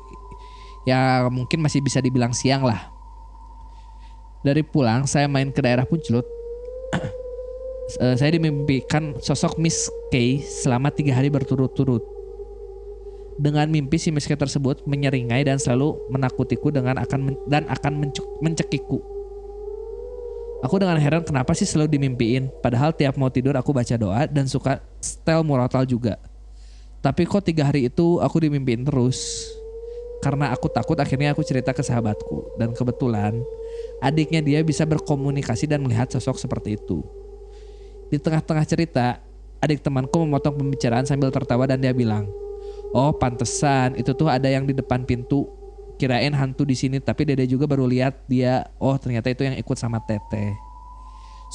Ya 0.85 1.25
mungkin 1.29 1.61
masih 1.61 1.81
bisa 1.81 2.01
dibilang 2.01 2.33
siang 2.33 2.65
lah. 2.65 2.89
Dari 4.45 4.61
pulang 4.61 5.09
saya 5.09 5.25
main 5.25 5.49
ke 5.49 5.61
daerah 5.61 5.85
Punclut. 5.85 6.25
Eh, 7.85 8.17
saya 8.17 8.33
dimimpikan 8.33 9.13
sosok 9.21 9.61
Miss 9.61 9.85
K 10.09 10.41
selama 10.41 10.89
tiga 10.89 11.13
hari 11.13 11.29
berturut-turut. 11.29 12.14
Dengan 13.35 13.67
mimpi 13.67 13.99
si 13.99 14.15
Miss 14.15 14.31
K 14.31 14.39
tersebut 14.39 14.87
menyeringai 14.87 15.43
dan 15.43 15.59
selalu 15.59 15.99
menakutiku 16.07 16.71
dengan 16.71 16.95
akan 17.03 17.19
men- 17.19 17.43
dan 17.51 17.67
akan 17.67 17.93
mencek- 17.99 18.31
mencekikku. 18.39 19.03
Aku 20.63 20.79
dengan 20.79 20.95
heran 20.95 21.21
kenapa 21.21 21.51
sih 21.51 21.67
selalu 21.67 21.99
dimimpiin. 21.99 22.47
Padahal 22.63 22.95
tiap 22.95 23.19
mau 23.19 23.27
tidur 23.27 23.53
aku 23.59 23.75
baca 23.75 23.93
doa 23.99 24.23
dan 24.25 24.47
suka 24.47 24.79
setel 25.03 25.43
murotal 25.43 25.83
juga. 25.83 26.15
Tapi 27.03 27.27
kok 27.27 27.43
tiga 27.43 27.69
hari 27.69 27.91
itu 27.91 28.23
aku 28.23 28.39
dimimpiin 28.39 28.87
terus. 28.87 29.45
Karena 30.23 30.49
aku 30.49 30.71
takut 30.71 30.97
akhirnya 30.97 31.35
aku 31.35 31.45
cerita 31.45 31.69
ke 31.69 31.83
sahabatku. 31.85 32.57
Dan 32.57 32.73
kebetulan 32.73 33.35
adiknya 34.01 34.41
dia 34.41 34.63
bisa 34.65 34.87
berkomunikasi 34.87 35.69
dan 35.69 35.85
melihat 35.85 36.09
sosok 36.09 36.39
seperti 36.39 36.79
itu. 36.79 37.03
Di 38.09 38.17
tengah-tengah 38.17 38.65
cerita, 38.65 39.21
adik 39.61 39.85
temanku 39.85 40.23
memotong 40.23 40.55
pembicaraan 40.55 41.05
sambil 41.05 41.29
tertawa 41.29 41.69
dan 41.69 41.77
dia 41.77 41.93
bilang, 41.93 42.25
"Oh, 42.93 43.15
pantesan 43.15 43.95
itu 43.95 44.11
tuh 44.13 44.29
ada 44.29 44.45
yang 44.51 44.67
di 44.67 44.75
depan 44.75 45.07
pintu. 45.07 45.47
Kirain 45.95 46.35
hantu 46.35 46.67
di 46.67 46.75
sini, 46.75 46.99
tapi 46.99 47.23
Dede 47.23 47.47
juga 47.47 47.63
baru 47.65 47.87
lihat 47.87 48.27
dia. 48.27 48.67
Oh, 48.77 48.99
ternyata 48.99 49.31
itu 49.31 49.47
yang 49.47 49.55
ikut 49.55 49.77
sama 49.79 50.03
Teteh." 50.03 50.51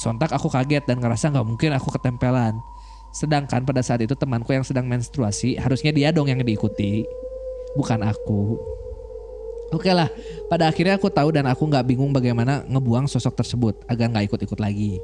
Sontak 0.01 0.33
aku 0.33 0.49
kaget 0.49 0.87
dan 0.87 0.97
ngerasa 0.97 1.29
nggak 1.29 1.45
mungkin 1.45 1.71
aku 1.77 1.93
ketempelan. 1.93 2.57
Sedangkan 3.11 3.67
pada 3.67 3.83
saat 3.83 3.99
itu 4.01 4.15
temanku 4.15 4.55
yang 4.55 4.63
sedang 4.63 4.87
menstruasi, 4.87 5.59
harusnya 5.59 5.91
dia 5.91 6.15
dong 6.15 6.31
yang 6.31 6.39
diikuti, 6.41 7.03
bukan 7.75 8.01
aku. 8.07 8.55
Oke 9.71 9.91
lah, 9.91 10.07
pada 10.51 10.67
akhirnya 10.67 10.99
aku 10.99 11.07
tahu 11.11 11.31
dan 11.31 11.47
aku 11.47 11.63
nggak 11.67 11.87
bingung 11.87 12.11
bagaimana 12.11 12.63
ngebuang 12.67 13.07
sosok 13.07 13.39
tersebut 13.39 13.83
agar 13.87 14.11
nggak 14.11 14.31
ikut-ikut 14.31 14.59
lagi. 14.59 14.99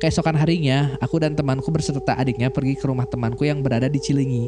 Keesokan 0.00 0.36
harinya, 0.36 0.96
aku 1.00 1.20
dan 1.20 1.32
temanku 1.34 1.68
berserta 1.72 2.14
adiknya 2.14 2.52
pergi 2.52 2.76
ke 2.76 2.84
rumah 2.84 3.08
temanku 3.08 3.44
yang 3.48 3.64
berada 3.64 3.88
di 3.88 3.96
Cilingi. 3.96 4.46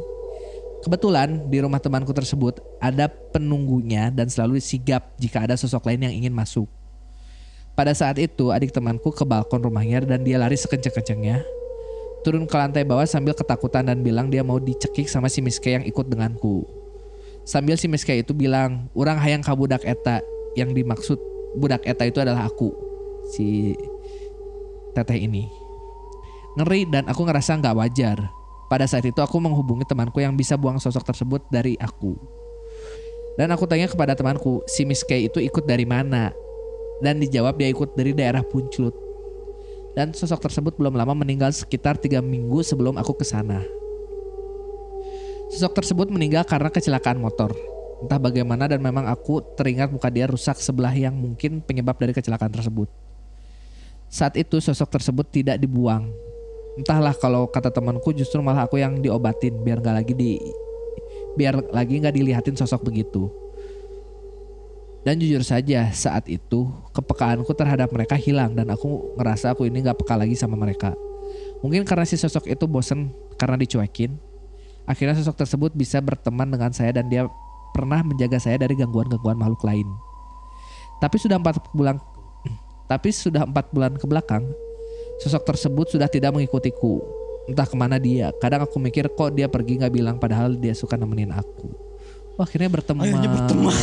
Kebetulan 0.81 1.45
di 1.53 1.61
rumah 1.61 1.77
temanku 1.77 2.16
tersebut 2.16 2.64
ada 2.81 3.05
penunggunya 3.09 4.09
dan 4.09 4.33
selalu 4.33 4.57
sigap 4.64 5.12
jika 5.21 5.45
ada 5.45 5.53
sosok 5.53 5.85
lain 5.93 6.09
yang 6.09 6.14
ingin 6.25 6.33
masuk. 6.33 6.64
Pada 7.77 7.93
saat 7.93 8.16
itu 8.16 8.49
adik 8.49 8.73
temanku 8.73 9.12
ke 9.12 9.25
balkon 9.25 9.61
rumahnya 9.61 10.01
dan 10.05 10.25
dia 10.25 10.40
lari 10.40 10.57
sekenceng-kencengnya. 10.57 11.45
Turun 12.25 12.45
ke 12.45 12.57
lantai 12.57 12.85
bawah 12.85 13.05
sambil 13.09 13.33
ketakutan 13.33 13.88
dan 13.88 14.05
bilang 14.05 14.29
dia 14.29 14.45
mau 14.45 14.61
dicekik 14.61 15.09
sama 15.09 15.29
si 15.29 15.40
Miske 15.40 15.73
yang 15.73 15.85
ikut 15.85 16.05
denganku. 16.09 16.64
Sambil 17.45 17.81
si 17.81 17.88
Miske 17.88 18.12
itu 18.16 18.37
bilang, 18.37 18.88
"Urang 18.93 19.16
hayang 19.16 19.40
ka 19.40 19.57
budak 19.57 19.85
eta." 19.85 20.21
Yang 20.53 20.83
dimaksud 20.83 21.19
budak 21.57 21.85
eta 21.88 22.05
itu 22.05 22.21
adalah 22.21 22.49
aku. 22.49 22.73
Si 23.33 23.77
teteh 24.93 25.25
ini. 25.25 25.49
Ngeri 26.59 26.85
dan 26.90 27.09
aku 27.09 27.25
ngerasa 27.25 27.57
nggak 27.61 27.77
wajar. 27.77 28.19
Pada 28.70 28.87
saat 28.87 29.02
itu 29.02 29.18
aku 29.18 29.42
menghubungi 29.42 29.83
temanku 29.83 30.22
yang 30.22 30.38
bisa 30.38 30.54
buang 30.54 30.78
sosok 30.78 31.02
tersebut 31.02 31.42
dari 31.50 31.74
aku. 31.83 32.14
Dan 33.35 33.50
aku 33.50 33.66
tanya 33.66 33.90
kepada 33.90 34.14
temanku, 34.14 34.62
si 34.70 34.87
Miss 34.87 35.02
K 35.02 35.26
itu 35.26 35.42
ikut 35.42 35.66
dari 35.66 35.83
mana? 35.83 36.30
Dan 37.02 37.18
dijawab 37.18 37.59
dia 37.59 37.66
ikut 37.66 37.98
dari 37.98 38.14
daerah 38.14 38.46
Punclut. 38.46 38.94
Dan 39.98 40.14
sosok 40.14 40.46
tersebut 40.46 40.78
belum 40.78 40.94
lama 40.94 41.18
meninggal 41.18 41.50
sekitar 41.50 41.98
tiga 41.98 42.22
minggu 42.22 42.62
sebelum 42.62 42.94
aku 42.94 43.18
ke 43.18 43.26
sana. 43.26 43.59
Sosok 45.50 45.83
tersebut 45.83 46.06
meninggal 46.06 46.46
karena 46.46 46.70
kecelakaan 46.70 47.18
motor. 47.18 47.50
Entah 48.06 48.22
bagaimana 48.22 48.70
dan 48.70 48.78
memang 48.78 49.11
aku 49.11 49.42
teringat 49.59 49.90
muka 49.90 50.06
dia 50.14 50.30
rusak 50.30 50.62
sebelah 50.62 50.94
yang 50.94 51.18
mungkin 51.18 51.59
penyebab 51.59 51.98
dari 51.98 52.14
kecelakaan 52.14 52.54
tersebut. 52.54 52.87
Saat 54.06 54.38
itu 54.38 54.62
sosok 54.62 54.94
tersebut 54.94 55.26
tidak 55.26 55.59
dibuang. 55.59 56.06
Entahlah 56.78 57.16
kalau 57.16 57.50
kata 57.50 57.72
temanku 57.74 58.14
justru 58.14 58.38
malah 58.38 58.66
aku 58.68 58.78
yang 58.78 59.02
diobatin 59.02 59.59
biar 59.64 59.83
nggak 59.83 59.96
lagi 60.04 60.12
di 60.14 60.38
biar 61.35 61.70
lagi 61.70 61.98
nggak 61.98 62.14
dilihatin 62.14 62.54
sosok 62.54 62.87
begitu. 62.87 63.30
Dan 65.00 65.16
jujur 65.16 65.40
saja 65.40 65.88
saat 65.96 66.28
itu 66.28 66.68
kepekaanku 66.92 67.48
terhadap 67.56 67.88
mereka 67.88 68.20
hilang 68.20 68.52
dan 68.52 68.68
aku 68.68 69.16
ngerasa 69.16 69.56
aku 69.56 69.64
ini 69.64 69.80
nggak 69.80 69.96
peka 70.04 70.14
lagi 70.20 70.37
sama 70.37 70.61
mereka. 70.61 70.92
Mungkin 71.64 71.88
karena 71.88 72.04
si 72.04 72.20
sosok 72.20 72.44
itu 72.48 72.68
bosen 72.68 73.09
karena 73.40 73.56
dicuekin. 73.56 74.20
Akhirnya 74.85 75.16
sosok 75.16 75.40
tersebut 75.40 75.72
bisa 75.72 76.04
berteman 76.04 76.52
dengan 76.52 76.68
saya 76.76 76.92
dan 76.92 77.09
dia 77.09 77.24
pernah 77.72 78.04
menjaga 78.04 78.37
saya 78.37 78.61
dari 78.61 78.76
gangguan-gangguan 78.76 79.40
makhluk 79.40 79.62
lain. 79.64 79.88
Tapi 81.00 81.16
sudah 81.16 81.40
empat 81.40 81.64
bulan 81.72 81.96
tapi 82.90 83.09
sudah 83.09 83.48
empat 83.48 83.72
bulan 83.72 83.96
ke 83.96 84.04
belakang, 84.04 84.44
sosok 85.20 85.42
tersebut 85.46 85.87
sudah 85.92 86.09
tidak 86.09 86.33
mengikutiku. 86.33 87.04
Entah 87.46 87.66
ke 87.66 87.74
mana 87.74 87.96
dia. 87.96 88.30
Kadang 88.37 88.64
aku 88.64 88.78
mikir 88.78 89.09
kok 89.09 89.30
dia 89.30 89.46
pergi 89.46 89.76
nggak 89.76 89.92
bilang 89.92 90.16
padahal 90.16 90.54
dia 90.54 90.72
suka 90.72 90.94
nemenin 90.94 91.30
aku. 91.30 91.68
Wah, 92.38 92.48
akhirnya 92.48 92.72
berteman. 92.72 93.04
Akhirnya 93.04 93.28
berteman, 93.28 93.74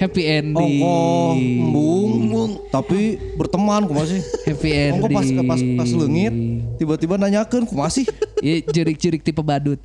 Happy 0.00 0.22
Oh, 0.22 0.32
ending. 0.32 0.80
kok 0.80 1.34
embung, 1.36 2.50
tapi 2.70 2.98
berteman 3.36 3.84
kumaha 3.84 4.06
sih? 4.08 4.22
Happy 4.44 4.70
ending. 4.72 5.02
Ongko 5.02 5.08
pas 5.12 5.26
pas 5.44 5.60
pas 5.60 5.88
leungit 5.90 6.32
tiba-tiba 6.76 7.20
nanyakeun 7.20 7.68
kumaha 7.68 7.92
sih? 7.92 8.08
Iya, 8.40 8.64
jerik-jerik 8.64 9.20
tipe 9.20 9.44
badut. 9.44 9.76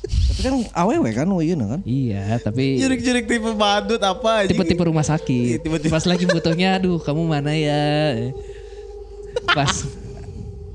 Tapi 0.00 0.40
kan 0.40 0.54
awewe 0.72 1.10
kan 1.12 1.28
wieuna 1.28 1.76
kan. 1.76 1.80
Iya, 1.84 2.40
tapi 2.40 2.80
Jerik-jerik 2.80 3.28
tipe 3.28 3.52
badut 3.52 4.00
apa 4.00 4.44
aja. 4.44 4.48
tipe-tipe 4.48 4.80
rumah 4.80 5.04
sakit. 5.04 5.36
Iya, 5.36 5.56
tipe-tipe. 5.60 5.92
Pas 5.92 6.06
lagi 6.08 6.24
butuhnya, 6.24 6.80
aduh 6.80 6.96
kamu 6.96 7.22
mana 7.26 7.52
ya? 7.52 7.82
Pas 9.50 9.84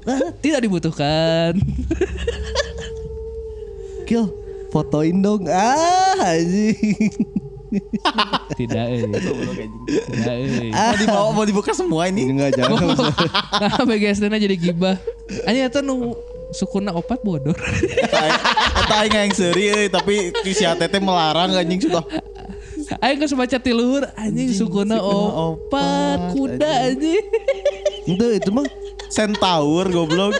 "Ah, 0.05 0.29
tidak 0.37 0.61
dibutuhkan. 0.61 1.57
Kill 4.05 4.29
fotoin 4.69 5.17
dong. 5.23 5.49
Ah, 5.49 6.37
anjing. 6.37 7.09
tidak, 8.55 8.85
eh. 8.87 9.03
Tidak, 9.89 10.35
eh. 10.35 10.71
Mau 10.71 10.95
dibawa 10.95 11.29
mau 11.33 11.43
dibuka 11.43 11.73
semua 11.73 12.07
ini. 12.07 12.29
Enggak 12.29 12.55
jangan. 12.55 12.95
Nah, 12.95 13.83
BGSD-na 13.83 14.37
jadi 14.37 14.55
gibah. 14.55 14.95
Ani 15.49 15.65
eta 15.65 15.81
nu 15.81 16.13
sukuna 16.53 16.93
opat 16.93 17.19
bodor. 17.25 17.57
Eta 17.57 18.95
aing 19.01 19.15
yang 19.15 19.33
seri 19.33 19.73
euy, 19.73 19.87
tapi 19.89 20.31
si 20.45 20.63
ATT 20.63 21.01
melarang 21.01 21.57
anjing 21.57 21.81
sudah. 21.81 22.05
Aing 23.01 23.17
geus 23.17 23.33
baca 23.33 23.57
ti 23.57 23.73
luhur 23.73 24.05
anjing 24.13 24.53
sukuna 24.53 25.01
opat 25.01 26.37
kuda 26.37 26.93
anjing. 26.93 27.25
Itu 28.05 28.25
itu 28.31 28.49
mah 28.49 28.65
Centaur 29.07 29.85
goblok. 29.87 30.33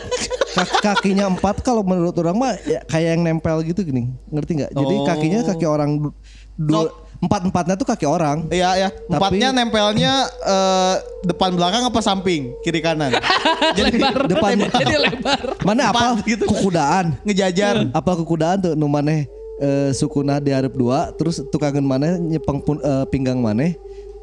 kak- 0.52 0.80
kakinya 0.80 1.28
empat 1.28 1.60
kalau 1.60 1.82
menurut 1.82 2.16
orang 2.16 2.34
mah 2.34 2.52
ya, 2.62 2.80
kayak 2.82 3.08
yang 3.12 3.22
nempel 3.22 3.60
gitu 3.62 3.82
gini. 3.82 4.08
Ngerti 4.26 4.52
nggak? 4.56 4.70
Jadi 4.72 4.94
Oh. 4.94 5.04
kakinya 5.04 5.40
kaki 5.44 5.64
orang 5.64 5.90
du- 6.00 6.14
dua 6.56 6.88
empat 7.16 7.40
empatnya 7.44 7.74
tuh 7.74 7.84
kaki 7.84 8.04
orang. 8.04 8.44
Iya 8.48 8.70
ya, 8.76 8.88
empatnya 9.06 9.48
nempelnya 9.50 10.12
eh, 10.26 10.94
depan 11.24 11.52
belakang 11.52 11.84
apa 11.84 12.00
samping, 12.00 12.52
kiri 12.60 12.80
kanan. 12.80 13.12
lebar. 13.76 14.24
depan- 14.26 14.60
Jadi 14.64 14.94
lebar. 14.98 15.40
Mana 15.60 15.90
apa? 15.90 16.16
Gitu. 16.22 16.44
Kukudaan. 16.44 17.16
Ngejajar. 17.22 17.88
apa 17.90 18.10
kekudaan 18.14 18.56
tuh 18.58 18.72
nu 18.72 18.86
maneh 18.86 19.24
eh, 19.56 19.90
sukuna 19.90 20.36
diharap 20.36 20.72
dua 20.72 21.08
terus 21.12 21.40
tukangan 21.46 21.80
maneh 21.80 22.16
nyepeng 22.18 22.60
pun, 22.60 22.76
eh, 22.78 23.04
pinggang 23.08 23.38
maneh 23.38 23.72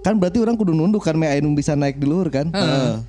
kan 0.04 0.14
berarti 0.14 0.36
orang 0.38 0.54
kudu 0.54 0.72
nunduk 0.72 1.00
kan 1.00 1.16
anu 1.16 1.52
bisa 1.52 1.74
naik 1.74 1.96
di 1.96 2.04
luhur 2.04 2.28
kan 2.28 2.52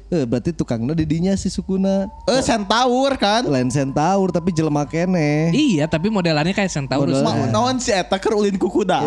Eh, 0.08 0.22
berarti 0.22 0.50
tukangnya 0.50 0.94
didinya 0.94 1.34
si 1.34 1.46
sukuna 1.48 2.06
Eh 2.24 2.38
centaur 2.38 3.10
kan. 3.16 3.42
lain 3.44 3.66
centaur 3.66 4.30
tapi 4.30 4.50
jelema 4.50 4.82
kene 4.84 5.50
Iya, 5.50 5.84
tapi 5.84 6.06
modelannya 6.06 6.50
kayak 6.50 6.70
Centaurus. 6.70 7.18
Model- 7.18 7.50
naon 7.50 7.76
si 7.76 7.90
eta 7.90 8.14
keur 8.14 8.38
ulin 8.38 8.54
ku 8.54 8.66
kuda. 8.68 9.02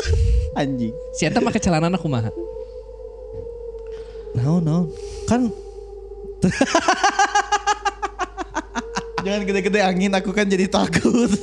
Anjing. 0.54 0.94
Si 1.12 1.26
Eta 1.26 1.42
make 1.42 1.58
celana 1.58 1.90
aku 1.90 2.06
mah. 2.06 2.30
naon 4.34 4.62
naon 4.62 4.84
kan 5.26 5.50
Jangan 9.24 9.42
gede-gede 9.42 9.80
angin 9.80 10.12
aku 10.12 10.30
kan 10.30 10.44
jadi 10.44 10.66
takut. 10.66 11.32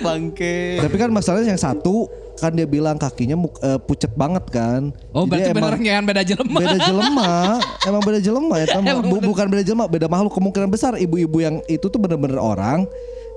Bangke. 0.00 0.76
tapi 0.78 0.96
kan 0.96 1.08
masalahnya 1.08 1.50
yang 1.50 1.62
satu 1.62 2.04
kan 2.36 2.52
dia 2.52 2.64
bilang 2.64 2.96
kakinya 2.96 3.32
eh, 3.60 3.78
pucet 3.78 4.12
banget 4.12 4.44
kan 4.48 4.92
Oh, 5.10 5.24
berarti 5.24 5.46
Jadi 5.46 5.56
bener 5.56 5.72
emang- 5.72 5.82
ngean 5.82 6.04
beda 6.04 6.22
jelema. 6.22 6.58
beda 6.58 6.78
jelema 6.78 7.32
emang 7.88 8.02
beda 8.02 8.20
jelema 8.20 8.54
ya. 8.56 8.66
Emang 8.74 8.84
Bu- 9.02 9.16
bener. 9.16 9.24
bukan 9.26 9.46
beda 9.46 9.62
jelema 9.62 9.84
beda 9.86 10.06
makhluk 10.06 10.32
kemungkinan 10.34 10.68
besar 10.68 10.92
ibu-ibu 10.96 11.38
yang 11.38 11.56
itu 11.66 11.80
tuh 11.82 11.96
bener-bener 11.96 12.36
orang 12.36 12.84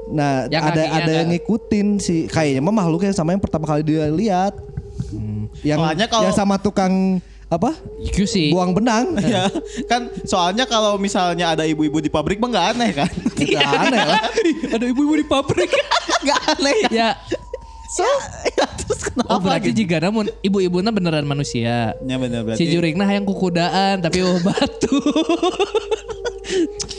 nah 0.05 0.51
Yang 0.51 0.63
ada 0.67 0.81
ada 0.93 1.11
yang 1.13 1.29
ngikutin 1.31 1.87
sih 1.97 2.27
kayaknya 2.27 2.59
mah 2.59 2.75
makhluk 2.75 3.01
yang 3.01 3.15
sama 3.15 3.31
yang 3.31 3.39
pertama 3.39 3.63
kali 3.65 3.81
dia 3.81 4.07
lihat 4.09 4.51
yang 5.63 5.79
Soalnya 5.79 6.07
kalau- 6.07 6.27
yang 6.27 6.35
sama 6.35 6.55
tukang 6.57 7.23
apa 7.55 7.71
QC. 8.09 8.49
buang 8.51 8.73
benang 8.73 9.13
Ya, 9.33 9.47
kan 9.85 10.09
soalnya 10.25 10.65
kalau 10.65 10.97
misalnya 10.97 11.53
ada 11.53 11.63
ibu-ibu 11.63 12.01
di 12.01 12.09
pabrik 12.09 12.37
mah 12.37 12.49
nggak 12.49 12.67
aneh 12.75 12.91
kan? 12.93 13.11
Nggak 13.39 13.69
aneh 13.69 14.03
lah 14.03 14.21
Ada 14.75 14.85
ibu-ibu 14.89 15.13
di 15.15 15.25
pabrik. 15.25 15.71
Nggak 16.23 16.39
aneh 16.55 16.75
kan? 16.85 16.91
ya. 16.91 17.09
So, 17.93 18.01
ya, 18.57 18.65
terus 18.65 19.05
kenapa 19.05 19.29
Oh 19.29 19.37
berarti 19.37 19.69
gitu? 19.69 19.85
jika 19.85 20.01
namun 20.01 20.25
ibu-ibunya 20.41 20.89
beneran 20.89 21.29
manusia. 21.29 21.93
Ya 22.01 22.17
benar 22.17 22.41
berarti. 22.41 22.65
Si 22.65 22.73
Jurikna 22.73 23.05
yang 23.05 23.21
kukudaan 23.21 24.01
tapi 24.01 24.25
oh 24.25 24.41
batu. 24.41 24.97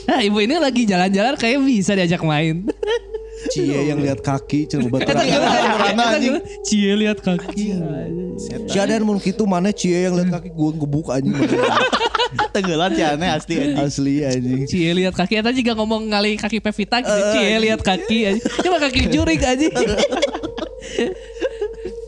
nah 0.07 0.23
ibu 0.23 0.39
ini 0.39 0.55
lagi 0.55 0.87
jalan-jalan 0.87 1.35
kayak 1.35 1.59
bisa 1.67 1.99
diajak 1.99 2.23
main. 2.23 2.71
Cie 3.55 3.81
yang 3.87 3.99
lihat 3.99 4.19
kaki 4.19 4.67
cenah 4.67 4.85
Eta 4.85 4.95
baturan 4.95 5.23
geuleuh, 5.23 5.39
Eta 5.39 5.87
eta 5.87 6.05
anjing. 6.11 6.35
geuleuh. 6.35 6.43
Cie 6.63 6.93
lihat 6.95 7.19
kaki. 7.21 7.67
si 8.67 8.77
ada 8.77 8.93
yang 8.93 9.05
mau 9.05 9.15
gitu 9.17 9.45
mana 9.45 9.71
cie 9.71 9.95
yang 10.01 10.15
lihat 10.15 10.31
kaki 10.33 10.51
gua 10.51 10.71
gebuk 10.73 11.07
anjing 11.09 11.35
Tenggelan 12.51 12.91
si 12.91 13.03
aneh 13.03 13.31
asli 13.31 13.55
anjing. 13.57 13.79
asli 13.79 14.15
anjing 14.23 14.61
Cie 14.67 14.91
lihat 14.93 15.15
kaki 15.15 15.39
eta 15.39 15.51
juga 15.51 15.73
ngomong 15.73 16.11
ngali 16.11 16.35
kaki 16.35 16.59
Pevita 16.59 16.99
gitu. 16.99 17.15
Cie 17.33 17.55
lihat 17.61 17.79
kaki 17.81 18.19
aja. 18.27 18.43
Cuma 18.59 18.79
kaki 18.79 19.07
jurik 19.09 19.39
aja. 19.41 19.71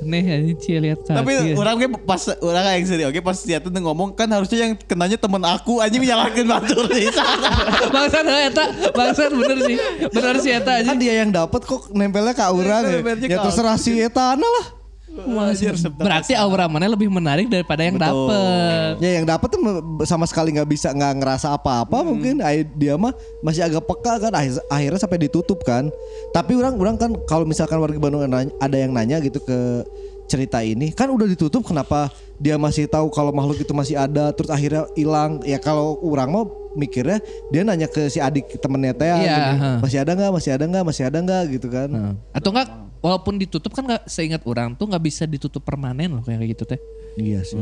Nih 0.06 0.22
aja 0.22 0.54
cie 0.62 0.78
lihat 0.78 1.02
kaki. 1.02 1.18
Tapi 1.18 1.32
orang 1.58 1.74
ge 1.82 1.88
pas 2.06 2.22
orang 2.38 2.62
yang 2.78 2.86
serius 2.86 3.06
oke 3.10 3.20
pas 3.26 3.38
dia 3.42 3.58
tuh 3.58 3.74
ngomong 3.74 4.14
kan 4.14 4.30
harusnya 4.30 4.70
yang 4.70 4.72
kenanya 4.78 5.18
temen 5.18 5.42
aku 5.42 5.82
anjing 5.82 5.98
menyalahkan 5.98 6.46
batur 6.46 6.86
di 6.86 7.10
sana. 7.10 7.50
bangsat 7.94 8.24
heuh 8.24 8.42
eta, 8.46 8.64
bangsat 8.94 9.30
bener 9.34 9.58
sih. 9.66 9.76
Bener 10.14 10.34
sih 10.38 10.50
eta 10.54 10.72
aja. 10.78 10.86
kan 10.86 10.96
dia 11.02 11.14
yang 11.26 11.34
dapat 11.34 11.66
kok 11.66 11.90
nempelnya 11.90 12.32
ke 12.38 12.46
orang 12.46 12.82
ya, 12.86 13.02
Nempelnya 13.02 13.26
ya 13.26 13.36
ke 13.36 13.44
terserah 13.50 13.76
si 13.76 13.98
eta 13.98 14.38
lah 14.38 14.75
Anjir, 15.24 15.74
sebab- 15.80 16.04
Berarti 16.04 16.32
aura 16.36 16.68
mana 16.68 16.86
lebih 16.86 17.08
menarik 17.08 17.48
daripada 17.48 17.80
yang 17.80 17.96
dapet. 17.96 19.00
Ya 19.00 19.10
yang 19.16 19.26
dapat 19.26 19.48
tuh 19.48 19.60
sama 20.04 20.28
sekali 20.28 20.52
nggak 20.52 20.68
bisa 20.68 20.92
nggak 20.92 21.22
ngerasa 21.22 21.56
apa-apa 21.56 22.04
mungkin 22.04 22.44
Ai- 22.44 22.68
dia 22.76 23.00
mah 23.00 23.16
masih 23.40 23.64
agak 23.64 23.88
peka 23.88 24.28
kan 24.28 24.32
akhir- 24.36 24.64
akhirnya 24.68 25.00
sampai 25.00 25.18
ditutup 25.24 25.64
kan. 25.64 25.88
Tapi 26.30 26.52
orang 26.54 26.76
orang 26.76 26.96
kan 27.00 27.10
kalau 27.24 27.48
misalkan 27.48 27.80
warga 27.80 27.96
Bandung 27.96 28.22
ada 28.22 28.76
yang 28.76 28.92
nanya 28.92 29.16
gitu 29.20 29.40
ke 29.40 29.86
cerita 30.26 30.58
ini 30.60 30.90
kan 30.90 31.06
udah 31.08 31.26
ditutup 31.26 31.62
kenapa 31.62 32.10
dia 32.36 32.58
masih 32.60 32.84
tahu 32.90 33.08
kalau 33.08 33.32
makhluk 33.32 33.62
itu 33.62 33.72
masih 33.72 33.96
ada 33.96 34.34
terus 34.34 34.50
akhirnya 34.50 34.84
hilang 34.98 35.40
ya 35.46 35.56
kalau 35.56 35.96
orang 36.02 36.28
mau 36.28 36.44
mikirnya 36.76 37.22
dia 37.48 37.64
nanya 37.64 37.88
ke 37.88 38.12
si 38.12 38.20
adik 38.20 38.60
temennya 38.60 38.92
teh 38.92 39.08
ha. 39.08 39.80
masih 39.80 40.02
ada 40.02 40.12
nggak 40.12 40.30
masih 40.34 40.50
ada 40.52 40.64
nggak 40.68 40.84
masih 40.84 41.02
ada 41.08 41.18
nggak 41.24 41.42
gitu 41.56 41.68
kan 41.72 41.88
Atau 42.36 42.52
enggak 42.52 42.68
walaupun 43.00 43.40
ditutup 43.40 43.72
kan 43.72 43.86
nggak 43.86 44.04
seingat 44.10 44.42
orang 44.44 44.76
tuh 44.76 44.90
nggak 44.90 45.00
bisa 45.00 45.24
ditutup 45.24 45.64
permanen 45.64 46.20
loh 46.20 46.22
kayak 46.26 46.52
gitu 46.52 46.68
teh. 46.68 46.80
iya 47.16 47.40
sih 47.46 47.56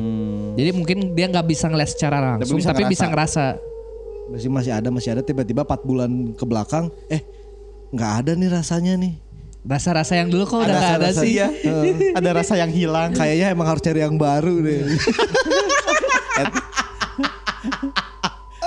Jadi 0.59 0.71
mungkin 0.75 1.15
dia 1.15 1.31
nggak 1.31 1.47
bisa 1.47 1.71
ngeliat 1.71 1.91
secara 1.93 2.35
langsung 2.35 2.59
bisa 2.59 2.75
tapi 2.75 2.91
bisa, 2.91 3.07
ngerasa. 3.07 3.45
ngerasa. 3.55 4.33
masih 4.35 4.49
masih 4.51 4.73
ada 4.73 4.89
masih 4.89 5.11
ada 5.15 5.23
tiba-tiba 5.23 5.63
4 5.69 5.85
bulan 5.85 6.11
ke 6.33 6.45
belakang 6.49 6.89
eh 7.13 7.23
nggak 7.95 8.13
ada 8.25 8.31
nih 8.35 8.51
rasanya 8.51 8.99
nih 8.99 9.24
Rasa-rasa 9.65 10.13
yang 10.15 10.29
dulu 10.29 10.45
kok 10.45 10.61
udah 10.61 10.77
nggak 10.77 10.95
ada 11.01 11.11
sih. 11.15 11.41
Iya. 11.41 11.49
Ada 12.21 12.31
rasa 12.37 12.55
yang 12.55 12.69
hilang. 12.69 13.11
Kayaknya 13.11 13.47
emang 13.49 13.65
harus 13.67 13.81
cari 13.81 14.01
yang 14.01 14.15
baru 14.15 14.61
deh. 14.61 14.85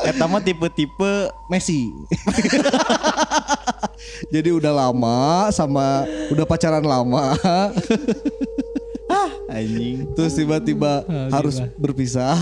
Eta 0.08 0.26
mah 0.26 0.40
tipe-tipe 0.40 1.14
Messi. 1.48 1.92
Jadi 4.34 4.50
udah 4.50 4.72
lama 4.72 5.52
sama 5.52 6.02
udah 6.30 6.46
pacaran 6.46 6.82
lama. 6.82 7.38
anjing. 9.48 10.08
Terus 10.14 10.34
tiba-tiba 10.34 11.04
harus 11.30 11.62
berpisah. 11.76 12.40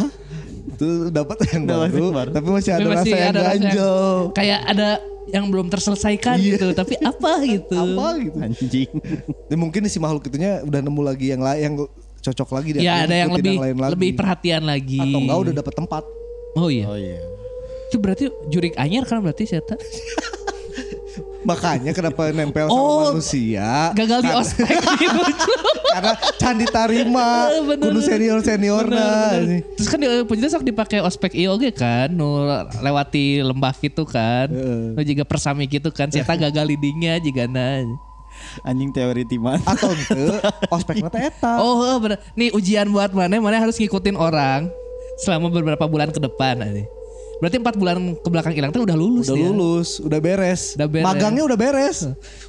Terus 0.75 1.07
dapat 1.07 1.39
yang 1.51 1.63
baru, 1.65 1.87
yang 1.87 2.11
baru. 2.13 2.29
tapi 2.31 2.47
masih 2.51 2.71
ada 2.71 2.83
Tapi 2.83 2.91
rasa 2.93 3.07
yang 3.07 3.19
ada 3.25 3.39
rasa 3.39 3.47
yang- 3.47 3.63
ganjel. 3.63 3.99
kayak 4.31 4.59
ada 4.65 4.89
yang 5.31 5.45
belum 5.49 5.67
terselesaikan 5.69 6.37
Iya. 6.37 6.57
gitu. 6.57 6.67
Tapi 6.73 6.93
apa 7.01 7.31
gitu? 7.43 7.77
Apa 7.77 8.07
gitu? 8.21 8.37
Anjing. 8.41 8.89
Ya, 9.49 9.55
mungkin 9.57 9.81
si 9.87 9.97
makhluk 9.97 10.25
itunya 10.27 10.61
udah 10.61 10.79
nemu 10.81 11.01
lagi 11.01 11.33
yang 11.33 11.41
lain 11.41 11.61
yang 11.61 11.75
cocok 12.21 12.49
lagi 12.51 12.69
dia. 12.75 12.81
Ya 12.81 12.93
ada 13.05 13.15
yang 13.15 13.31
lebih 13.33 13.57
lain 13.57 13.77
lagi. 13.77 13.91
lebih 13.93 14.09
perhatian 14.17 14.63
lagi. 14.65 14.97
atau 14.97 15.19
enggak 15.21 15.37
udah 15.37 15.53
dapat 15.61 15.73
tempat. 15.73 16.03
Oh 16.55 16.69
iya. 16.69 16.85
Oh 16.85 16.97
iya. 16.97 17.21
Itu 17.89 18.01
berarti 18.01 18.27
jurik 18.49 18.73
anyar 18.75 19.05
kan 19.05 19.21
berarti 19.21 19.45
Seta. 19.45 19.77
Makanya 21.45 21.93
kenapa 21.93 22.29
nempel 22.29 22.65
sama 22.65 22.73
Oh, 22.73 23.13
manusia? 23.13 23.93
Gagal 23.93 24.19
di 24.19 24.27
Karena- 24.27 24.41
ospek 24.41 24.75
gitu. 25.01 25.21
Karena 25.87 26.11
can 26.35 26.55
diterima 26.57 27.29
Bener. 27.63 27.87
kudu 27.87 28.01
senior 28.01 28.39
senior 28.41 28.83
nah 28.85 29.37
Terus 29.77 29.87
kan 29.87 29.95
di 29.95 30.07
punya 30.25 30.49
sok 30.49 30.65
dipakai 30.65 30.99
ospek 30.99 31.31
ieu 31.33 31.53
oge 31.53 31.69
kan, 31.69 32.09
nu 32.09 32.43
lewati 32.81 33.39
lembah 33.39 33.71
gitu 33.75 34.03
kan. 34.03 34.49
Nu 34.91 34.99
juga 34.99 35.23
persami 35.23 35.65
gitu 35.65 35.87
kan, 35.89 36.09
Seta 36.09 36.33
gagal 36.33 36.65
lidinya 36.65 37.15
juga 37.17 37.45
nah. 37.45 37.85
Anjing 38.61 38.91
teori 38.91 39.23
timan. 39.23 39.61
atau 39.63 39.87
ente 39.87 40.25
ospek 40.75 40.99
mata 40.99 41.15
eta 41.17 41.55
Oh, 41.57 41.79
heeh, 41.79 41.97
bener. 41.97 42.17
Nih 42.33 42.51
ujian 42.51 42.89
buat 42.89 43.13
mana? 43.13 43.39
Mana 43.39 43.57
harus 43.57 43.77
ngikutin 43.77 44.17
orang 44.17 44.67
selama 45.15 45.47
beberapa 45.47 45.85
bulan 45.85 46.09
ke 46.09 46.19
depan 46.19 46.59
nih. 46.59 46.83
Berarti 47.35 47.57
empat 47.57 47.75
bulan 47.75 47.95
ke 48.15 48.29
belakang 48.29 48.53
hilang 48.53 48.71
tuh 48.71 48.83
udah 48.83 48.95
lulus 48.95 49.27
udah 49.27 49.35
dia. 49.35 49.45
lulus 49.45 49.89
udah 49.99 50.19
beres. 50.19 50.61
Udah 50.73 50.87
beres. 50.87 51.03
magangnya 51.03 51.43
udah 51.43 51.57
beres 51.57 51.97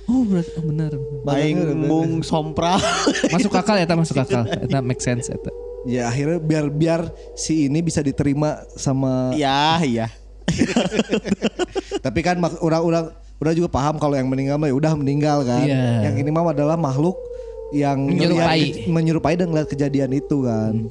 Oh, 0.07 0.23
berarti 0.23 0.51
oh, 0.55 0.65
benar. 0.65 0.93
Aing 1.33 1.59
mung 1.77 2.23
sompra. 2.23 2.79
Masuk 3.35 3.51
akal 3.53 3.75
ya, 3.75 3.87
masuk 3.89 4.15
akal. 4.17 4.47
Eta 4.47 4.79
make 4.79 5.01
sense 5.01 5.27
eta. 5.27 5.51
ya 5.85 6.07
akhirnya 6.07 6.39
biar 6.39 6.67
biar 6.67 7.01
si 7.35 7.67
ini 7.67 7.79
bisa 7.79 8.03
diterima 8.03 8.59
sama 8.73 9.31
Iya, 9.33 9.79
iya. 9.83 10.07
tapi 12.03 12.23
kan 12.23 12.39
orang-orang 12.59 13.11
udah 13.37 13.53
juga 13.53 13.69
paham 13.69 13.95
kalau 13.97 14.15
yang 14.15 14.27
meninggal 14.27 14.57
mah 14.57 14.67
ya 14.67 14.75
udah 14.75 14.93
meninggal 14.95 15.43
kan 15.43 15.63
Iya. 15.63 16.11
yang 16.11 16.15
ini 16.17 16.31
mah 16.31 16.49
adalah 16.49 16.75
makhluk 16.75 17.15
yang 17.71 17.99
Menyerupai. 18.01 18.63
ngeliat 18.63 18.89
menyerupai 18.89 19.35
dan 19.37 19.47
ngeliat 19.51 19.69
kejadian 19.69 20.11
itu 20.13 20.43
kan 20.43 20.87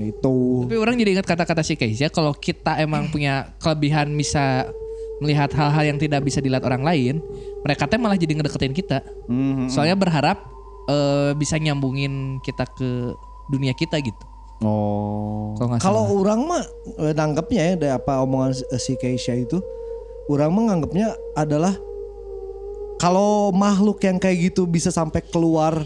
itu 0.00 0.64
Tapi 0.64 0.76
orang 0.80 0.96
jadi 0.96 1.20
ingat 1.20 1.26
kata-kata 1.28 1.60
si 1.60 1.76
Keisha 1.76 2.08
kalau 2.08 2.32
kita 2.32 2.80
emang 2.80 3.08
punya 3.14 3.52
kelebihan 3.60 4.08
bisa 4.16 4.68
melihat 5.20 5.52
hal-hal 5.52 5.84
yang 5.94 5.98
tidak 6.00 6.24
bisa 6.24 6.40
dilihat 6.40 6.64
orang 6.64 6.80
lain, 6.80 7.20
mereka 7.60 7.84
teh 7.84 8.00
malah 8.00 8.16
jadi 8.16 8.40
ngedeketin 8.40 8.72
kita. 8.72 9.04
Mhm. 9.28 9.68
Soalnya 9.68 9.94
berharap 9.94 10.40
eh, 10.88 11.36
bisa 11.36 11.60
nyambungin 11.60 12.40
kita 12.40 12.64
ke 12.64 13.12
dunia 13.52 13.76
kita 13.76 14.00
gitu. 14.00 14.24
Oh. 14.64 15.56
Kalau 15.80 16.08
orang 16.20 16.40
mah 16.44 16.64
eh, 17.04 17.12
nanggapnya 17.12 17.62
ya 17.72 17.74
dari 17.76 17.92
apa 17.92 18.24
omongan 18.24 18.52
si- 18.56 18.68
si 18.80 18.92
Keisha 18.96 19.36
itu, 19.36 19.60
orang 20.32 20.52
mah 20.52 20.62
nganggapnya 20.72 21.12
adalah 21.36 21.76
kalau 23.00 23.48
makhluk 23.52 24.04
yang 24.04 24.20
kayak 24.20 24.52
gitu 24.52 24.68
bisa 24.68 24.92
sampai 24.92 25.24
keluar 25.24 25.80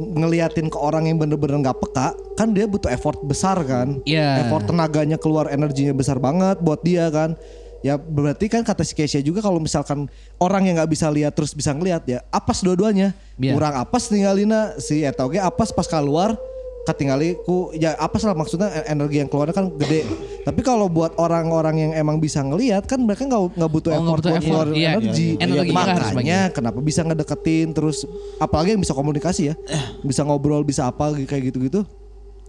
ngeliatin 0.00 0.72
ke 0.72 0.78
orang 0.80 1.04
yang 1.04 1.20
bener-bener 1.20 1.60
nggak 1.60 1.76
peka 1.76 2.08
kan 2.34 2.48
dia 2.50 2.64
butuh 2.64 2.88
effort 2.88 3.20
besar 3.20 3.60
kan 3.62 4.00
Iya. 4.08 4.48
effort 4.48 4.64
tenaganya 4.64 5.20
keluar 5.20 5.52
energinya 5.52 5.92
besar 5.92 6.16
banget 6.16 6.56
buat 6.58 6.80
dia 6.80 7.12
kan 7.12 7.36
ya 7.80 7.96
berarti 7.96 8.48
kan 8.48 8.60
kata 8.60 8.84
si 8.84 8.92
Keisha 8.92 9.20
juga 9.20 9.40
kalau 9.40 9.56
misalkan 9.56 10.08
orang 10.36 10.68
yang 10.68 10.76
nggak 10.76 10.92
bisa 10.92 11.08
lihat 11.08 11.32
terus 11.32 11.52
bisa 11.52 11.72
ngelihat 11.72 12.04
ya 12.04 12.18
apes 12.28 12.60
dua-duanya 12.60 13.12
Iya. 13.36 13.56
kurang 13.56 13.74
apes 13.76 14.08
tinggalina 14.08 14.76
si 14.76 15.00
eta 15.00 15.24
oge 15.24 15.40
apes 15.40 15.72
pas 15.72 15.84
keluar 15.84 16.36
ketinggali 16.82 17.36
ku 17.38 17.70
ya 17.72 17.92
apes 17.94 18.22
lah 18.22 18.32
maksudnya 18.32 18.72
e- 18.72 18.88
energi 18.88 19.16
yang 19.16 19.28
keluar 19.28 19.48
kan 19.48 19.68
gede 19.74 20.02
tapi 20.40 20.60
kalau 20.60 20.86
buat 20.86 21.12
orang-orang 21.14 21.76
yang 21.78 21.92
emang 21.94 22.16
bisa 22.16 22.40
ngelihat 22.40 22.84
kan 22.84 22.98
mereka 22.98 23.24
nggak 23.24 23.52
nggak 23.54 23.70
butuh 23.70 23.90
Oh, 23.90 23.94
nggak 23.94 24.02
effort 24.02 24.16
butuh 24.16 24.30
buat 24.30 24.38
effort. 24.38 24.46
keluar 24.46 24.66
Iya, 24.70 24.88
energi 24.94 25.28
iya, 25.36 25.62
iya. 25.62 25.84
Harus 25.90 26.10
makanya 26.10 26.40
kenapa 26.50 26.78
bisa 26.78 27.00
ngedeketin 27.02 27.68
terus 27.70 28.08
apalagi 28.36 28.72
yang 28.72 28.80
bisa 28.80 28.92
komunikasi 28.92 29.42
ya 29.46 29.54
bisa 30.00 30.22
ngobrol 30.22 30.62
bisa 30.62 30.84
apa 30.84 31.12
kayak 31.14 31.48
gitu-gitu 31.48 31.84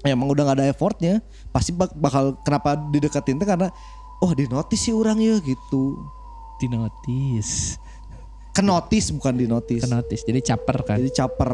ya 0.01 0.11
emang 0.11 0.27
udah 0.27 0.43
gak 0.43 0.57
ada 0.57 0.65
effortnya 0.65 1.19
pasti 1.49 1.71
bak- 1.71 1.93
bakal 1.93 2.33
kenapa 2.39 2.73
dideketin 2.89 3.35
tuh 3.35 3.45
karena 3.45 3.67
oh 4.17 4.31
di 4.31 4.47
notice 4.47 4.81
sih 4.81 4.93
orang 4.93 5.17
ya 5.17 5.37
gitu 5.37 5.99
Di 6.55 6.65
notice. 6.65 7.77
ke 8.49 8.59
notice 8.59 9.09
bukan 9.11 9.33
di 9.33 9.45
notice 9.45 9.81
Ke 9.81 9.89
notice. 9.89 10.21
Jadi 10.21 10.39
caper 10.41 10.77
kan. 10.83 10.97
jadi 10.97 11.11
caper 11.15 11.51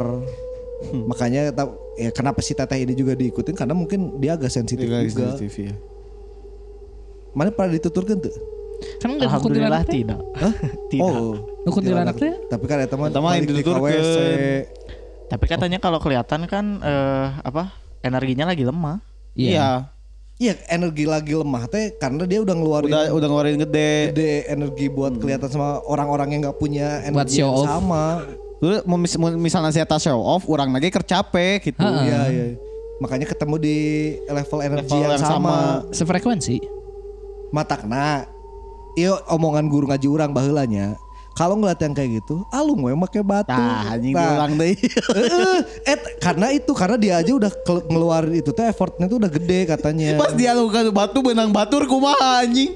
makanya 1.09 1.49
ta- 1.49 1.73
ya 1.97 2.13
kenapa 2.13 2.39
si 2.39 2.53
teteh 2.53 2.86
ini 2.86 2.93
juga 2.93 3.17
diikutin 3.17 3.57
karena 3.57 3.73
mungkin 3.73 4.21
dia 4.21 4.38
agak 4.38 4.53
sensitif 4.53 4.86
juga 4.86 5.34
ya. 5.41 5.73
mana 7.34 7.49
pernah 7.49 7.73
dituturkan 7.73 8.17
tuh 8.21 8.34
Kan 9.01 9.17
enggak 9.17 9.34
Alhamdulillah 9.34 9.82
tidak. 9.89 10.21
Hah? 10.38 10.53
Tidak. 10.93 11.01
Oh, 11.01 11.34
Nu 11.65 11.73
kuntilanak 11.73 12.13
teh? 12.13 12.30
Tapi 12.45 12.65
kan 12.69 12.78
eta 12.78 12.93
mah 12.93 13.09
Eta 13.09 13.17
ka 13.17 13.41
dituturkeun. 13.41 13.89
WC. 13.89 14.17
Tapi 15.34 15.45
katanya 15.49 15.78
kalau 15.82 15.97
kelihatan 15.97 16.45
kan 16.45 16.65
eh, 16.86 17.28
apa 17.41 17.73
energinya 18.05 18.45
lagi 18.45 18.61
lemah. 18.61 19.01
Iya. 19.34 19.89
Iya, 20.38 20.53
energi 20.69 21.09
lagi 21.09 21.34
lemah 21.34 21.65
teh 21.65 21.97
karena 21.97 22.30
dia 22.30 22.38
udah 22.45 22.53
ngeluarin 22.53 22.93
Udah 22.93 23.09
udah 23.09 23.28
ngeluarin 23.28 23.57
gede. 23.57 24.13
gede 24.13 24.34
energi 24.45 24.86
buat 24.93 25.17
kelihatan 25.17 25.49
sama 25.49 25.82
orang-orang 25.82 26.38
yang 26.38 26.41
nggak 26.45 26.57
punya 26.61 27.01
energi 27.01 27.41
yang 27.41 27.57
sama. 27.65 28.21
Lu 28.58 28.82
mau 28.89 28.97
mis- 28.97 29.18
misalnya 29.38 29.70
saya 29.70 29.86
tas 29.86 30.01
show 30.01 30.18
off, 30.18 30.49
orang 30.49 30.74
lagi 30.74 30.89
kercape 30.89 31.62
gitu. 31.62 31.78
Iya, 31.78 32.22
iya. 32.30 32.45
Makanya 32.97 33.30
ketemu 33.30 33.55
di 33.62 33.78
level 34.26 34.60
energi 34.66 34.97
Level 34.97 35.05
yang, 35.05 35.22
yang 35.22 35.22
sama. 35.22 35.86
Sefrekuensi. 35.93 36.58
Matakna. 37.53 38.26
Iya 38.97 39.14
omongan 39.30 39.70
guru 39.70 39.86
ngaji 39.86 40.08
urang 40.10 40.34
baheulanya. 40.34 40.97
Kalau 41.38 41.53
ngeliat 41.53 41.78
yang 41.78 41.93
kayak 41.93 42.18
gitu, 42.18 42.41
alung 42.49 42.82
we 42.82 42.97
make 42.97 43.22
batu. 43.22 43.53
Tah, 43.53 43.93
anjing 43.93 44.10
Nah, 44.18 44.26
diulang 44.26 44.58
deui. 44.58 44.74
eh, 45.93 45.97
karena 46.18 46.49
itu 46.49 46.74
karena 46.74 46.97
dia 46.97 47.22
aja 47.22 47.30
udah 47.30 47.51
ngeluarin 47.86 48.41
itu 48.41 48.49
teh 48.49 48.66
effortnya 48.66 49.05
tuh 49.05 49.22
udah 49.22 49.30
gede 49.30 49.70
katanya. 49.70 50.18
Pas 50.18 50.34
dia 50.34 50.58
lu 50.58 50.66
ke 50.66 50.89
batu 50.89 51.22
benang 51.22 51.53
batur 51.53 51.86
kumaha 51.86 52.41
anjing. 52.41 52.74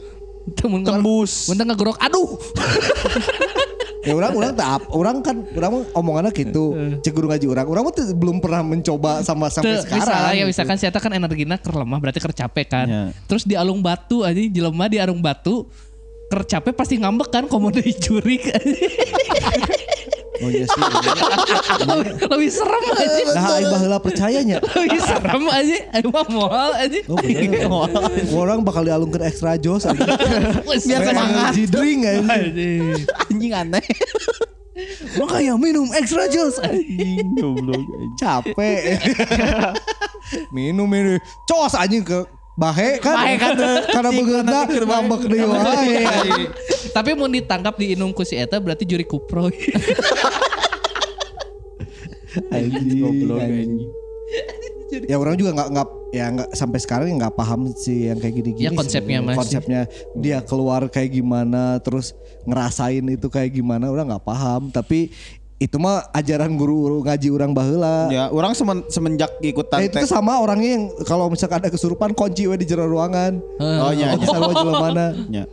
Temen 0.53 0.85
Tembus. 0.85 1.49
Mentang 1.49 1.73
ngegorok. 1.73 1.97
Aduh. 2.05 2.37
Ya 4.01 4.17
orang 4.17 4.33
orang 4.33 4.53
tak 4.57 4.81
orang 4.89 5.15
kan 5.21 5.35
orang 5.53 5.85
omongannya 5.93 6.31
gitu. 6.33 6.73
Cek 7.05 7.13
guru 7.13 7.29
ngaji 7.29 7.45
orang. 7.45 7.65
Orang 7.69 7.83
mah 7.85 7.93
tuh 7.93 8.05
belum 8.17 8.41
pernah 8.41 8.61
mencoba 8.65 9.21
sama 9.21 9.45
sampai 9.53 9.77
Tuh, 9.77 9.85
sekarang. 9.85 10.01
misalnya 10.01 10.33
ya 10.33 10.45
misalkan 10.49 10.75
si 10.81 10.85
Eta 10.89 10.97
kan 10.97 11.13
energina 11.13 11.55
ker 11.61 11.73
lemah 11.77 12.01
berarti 12.01 12.17
ker 12.17 12.33
capek 12.33 12.65
kan. 12.65 12.87
Ya. 12.89 13.03
Terus 13.29 13.45
di 13.45 13.53
alung 13.53 13.79
batu 13.85 14.25
aja 14.25 14.41
jelema 14.41 14.89
di 14.89 14.97
alung 14.97 15.21
batu 15.21 15.69
ker 16.33 16.41
capek 16.47 16.73
pasti 16.73 16.95
ngambek 16.97 17.29
kan 17.29 17.43
komodo 17.45 17.77
dicurik 17.85 18.41
Oh 20.41 20.49
iya 20.49 20.65
sih. 20.65 20.81
lebih, 21.85 22.13
lebih 22.25 22.49
serem 22.49 22.83
aja. 22.97 23.21
Nah, 23.37 23.45
aing 23.57 23.69
baheula 23.69 23.97
percayanya. 24.01 24.57
lebih 24.61 25.01
serem 25.01 25.43
aja. 25.47 25.77
Ayo 25.93 26.07
mah 26.09 26.27
moal 26.33 26.69
aja. 26.73 26.99
Oh 27.05 27.17
bener. 27.21 27.69
orang 28.33 28.65
bakal 28.65 28.81
dialungkan 28.81 29.21
extra 29.21 29.55
jos 29.61 29.85
aja. 29.85 30.01
Biar 30.65 31.01
semangat. 31.05 31.53
Aja. 31.53 32.21
Anjing. 32.25 33.05
Anjing 33.29 33.53
aneh. 33.53 33.85
Makanya 35.21 35.53
minum 35.61 35.87
extra 35.93 36.25
jos. 36.25 36.57
Anjing 36.57 37.37
goblok. 37.37 37.85
Capek. 38.17 38.97
minum 40.49 40.89
ini. 40.89 41.21
Cos 41.45 41.77
anjing 41.77 42.01
ke 42.01 42.25
bahe 42.57 42.97
kan. 42.97 43.13
Bahe 43.13 43.33
kan. 43.37 43.53
Karena 43.93 44.09
begeuna 44.09 44.65
ngambek 44.65 45.21
deui 45.29 45.45
wae. 45.45 46.01
Tapi 46.91 47.15
mau 47.15 47.27
ditangkap 47.31 47.79
di 47.79 47.95
inung 47.95 48.11
ku 48.11 48.27
si 48.27 48.35
Eta 48.35 48.59
berarti 48.59 48.83
juri 48.83 49.07
kupro. 49.07 49.47
Anjing. 52.51 53.03
Goblok 53.03 53.43
anjing. 53.43 53.91
Ya 55.07 55.15
orang 55.15 55.39
juga 55.39 55.55
nggak 55.55 55.69
nggak 55.71 55.87
ya 56.11 56.25
nggak 56.35 56.49
sampai 56.51 56.79
sekarang 56.83 57.15
nggak 57.15 57.35
paham 57.35 57.71
sih 57.75 58.11
yang 58.11 58.19
kayak 58.19 58.43
gini-gini. 58.43 58.67
Ya, 58.67 58.71
konsepnya 58.75 59.19
sih. 59.19 59.25
masih. 59.27 59.39
Konsepnya 59.39 59.81
dia 60.19 60.37
keluar 60.43 60.87
kayak 60.91 61.15
gimana, 61.15 61.79
terus 61.79 62.11
ngerasain 62.43 63.03
itu 63.07 63.27
kayak 63.31 63.55
gimana, 63.55 63.87
orang 63.87 64.11
nggak 64.11 64.25
paham. 64.27 64.67
Tapi 64.67 65.11
itu 65.61 65.77
mah 65.79 66.11
ajaran 66.11 66.51
guru 66.59 67.03
ngaji 67.07 67.27
orang 67.31 67.51
baheula. 67.55 68.11
Ya, 68.11 68.27
orang 68.33 68.51
semen, 68.51 68.83
semenjak 68.91 69.31
ikutan 69.39 69.79
Nah, 69.79 69.87
itu 69.87 70.03
sama 70.09 70.41
orangnya 70.43 70.75
yang 70.75 70.85
kalau 71.07 71.31
misalkan 71.31 71.63
ada 71.63 71.69
kesurupan 71.71 72.11
kunci 72.11 72.49
we 72.51 72.59
di 72.59 72.67
jero 72.67 72.83
ruangan. 72.89 73.39
Oh 73.63 73.91
iya. 73.95 74.17
Oh, 74.17 74.51
jelema 74.51 74.91
mana? 74.91 75.07
Ya. 75.31 75.45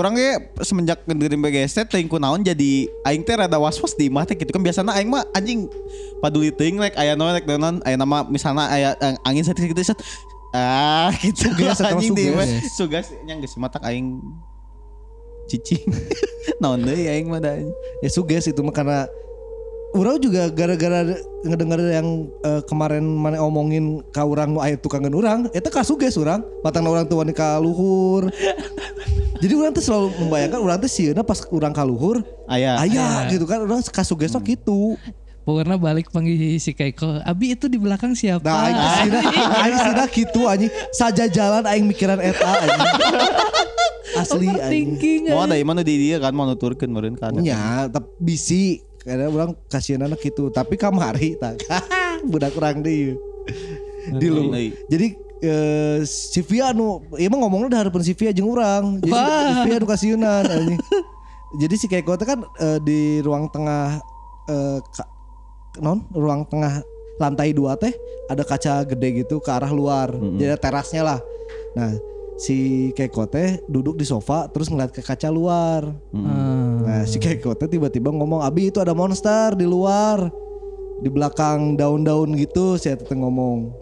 Orang 0.00 0.18
ge 0.18 0.38
semenjak 0.64 1.02
ngedengerin 1.06 1.40
BGST 1.40 1.88
teuing 1.90 2.10
kunaon 2.10 2.42
jadi 2.42 2.90
aing 3.06 3.22
teh 3.22 3.34
rada 3.38 3.58
was-was 3.60 3.94
di 3.94 4.10
imah 4.10 4.26
teh 4.26 4.34
gitu. 4.34 4.50
Kan 4.50 4.62
biasana 4.62 4.96
aing 4.98 5.10
mah 5.10 5.22
anjing 5.34 5.70
paduli 6.18 6.50
teuing 6.50 6.80
like 6.80 6.96
aya 6.98 7.14
naon 7.14 7.34
like 7.34 7.46
naon 7.46 7.78
aya 7.84 7.96
nama 7.98 8.26
misalna 8.26 8.70
aya 8.70 8.98
eh, 8.98 9.14
angin 9.22 9.44
satik 9.46 9.70
gitu 9.70 9.94
set. 9.94 9.98
Ah 10.54 11.14
gitu. 11.22 11.50
Atau 11.64 11.94
anjing 11.94 12.14
di 12.14 12.32
imah. 12.32 12.46
Sugas 12.74 13.10
nya 13.22 13.38
geus 13.38 13.54
matak 13.58 13.82
aing 13.86 14.18
cicing. 15.48 15.84
Naon 16.62 16.84
deui 16.84 17.08
aing 17.08 17.28
mah 17.28 17.40
da. 17.42 17.56
Ya 18.00 18.08
suges 18.08 18.48
itu 18.48 18.60
mah 18.64 18.72
karena 18.72 19.08
Urang 19.94 20.18
juga 20.18 20.50
gara-gara 20.50 21.06
ngedenger 21.46 21.80
yang 21.94 22.26
eh, 22.42 22.62
kemarin 22.66 23.06
mana 23.06 23.38
omongin 23.38 24.02
ka 24.10 24.26
urang 24.26 24.50
nu 24.50 24.58
aya 24.58 24.74
tukangan 24.74 25.14
urang, 25.14 25.40
eta 25.54 25.70
ka 25.70 25.86
suges 25.86 26.18
urang, 26.18 26.42
batang 26.66 26.82
urang 26.82 27.06
tuh 27.06 27.22
ka 27.30 27.62
luhur. 27.62 28.26
Jadi 29.42 29.52
urang 29.54 29.70
tuh 29.70 29.84
selalu 29.86 30.10
membayangkan 30.18 30.58
urang 30.58 30.78
tuh 30.82 30.90
sieuna 30.90 31.22
pas 31.22 31.38
urang 31.46 31.70
ka 31.70 31.86
luhur, 31.86 32.26
aya 32.50 32.74
aya 32.82 33.30
gitu 33.30 33.46
kan 33.46 33.62
urang 33.62 33.78
ka 33.86 34.02
sugesna 34.02 34.42
gitu. 34.42 34.98
Pokoknya 35.44 35.76
balik 35.76 36.08
panggil 36.08 36.56
si 36.56 36.72
Keiko. 36.72 37.20
Abi 37.20 37.52
itu 37.52 37.68
di 37.68 37.76
belakang 37.76 38.16
siapa? 38.16 38.48
Nah, 38.48 38.64
aing 38.64 38.80
sina, 38.80 39.20
aing 39.60 39.76
sina 39.76 40.04
gitu 40.08 40.40
anjing. 40.48 40.72
Saja 40.88 41.28
jalan 41.28 41.68
aing 41.68 41.84
mikiran 41.84 42.16
eta 42.16 42.48
anjing. 42.48 42.90
Asli 44.24 44.48
anjing. 44.56 45.28
Mau 45.28 45.44
ada 45.44 45.54
mana 45.60 45.84
di 45.84 45.94
dia 46.00 46.16
kan 46.16 46.32
mau 46.32 46.48
nuturkeun 46.48 46.88
meureun 46.88 47.14
kan 47.20 47.36
Ya, 47.44 47.92
tapi 47.92 48.08
bisi 48.16 48.80
karena 49.04 49.28
orang 49.28 49.52
kasihan 49.68 50.02
anak 50.02 50.18
gitu. 50.18 50.48
Tapi 50.48 50.74
kamari 50.74 51.36
tak 51.36 51.60
budak 52.30 52.50
kurang 52.52 52.80
deh. 52.80 53.14
Di 54.10 54.26
lu. 54.26 54.48
Jadi 54.88 55.06
eh, 55.40 55.98
si 56.04 56.40
Via 56.40 56.72
nu 56.72 57.04
emang 57.14 57.44
ngomongnya 57.44 57.68
udah 57.68 57.80
harapan 57.86 58.02
si 58.02 58.12
Via 58.12 58.32
jeung 58.32 58.50
urang. 58.50 58.98
Jadi 58.98 59.12
si, 59.12 59.60
Via 59.62 59.76
nu 59.76 59.86
kasihanan 59.86 60.44
anjing. 60.44 60.80
Jadi 61.54 61.74
si 61.78 61.86
Keiko 61.86 62.16
teh 62.16 62.26
kan 62.26 62.40
eh, 62.58 62.78
di 62.80 63.00
ruang 63.20 63.46
tengah 63.46 64.00
eh, 64.48 64.78
ka- 64.90 65.12
non 65.78 66.02
ruang 66.10 66.48
tengah 66.48 66.80
lantai 67.14 67.54
dua 67.54 67.78
teh 67.78 67.94
ada 68.26 68.42
kaca 68.42 68.82
gede 68.84 69.22
gitu 69.22 69.38
ke 69.38 69.50
arah 69.52 69.70
luar. 69.70 70.10
Jadi 70.10 70.44
ada 70.48 70.58
terasnya 70.58 71.02
lah. 71.04 71.20
Nah, 71.76 71.94
si 72.34 72.56
Keiko 72.92 73.24
teh 73.24 73.62
duduk 73.66 73.94
di 73.94 74.02
sofa 74.02 74.50
terus 74.50 74.66
ngeliat 74.66 74.90
ke 74.90 74.98
kaca 74.98 75.28
luar. 75.28 75.86
Hmm. 76.10 76.24
Nah 76.94 77.02
si 77.02 77.18
Keiko 77.18 77.58
teh 77.58 77.66
tiba-tiba 77.66 78.14
ngomong 78.14 78.38
Abi 78.46 78.70
itu 78.70 78.78
ada 78.78 78.94
monster 78.94 79.58
di 79.58 79.66
luar. 79.66 80.30
Di 81.02 81.10
belakang 81.10 81.74
daun-daun 81.74 82.38
gitu 82.38 82.78
Si 82.78 82.86
Eta 82.86 83.02
teh 83.02 83.18
ngomong. 83.18 83.74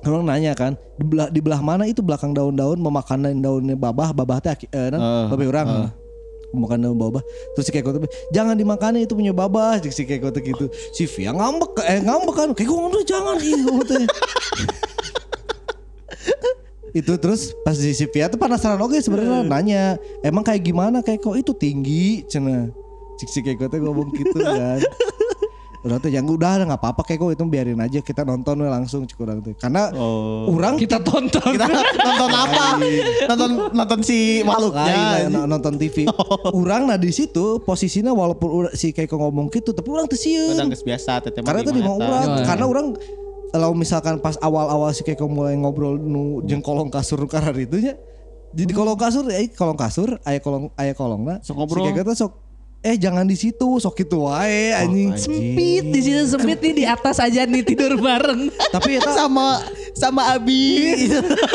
Orang 0.00 0.24
nanya 0.24 0.56
kan 0.56 0.72
di 0.96 1.04
belah, 1.04 1.28
di 1.28 1.44
belah 1.44 1.60
mana 1.60 1.84
itu 1.84 2.00
belakang 2.00 2.30
daun-daun 2.32 2.80
Memakan 2.80 3.42
daunnya 3.44 3.76
babah? 3.76 4.16
Babah 4.16 4.40
teh 4.40 4.56
eh, 4.72 4.88
Eh, 4.96 5.26
babe 5.28 5.44
orang 5.44 5.92
Memakan 6.56 6.88
daun 6.88 6.96
babah. 6.96 7.20
Terus 7.52 7.68
si 7.68 7.72
Keiko 7.76 7.92
teh 7.92 8.00
Jangan 8.32 8.56
dimakan 8.56 8.96
itu 8.96 9.12
punya 9.12 9.36
babah. 9.36 9.76
Si 9.84 10.08
Keiko 10.08 10.32
teh 10.32 10.40
gitu 10.40 10.72
Si 10.96 11.04
Via 11.04 11.36
ngambek 11.36 11.84
Eh 11.84 12.00
ngambek 12.00 12.32
kan? 12.32 12.48
Keiko 12.56 12.80
ngomong 12.80 13.04
jangan 13.04 13.36
ngomong 13.36 13.84
teh 13.84 14.08
itu 16.90 17.12
terus 17.16 17.52
pas 17.60 17.72
di 17.72 17.90
si 17.90 18.04
Via 18.06 18.26
tuh 18.26 18.36
penasaran 18.36 18.78
oke 18.78 18.96
sebenarnya 18.96 19.42
nanya 19.42 19.82
emang 20.20 20.40
kayak 20.40 20.62
gimana 20.62 21.00
kayak 21.00 21.20
kok 21.20 21.34
itu 21.34 21.52
tinggi 21.52 22.24
cina 22.24 22.68
cik 23.16 23.28
si 23.28 23.40
Keiko 23.40 23.66
tuh 23.66 23.78
ngomong 23.78 24.08
gitu 24.12 24.38
kan 24.46 24.80
Urang 25.78 26.02
teh 26.02 26.10
yang 26.10 26.26
udah 26.26 26.66
nggak 26.66 26.74
apa-apa 26.74 27.06
kayak 27.06 27.22
kok 27.22 27.38
itu 27.38 27.44
biarin 27.46 27.78
aja 27.78 28.02
kita 28.02 28.26
nonton 28.26 28.58
we 28.58 28.66
langsung 28.66 29.06
cik 29.06 29.14
urang 29.22 29.38
teh. 29.38 29.54
Karena 29.54 29.94
Oh. 29.94 30.50
urang 30.50 30.74
Kita 30.74 30.98
tonton. 30.98 31.54
Kita 31.54 31.70
nonton 32.10 32.30
apa? 32.34 32.82
nonton 33.30 33.50
nonton 33.70 33.98
si 34.02 34.42
makhluknya. 34.42 35.30
nonton 35.30 35.78
TV. 35.78 36.10
Urang 36.50 36.82
nah 36.90 36.98
di 36.98 37.14
situ 37.14 37.62
posisinya 37.62 38.10
walaupun 38.10 38.74
si 38.74 38.90
Keiko 38.90 39.22
ngomong 39.22 39.54
gitu 39.54 39.70
tapi 39.70 39.86
sieun. 40.18 40.58
Biasa 40.66 41.22
teteh 41.22 41.46
Karena 41.46 41.62
itu 41.62 41.70
di 41.70 41.78
mau 41.80 41.94
mata. 41.94 42.10
urang 42.10 42.26
Ya. 42.26 42.42
karena 42.42 42.64
orang 42.66 42.86
kalau 43.48 43.72
misalkan 43.72 44.20
pas 44.20 44.36
awal-awal 44.44 44.92
si 44.92 45.00
Keiko 45.02 45.28
mulai 45.28 45.56
ngobrol 45.56 45.96
nu 45.96 46.44
jeung 46.44 46.60
kolong 46.60 46.92
kasur 46.92 47.20
karena 47.24 47.52
itunya 47.56 47.94
di 48.52 48.64
kolong 48.72 48.96
kasur 48.96 49.24
eh 49.28 49.48
kolong 49.52 49.76
kasur 49.76 50.16
aya 50.24 50.40
kolong 50.40 50.72
aya 50.76 50.92
kolongna 50.92 51.40
Sok 51.40 51.56
ngobrol. 51.56 51.84
si 51.84 51.92
Keiko 51.92 52.02
tuh 52.12 52.16
sok 52.16 52.32
eh 52.78 52.94
jangan 52.94 53.26
di 53.26 53.34
situ 53.34 53.68
sok 53.82 54.06
itu 54.06 54.16
wae 54.22 54.70
anjing 54.70 55.10
Sempit 55.18 55.84
di 55.90 56.00
situ 56.00 56.22
sempit 56.30 56.62
nih 56.62 56.72
di 56.72 56.84
atas 56.86 57.18
aja 57.18 57.42
nih 57.42 57.66
tidur 57.66 57.98
bareng. 57.98 58.52
tapi 58.70 59.02
eta 59.02 59.10
sama 59.16 59.64
sama 59.98 60.22
Abi. 60.36 60.94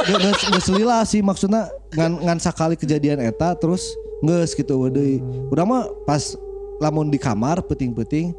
geus 0.03 0.41
geus 0.51 0.67
lila 0.73 0.99
sih 1.07 1.23
maksudnya 1.23 1.71
ngan 1.95 2.25
ngan 2.27 2.39
sakali 2.43 2.75
kejadian 2.75 3.23
eta 3.23 3.55
terus 3.55 3.95
geus 4.19 4.51
gitu 4.51 4.89
deui 4.91 5.23
urang 5.47 5.69
mah 5.69 5.83
pas 6.03 6.35
lamun 6.81 7.07
di 7.07 7.21
kamar 7.21 7.63
penting-penting 7.63 8.35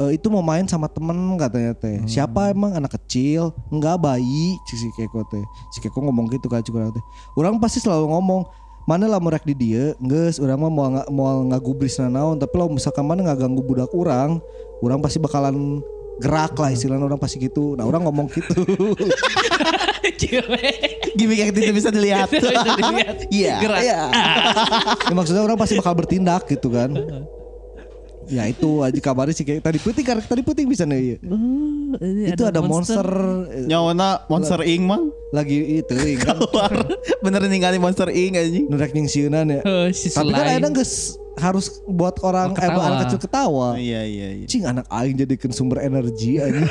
eh, 0.00 0.16
itu 0.16 0.26
mau 0.32 0.40
main 0.40 0.64
sama 0.64 0.88
temen 0.88 1.36
katanya 1.36 1.76
teh. 1.76 2.00
Siapa 2.08 2.50
emang? 2.50 2.72
Anak 2.72 2.96
kecil. 2.96 3.52
Enggak 3.68 4.00
bayi 4.00 4.56
si 4.64 4.88
Keko 4.96 5.22
teh. 5.28 5.44
Si 5.70 5.78
Keko 5.78 6.00
ngomong 6.00 6.32
gitu 6.32 6.48
kan 6.48 6.64
juga 6.64 6.88
teh. 6.88 7.04
Orang 7.36 7.60
pasti 7.60 7.78
selalu 7.78 8.08
ngomong 8.08 8.48
mana 8.88 9.06
lah 9.06 9.20
merek 9.20 9.44
di 9.44 9.54
dia? 9.54 9.92
Geus 10.00 10.40
urang 10.40 10.64
mah 10.64 10.72
mau 10.72 10.88
nga- 10.88 11.08
mau 11.12 11.44
ngagubris 11.46 12.00
naon 12.00 12.40
tapi 12.40 12.56
lo 12.56 12.72
misalkan 12.72 13.04
mana 13.04 13.22
nggak 13.22 13.44
ganggu 13.44 13.62
budak 13.62 13.92
orang 13.92 14.40
orang 14.80 14.98
pasti 15.04 15.20
bakalan 15.20 15.84
gerak 16.20 16.56
lah 16.56 16.72
istilahnya 16.72 17.04
orang 17.04 17.20
pasti 17.20 17.36
gitu. 17.38 17.76
Nah 17.76 17.84
orang 17.84 18.08
ngomong 18.08 18.26
gitu. 18.32 18.64
Gimik 21.16 21.38
yang 21.38 21.52
tidak 21.52 21.72
bisa 21.76 21.88
dilihat. 21.92 22.28
Iya. 23.28 23.54
Gerak. 23.60 23.80
Iya. 23.84 24.00
ya, 25.08 25.12
maksudnya 25.16 25.44
orang 25.44 25.60
pasti 25.60 25.76
bakal 25.76 25.92
bertindak 25.96 26.48
gitu 26.48 26.72
kan 26.72 26.90
ya 28.26 28.44
itu 28.44 28.80
aja 28.80 28.94
kabarnya 28.96 29.32
sih 29.32 29.42
kayak 29.42 29.60
tadi 29.60 29.78
putih 29.78 30.02
karena 30.02 30.20
tadi 30.20 30.40
putih 30.40 30.64
bisa 30.64 30.84
nih 30.84 31.16
itu 32.26 32.42
ada 32.42 32.60
monster, 32.60 33.06
eh, 33.48 33.64
Nyawana 33.64 34.26
Monster 34.26 34.60
Inc 34.62 34.82
mang. 34.82 35.08
lagi 35.30 35.56
itu 35.78 35.94
kan 36.18 36.36
Keluar. 36.36 36.72
Bener 37.20 37.40
ningali 37.44 37.78
Monster 37.78 38.06
Inc 38.08 38.34
anjing. 38.34 38.66
nurek 38.66 38.92
nyingsiunan 38.92 39.46
ya 39.48 39.60
Oh, 39.62 39.86
si 39.88 40.10
tapi 40.10 40.30
kan 40.30 40.46
kadang 40.60 40.74
harus 41.36 41.66
buat 41.86 42.20
orang 42.20 42.50
Oh, 42.50 42.54
eh, 42.54 42.60
ketawa. 42.60 42.82
anak 42.84 42.98
kecil 43.02 43.20
ketawa 43.20 43.68
Iya 43.74 44.00
iya 44.04 44.28
iya. 44.36 44.46
cing 44.46 44.62
anak 44.62 44.84
aing 44.86 45.16
jadikan 45.16 45.50
sumber 45.50 45.80
energi 45.80 46.36
aja 46.36 46.60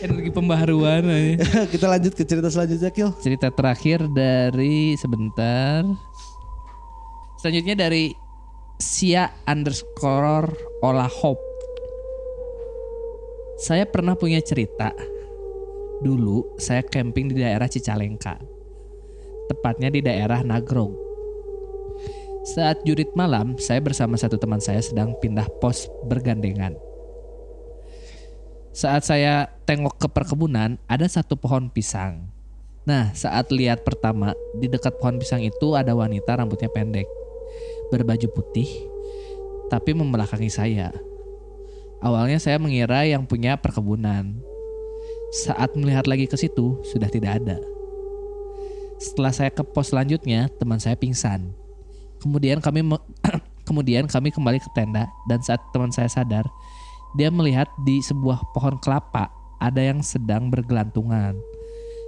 energi 0.00 0.30
pembaharuan 0.30 1.02
aja. 1.02 1.34
kita 1.72 1.86
lanjut 1.86 2.12
ke 2.12 2.22
cerita 2.22 2.46
selanjutnya 2.46 2.90
Kil 2.90 3.10
Cerita 3.18 3.48
terakhir 3.48 4.06
dari 4.08 4.94
sebentar. 4.94 5.82
Selanjutnya 7.36 7.74
dari 7.78 8.12
Sia 8.80 9.28
underscore 9.44 10.56
Olah 10.80 11.12
Hope. 11.12 11.44
Saya 13.60 13.84
pernah 13.84 14.16
punya 14.16 14.40
cerita. 14.40 14.96
Dulu 16.00 16.56
saya 16.56 16.80
camping 16.80 17.28
di 17.28 17.44
daerah 17.44 17.68
Cicalengka. 17.68 18.40
Tepatnya 19.52 19.92
di 19.92 20.00
daerah 20.00 20.40
Nagrog. 20.40 20.96
Saat 22.56 22.80
jurit 22.88 23.12
malam, 23.12 23.60
saya 23.60 23.84
bersama 23.84 24.16
satu 24.16 24.40
teman 24.40 24.64
saya 24.64 24.80
sedang 24.80 25.12
pindah 25.20 25.44
pos 25.60 25.84
bergandengan. 26.08 26.72
Saat 28.72 29.04
saya 29.04 29.60
tengok 29.68 30.00
ke 30.00 30.08
perkebunan, 30.08 30.80
ada 30.88 31.04
satu 31.04 31.36
pohon 31.36 31.68
pisang. 31.68 32.32
Nah, 32.88 33.12
saat 33.12 33.52
lihat 33.52 33.84
pertama, 33.84 34.32
di 34.56 34.72
dekat 34.72 34.96
pohon 34.96 35.20
pisang 35.20 35.44
itu 35.44 35.76
ada 35.76 35.92
wanita 35.92 36.32
rambutnya 36.32 36.72
pendek, 36.72 37.04
berbaju 37.90 38.26
putih, 38.30 38.70
tapi 39.68 39.92
membelakangi 39.92 40.48
saya. 40.48 40.94
Awalnya 42.00 42.40
saya 42.40 42.56
mengira 42.56 43.04
yang 43.04 43.28
punya 43.28 43.60
perkebunan. 43.60 44.40
Saat 45.44 45.76
melihat 45.76 46.08
lagi 46.08 46.24
ke 46.24 46.34
situ, 46.34 46.80
sudah 46.86 47.12
tidak 47.12 47.42
ada. 47.44 47.60
Setelah 48.96 49.32
saya 49.32 49.50
ke 49.52 49.60
pos 49.60 49.92
selanjutnya, 49.92 50.48
teman 50.56 50.80
saya 50.80 50.96
pingsan. 50.96 51.52
Kemudian 52.20 52.60
kami 52.60 52.84
me- 52.84 53.06
kemudian 53.68 54.08
kami 54.08 54.32
kembali 54.32 54.58
ke 54.60 54.68
tenda 54.72 55.08
dan 55.28 55.40
saat 55.44 55.60
teman 55.72 55.92
saya 55.92 56.08
sadar, 56.08 56.44
dia 57.16 57.28
melihat 57.32 57.68
di 57.84 58.00
sebuah 58.00 58.52
pohon 58.54 58.76
kelapa 58.80 59.30
ada 59.60 59.80
yang 59.80 60.00
sedang 60.00 60.48
bergelantungan. 60.48 61.36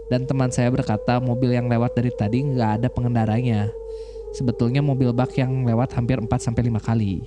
Dan 0.08 0.28
teman 0.28 0.52
saya 0.52 0.68
berkata 0.68 1.20
mobil 1.20 1.56
yang 1.56 1.68
lewat 1.68 1.96
dari 1.96 2.12
tadi 2.12 2.44
nggak 2.44 2.70
ada 2.82 2.88
pengendaranya. 2.92 3.68
Sebetulnya 4.32 4.80
mobil 4.80 5.12
bak 5.12 5.36
yang 5.36 5.62
lewat 5.62 5.92
hampir 5.92 6.16
4 6.16 6.28
sampai 6.40 6.72
5 6.72 6.80
kali. 6.80 7.20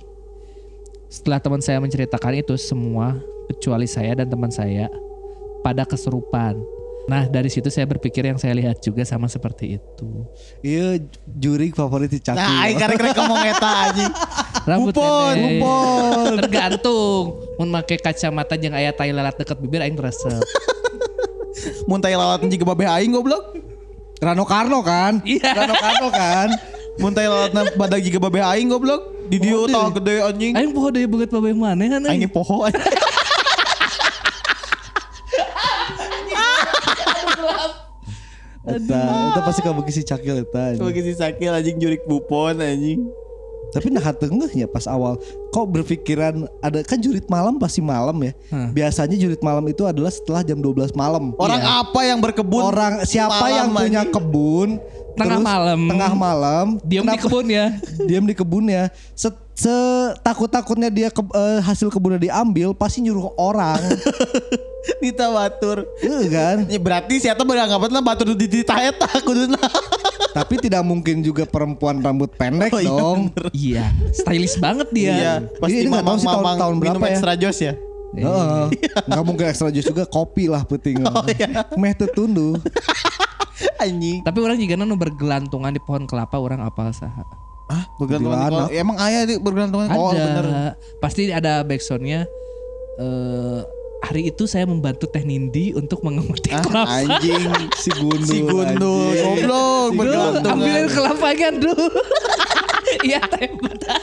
Setelah 1.06 1.38
teman 1.38 1.62
saya 1.62 1.78
menceritakan 1.78 2.34
itu 2.34 2.58
semua 2.58 3.14
kecuali 3.46 3.86
saya 3.86 4.18
dan 4.18 4.26
teman 4.26 4.50
saya 4.50 4.90
pada 5.62 5.86
keserupan. 5.86 6.58
Nah 7.06 7.30
dari 7.30 7.46
situ 7.46 7.70
saya 7.70 7.86
berpikir 7.86 8.26
yang 8.26 8.34
saya 8.34 8.50
lihat 8.50 8.82
juga 8.82 9.06
sama 9.06 9.30
seperti 9.30 9.78
itu. 9.78 10.26
iya 10.58 10.98
juri 11.38 11.70
favorit 11.70 12.10
si 12.10 12.18
Caki 12.18 12.34
Nah, 12.34 12.66
aing 12.66 12.74
karek 12.74 12.98
rek 12.98 13.14
ngomong 13.14 13.42
eta 13.46 13.70
anjing. 13.86 14.12
Rambut 14.66 14.90
Bupon, 14.90 15.06
pendek. 15.30 15.50
bupon. 15.62 16.34
Tergantung. 16.42 17.24
Mun 17.62 17.68
make 17.70 17.96
kacamata 18.02 18.58
jeung 18.58 18.74
aya 18.74 18.90
tai 18.90 19.14
lalat 19.14 19.38
deket 19.38 19.54
bibir 19.62 19.86
aing 19.86 19.94
resep. 19.94 20.42
Mun 21.86 22.02
tai 22.02 22.18
lalat 22.18 22.42
juga 22.42 22.74
babeh 22.74 22.90
aing 22.90 23.14
goblok. 23.14 23.54
Rano 24.18 24.42
Karno 24.42 24.80
kan 24.80 25.22
Iya. 25.22 25.54
Rano 25.54 25.74
Karno 25.76 26.08
kan 26.10 26.48
Mun 26.96 27.12
tai 27.12 27.28
lalatna 27.28 27.62
badag 27.76 28.00
juga 28.00 28.18
babeh 28.28 28.40
aing 28.40 28.72
goblok. 28.72 29.02
Di 29.26 29.36
dieu 29.36 29.66
tah 29.66 29.90
gede 29.92 30.22
anjing. 30.22 30.52
Aing 30.56 30.72
poho 30.72 30.88
deui 30.88 31.04
beget 31.04 31.28
babeh 31.28 31.52
maneh 31.52 31.86
kan 31.92 32.00
Aing 32.06 32.24
aing. 32.24 32.32
poho 32.32 32.64
anjing. 32.64 32.80
Eta, 38.66 38.98
eta 39.30 39.40
pasti 39.46 39.62
kamu 39.62 39.80
si 39.86 40.02
Cakil 40.02 40.42
eta. 40.42 40.74
anjing. 40.74 40.82
Sebagai 40.82 41.02
si 41.06 41.12
sakil 41.14 41.54
anjing 41.54 41.78
jurik 41.78 42.02
bupon 42.02 42.58
anjing. 42.58 43.06
Tapi 43.74 43.92
nah 43.92 44.04
tengahnya 44.14 44.66
pas 44.70 44.86
awal 44.86 45.18
kok 45.50 45.66
berpikiran 45.68 46.46
ada 46.62 46.80
kan 46.86 46.98
jurit 47.00 47.26
malam 47.26 47.58
pasti 47.58 47.82
malam 47.82 48.16
ya. 48.22 48.32
Hmm. 48.50 48.70
Biasanya 48.72 49.16
jurit 49.18 49.40
malam 49.42 49.64
itu 49.66 49.82
adalah 49.84 50.12
setelah 50.12 50.42
jam 50.46 50.58
12 50.62 50.94
malam. 50.94 51.34
Orang 51.36 51.62
apa 51.62 52.00
yang 52.06 52.18
berkebun? 52.22 52.62
Orang 52.62 53.02
siapa 53.04 53.42
malam, 53.42 53.56
yang 53.56 53.68
punya 53.74 54.00
anjing? 54.02 54.14
kebun 54.14 54.70
Tengah 55.16 55.40
terus 55.40 55.48
malam. 55.48 55.80
Tengah 55.88 56.12
malam. 56.12 56.66
Diam 56.84 57.04
di 57.08 57.18
kebun 57.18 57.46
ya. 57.48 57.66
diam 58.04 58.24
di 58.28 58.34
kebunnya. 58.36 58.92
Se, 59.16 59.32
takut-takutnya 60.18 60.88
dia 60.88 61.08
ke, 61.08 61.24
eh, 61.24 61.60
hasil 61.60 61.88
kebunnya 61.88 62.20
diambil 62.20 62.76
pasti 62.76 63.00
nyuruh 63.00 63.32
orang. 63.34 63.80
Dita 65.02 65.26
batur. 65.28 65.88
Iya 65.98 66.28
kan? 66.28 66.56
Ya 66.68 66.78
berarti 66.78 67.18
siapa 67.18 67.42
beranggapan 67.42 67.90
lah 67.90 68.04
batur 68.04 68.32
di 68.32 68.46
tita 68.46 68.76
eta 68.76 69.08
kuduna. 69.26 69.58
Tapi 70.30 70.60
tidak 70.60 70.84
mungkin 70.84 71.24
juga 71.24 71.42
perempuan 71.42 71.98
rambut 71.98 72.28
pendek 72.30 72.70
Oh, 72.70 72.78
iya 72.78 72.92
dong. 72.92 73.20
Iya, 73.50 73.84
stylish 74.12 74.60
banget 74.60 74.92
dia. 74.92 75.10
Iya, 75.10 75.32
pasti 75.56 75.80
Ini 75.80 75.88
nggak 75.88 76.04
tahu 76.04 76.16
sih 76.16 76.28
tahun- 76.28 76.36
mamang 76.38 76.56
tahun 76.56 76.74
minum 76.76 76.82
berapa 76.92 77.06
ya? 77.08 77.12
extra 77.16 77.32
jos 77.34 77.58
ya. 77.58 77.74
Heeh. 78.12 78.64
Nggak 79.08 79.24
mungkin 79.24 79.44
extra 79.48 79.68
jus 79.68 79.84
juga 79.84 80.04
kopi 80.04 80.46
lah 80.46 80.62
penting. 80.62 81.00
Oh, 81.02 81.24
iya. 81.26 81.64
Meh 81.74 81.96
tetundu. 81.96 82.60
Anjing. 83.82 84.20
Tapi 84.20 84.38
orang 84.38 84.56
juga 84.56 84.76
nu 84.78 84.94
bergelantungan 84.94 85.72
di 85.72 85.80
pohon 85.80 86.04
kelapa 86.04 86.36
orang 86.36 86.60
apal 86.60 86.92
saha. 86.92 87.24
Ah, 87.66 87.82
bergantungan 87.96 88.36
di 88.36 88.42
Gila, 88.42 88.52
kolong. 88.52 88.70
Emang 88.72 88.96
ayah 89.00 89.22
di 89.22 89.34
bergantungan 89.36 89.88
Ada. 89.88 89.96
oh 89.96 90.12
bener. 90.12 90.46
Pasti 90.96 91.22
ada 91.28 91.60
backsoundnya. 91.60 92.24
eh 92.96 93.60
hari 93.98 94.28
itu 94.28 94.44
saya 94.44 94.64
membantu 94.64 95.04
Teh 95.06 95.20
Nindi 95.20 95.72
untuk 95.72 96.00
mengemetik 96.00 96.52
Ah, 96.52 96.62
kelapa. 96.62 96.94
anjing. 96.96 97.42
Si 97.74 97.90
Gundul. 97.92 98.22
Si 98.28 98.38
Gundul, 98.40 99.12
goblok, 99.12 99.42
Duh, 99.42 99.86
bergantungan. 99.92 100.52
ambilin 100.52 100.86
kelapa 100.88 101.28
kan 101.32 101.54
dulu. 101.56 101.86
Iya 103.02 103.18
teh 103.20 103.50
betul. 103.52 103.98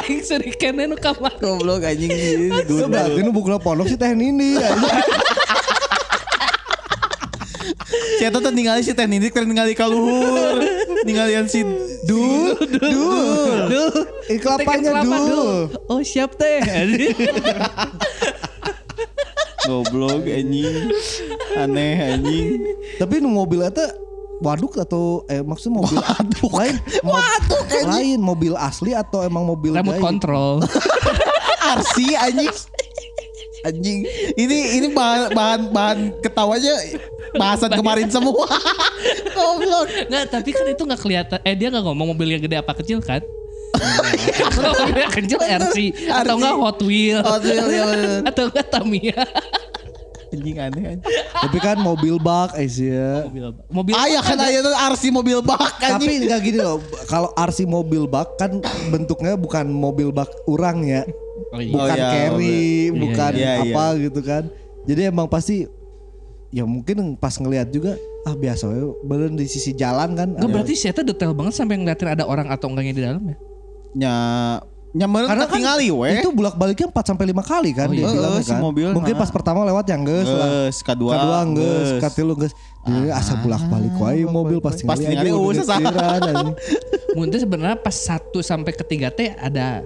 Aing 0.00 0.24
surikene 0.24 0.88
nu 0.88 0.96
kamar. 0.96 1.36
Goblok 1.36 1.84
anjing 1.84 2.08
si 2.08 2.48
Itu 2.48 2.88
berarti 2.88 3.20
nu 3.20 3.30
bukan 3.30 3.60
pondok 3.60 3.86
si 3.86 3.94
teh 3.94 4.08
Nindi. 4.10 4.56
Si 8.14 8.22
eta 8.22 8.38
teh 8.38 8.50
ningali 8.50 8.80
si 8.80 8.90
Teh 8.90 9.04
Nindi 9.04 9.28
keur 9.28 9.44
ningali 9.44 9.74
ka 9.74 9.84
luhur. 9.84 10.58
Ninggalian 11.02 11.46
si 11.50 11.66
Dul, 12.06 12.54
dul. 12.78 13.58
Duh. 13.66 13.94
Eh, 14.30 14.38
kelapanya 14.38 15.02
Kelapa, 15.02 15.16
dul. 15.18 15.50
Oh 15.90 16.00
siap 16.02 16.38
teh. 16.38 16.62
goblok 19.62 20.26
anjing. 20.26 20.90
Aneh 21.54 21.94
anjing. 21.98 22.58
Tapi 22.98 23.22
nu 23.22 23.30
mobil 23.30 23.62
eta 23.62 23.94
waduk 24.42 24.74
atau 24.74 25.22
eh 25.30 25.38
maksudnya 25.38 25.78
mobil 25.78 25.98
lain 26.50 26.76
waduk 27.06 27.66
lain 27.86 28.18
mobil 28.18 28.58
asli 28.58 28.90
atau 28.90 29.22
emang 29.22 29.46
mobil 29.46 29.70
Remote 29.70 29.98
gaya? 29.98 30.02
control. 30.02 30.52
RC 31.78 31.96
anjing. 32.18 32.50
Anjing. 33.62 33.98
Ini 34.34 34.82
ini 34.82 34.86
bahan 34.90 35.30
bahan 35.30 35.60
bahan 35.70 35.98
ketawanya 36.18 36.74
bahasan 37.34 37.70
kemarin 37.72 38.08
semua. 38.08 38.46
Goblok. 39.36 39.86
Nggak, 40.08 40.24
tapi 40.28 40.50
kan 40.52 40.66
itu 40.66 40.82
nggak 40.82 41.00
kelihatan. 41.00 41.38
Eh 41.42 41.54
dia 41.54 41.68
nggak 41.68 41.84
ngomong 41.84 42.12
mobilnya 42.12 42.38
gede 42.38 42.56
apa 42.58 42.72
kecil 42.74 43.00
kan? 43.00 43.20
Kalau 44.52 44.72
mobilnya 44.84 45.10
kecil 45.10 45.38
RC 45.40 45.76
atau 46.06 46.34
enggak 46.36 46.54
Hot 46.60 46.78
Wheel 46.84 47.18
Hot 47.24 47.40
Wheel, 47.40 47.66
ya 47.72 47.84
atau 48.30 48.44
enggak 48.52 48.66
Tamiya. 48.68 49.22
Anjing 50.32 50.56
aneh. 50.56 50.82
anjing. 50.96 51.12
Tapi 51.28 51.58
kan 51.60 51.76
mobil 51.76 52.16
bak 52.16 52.56
Asia. 52.56 53.28
Mobil 53.28 53.44
mobil 53.68 53.92
Aya 53.92 54.20
kan 54.24 54.40
aya 54.40 54.64
tuh 54.64 54.72
RC 54.72 55.12
mobil 55.12 55.44
bak 55.44 55.60
Tapi 55.76 55.92
anjing. 56.08 56.20
enggak 56.24 56.40
gini 56.40 56.58
loh. 56.60 56.80
Kalau 57.04 57.28
RC 57.36 57.68
mobil 57.68 58.08
bak 58.08 58.40
kan 58.40 58.60
bentuknya 58.88 59.36
bukan 59.36 59.68
mobil 59.68 60.08
bak 60.08 60.32
orang 60.48 60.84
ya. 60.84 61.02
Oh, 61.52 61.60
iya. 61.60 61.72
Bukan 61.76 61.96
iya, 61.96 62.08
carry, 62.08 62.64
bener. 62.88 63.00
bukan 63.04 63.32
Iya, 63.36 63.50
iya. 63.60 63.72
apa 63.76 63.84
gitu 64.00 64.20
kan. 64.24 64.42
Jadi 64.88 65.00
emang 65.04 65.28
pasti 65.28 65.68
ya 66.52 66.62
mungkin 66.62 67.16
pas 67.16 67.32
ngelihat 67.32 67.72
juga 67.72 67.96
ah 68.22 68.36
biasa 68.36 68.68
we, 68.68 68.78
bener 69.02 69.32
di 69.32 69.48
sisi 69.48 69.72
jalan 69.72 70.12
kan. 70.12 70.28
Enggak 70.30 70.44
ada- 70.44 70.54
berarti 70.54 70.74
saya 70.76 70.92
tuh 70.92 71.02
detail 71.02 71.32
banget 71.32 71.56
sampai 71.56 71.80
ngeliatin 71.80 72.12
ada 72.12 72.24
orang 72.24 72.46
atau 72.46 72.68
enggaknya 72.68 72.92
di 72.92 73.02
dalam 73.02 73.22
ya. 73.24 73.36
Nya 73.92 74.14
nyaman 74.92 75.24
Karena 75.24 75.48
kan 75.48 75.56
tinggali 75.56 75.88
we. 75.88 76.20
itu 76.20 76.28
bolak 76.30 76.54
baliknya 76.54 76.84
4 76.86 77.00
sampai 77.02 77.24
5 77.32 77.40
kali 77.42 77.70
kan 77.72 77.88
Oh, 77.88 77.96
dia 77.96 78.04
iya. 78.04 78.12
bilangnya 78.12 78.44
kan. 78.44 78.60
mobil, 78.60 78.88
Mungkin 78.92 79.14
nah. 79.16 79.20
pas 79.24 79.30
pertama 79.32 79.64
lewat 79.64 79.88
yang 79.88 80.04
geus 80.04 80.28
lah. 80.28 80.48
Geus, 80.68 80.76
kedua, 80.84 81.12
Kedua 81.16 81.40
geus, 81.48 81.56
geus. 81.56 82.02
katilu 82.04 82.32
geus. 82.36 82.52
Jadi 82.84 83.08
asal 83.08 83.40
bolak 83.40 83.62
balik 83.66 83.94
wae 83.96 84.22
mobil 84.22 84.60
pasti 84.60 84.84
Pasti 84.84 85.08
ningali, 85.08 85.32
uh, 85.32 85.48
sesah. 85.56 85.80
Mungkin 87.16 87.38
sebenarnya 87.40 87.80
pas 87.80 87.96
satu 87.96 88.44
sampai 88.44 88.76
ketiga 88.76 89.08
teh 89.08 89.32
ada 89.32 89.80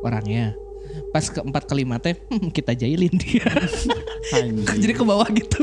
orangnya. 0.00 0.52
Pas 1.14 1.30
keempat 1.30 1.70
kelima 1.70 2.02
teh 2.02 2.18
hmm, 2.26 2.50
kita 2.50 2.74
jailin 2.74 3.14
dia. 3.14 3.46
Anjing. 4.34 4.66
Jadi 4.82 4.92
ke 4.98 5.04
bawah 5.06 5.30
gitu. 5.30 5.62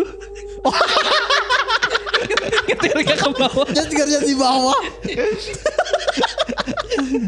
Ketirnya 2.72 3.16
ke 3.28 3.30
bawah. 3.36 3.68
Jadi 3.68 3.92
kerja 3.92 4.24
di 4.24 4.32
bawah. 4.32 4.80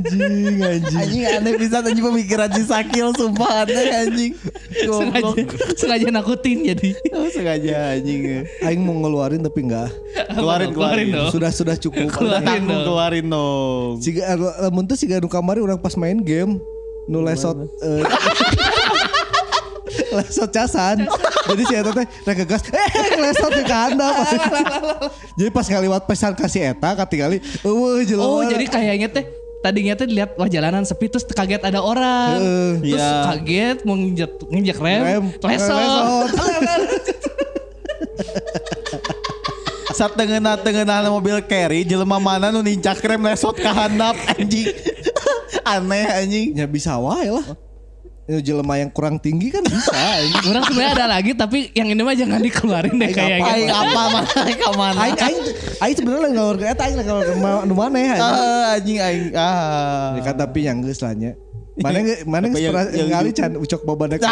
anjing 0.07 0.55
anjing. 0.63 0.95
Anjing 1.03 1.23
aneh 1.35 1.53
bisa 1.59 1.83
anjing 1.83 1.99
pemikiran 1.99 2.47
si 2.55 2.63
Sakil 2.63 3.11
sumpah 3.11 3.67
aneh 3.67 3.91
anjing. 3.91 4.33
Sengaja, 4.71 5.19
Goblok. 5.19 5.35
sengaja 5.75 6.07
nakutin 6.07 6.57
jadi. 6.63 6.89
Oh, 7.11 7.27
sengaja 7.27 7.99
anjing. 7.99 8.47
Aing 8.63 8.87
mau 8.87 9.03
ngeluarin 9.03 9.43
tapi 9.43 9.67
enggak. 9.67 9.91
Keluarin 10.31 10.71
keluarin. 10.71 11.11
dong. 11.11 11.27
Sudah 11.27 11.51
sudah 11.51 11.75
cukup. 11.75 12.07
Keluarin 12.07 12.63
dong. 12.71 12.87
keluarin 12.87 13.25
dong. 13.27 13.99
Siga 13.99 14.39
lamun 14.63 14.87
teh 14.87 14.95
siga 14.95 15.19
nu 15.19 15.27
kamari 15.27 15.59
urang 15.59 15.75
pas 15.75 15.99
main 15.99 16.23
game 16.23 16.63
nu 17.09 17.21
lesot 17.21 17.57
eh, 17.83 18.03
lesot 20.17 20.49
casan. 20.49 21.05
Jadi 21.43 21.61
si 21.67 21.73
eta 21.75 21.91
teh 21.91 22.05
rek 22.23 22.35
ngegas 22.43 22.63
eh 22.71 23.19
lesot 23.19 23.51
di 23.51 23.63
handap. 23.67 24.13
Jadi 25.37 25.49
pas 25.51 25.65
ngaliwat 25.67 26.03
pesan 26.07 26.33
kasih 26.33 26.71
eta 26.71 26.95
katingali 26.95 27.43
eueuh 27.61 28.01
jelema. 28.05 28.25
Oh 28.25 28.41
jadi 28.45 28.65
kayaknya 28.69 29.07
teh 29.11 29.25
tadinya 29.59 29.93
teh 29.95 30.07
lihat 30.07 30.39
wah 30.39 30.47
jalanan 30.47 30.87
sepi 30.87 31.11
terus 31.11 31.27
kaget 31.27 31.61
ada 31.63 31.83
orang. 31.83 32.39
Heeh. 32.39 32.71
terus 32.79 32.99
Iya. 32.99 33.11
kaget 33.33 33.77
mau 33.83 33.95
nginjek 33.99 34.31
nginjek 34.47 34.77
rem, 34.79 35.01
Rem, 35.03 35.23
lesot. 35.43 36.29
Saat 39.93 40.15
tengena 40.19 40.57
tengena 40.57 41.05
mobil 41.11 41.43
carry 41.43 41.83
jelema 41.83 42.17
mana 42.17 42.49
nu 42.49 42.63
nincak 42.63 43.03
rem 43.03 43.19
lesot 43.19 43.55
ka 43.59 43.71
handap 43.71 44.15
anjing. 44.31 44.71
Aneh 45.65 46.05
anjing. 46.05 46.47
Ya 46.53 46.65
bisa 46.65 46.95
wae 46.95 47.27
lah. 47.27 47.47
Ya, 48.23 48.39
jelema 48.39 48.79
yang 48.79 48.87
kurang 48.87 49.19
tinggi 49.19 49.51
kan 49.51 49.59
bisa 49.61 49.91
anjing. 49.91 50.47
Orang 50.51 50.63
sebenarnya 50.63 50.91
ada 50.95 51.07
lagi 51.09 51.31
tapi 51.33 51.67
yang 51.71 51.87
ini 51.87 51.99
mah 51.99 52.15
jangan 52.15 52.39
dikeluarin 52.39 52.95
deh 52.95 53.11
kayaknya. 53.11 53.43
Aing 53.45 53.67
apa 53.67 54.01
mana 54.15 54.31
ka 54.31 54.69
mana? 54.73 54.99
Aing 55.01 55.19
aing 55.19 55.39
aing 55.77 55.95
sebenarnya 55.97 56.29
ngalor 56.31 56.55
ke 56.55 56.65
eta 56.65 56.83
aing 56.85 56.97
ngalor 56.99 57.23
ke 57.25 57.33
ma- 57.35 57.63
nu 57.63 57.73
maneh 57.73 58.15
anjing. 58.15 58.23
Ah, 58.23 58.67
anjing 58.73 58.97
aing 58.97 59.27
ah. 59.33 60.15
Ya 60.15 60.21
kan 60.23 60.35
tapi 60.37 60.59
yang 60.63 60.79
geus 60.79 61.03
lah 61.03 61.11
nya. 61.11 61.35
Mana 61.83 61.99
mana 62.23 62.45
geus 62.47 62.61
yang- 62.61 62.71
pernah 62.71 62.85
yang- 62.95 63.11
ngali 63.11 63.31
can 63.33 63.51
ucok 63.57 63.81
babadak 63.83 64.23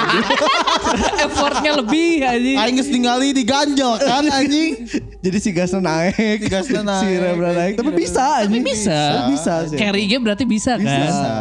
Effortnya 1.26 1.72
lebih 1.80 2.26
anjing. 2.26 2.58
Aing 2.58 2.76
geus 2.78 2.90
ningali 2.90 3.32
diganjel 3.32 3.92
kan 4.02 4.26
anjing. 4.28 4.86
Jadi 5.26 5.38
si 5.38 5.50
gasnya 5.54 5.82
naik. 5.82 6.42
Si 6.42 6.50
gasnya 6.50 6.82
naik. 6.92 7.04
Si 7.06 7.10
remnya 7.18 7.52
naik. 7.54 7.74
Tapi 7.78 7.92
bisa 7.94 8.26
Tapi 8.26 8.42
anjing. 8.48 8.64
bisa. 8.66 9.00
Bisa 9.30 9.54
sih. 9.70 9.78
Carry 9.78 10.04
nya 10.10 10.18
berarti 10.18 10.44
bisa, 10.46 10.76
kan. 10.76 10.86
Bisa. 10.86 11.34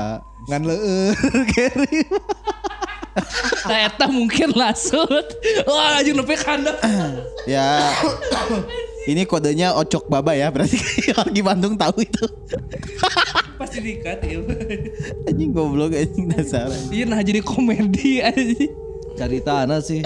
Ngan 0.49 0.63
leueur 0.67 1.17
carry. 1.53 1.99
Nah 3.67 3.79
eta 3.91 4.07
mungkin 4.07 4.55
langsung. 4.55 5.09
Wah 5.67 5.99
anjing 6.01 6.17
nepi 6.17 6.37
kandang. 6.39 6.79
Ya. 7.49 7.91
Ini 9.09 9.25
kodenya 9.25 9.73
ocok 9.73 10.13
baba 10.13 10.37
ya, 10.37 10.53
berarti 10.53 10.77
lagi 11.17 11.41
Bandung 11.41 11.73
tahu 11.75 12.05
itu. 12.05 12.21
Pasti 13.57 13.81
dikat 13.81 14.21
ya. 14.23 14.45
Anjing 15.25 15.51
goblok 15.57 15.97
anjing 15.97 16.29
dasar. 16.29 16.69
Iya 16.93 17.09
nah 17.09 17.19
jadi 17.25 17.41
komedi 17.41 18.21
anjing. 18.21 18.90
Carita 19.15 19.65
anak 19.65 19.81
sih. 19.83 20.01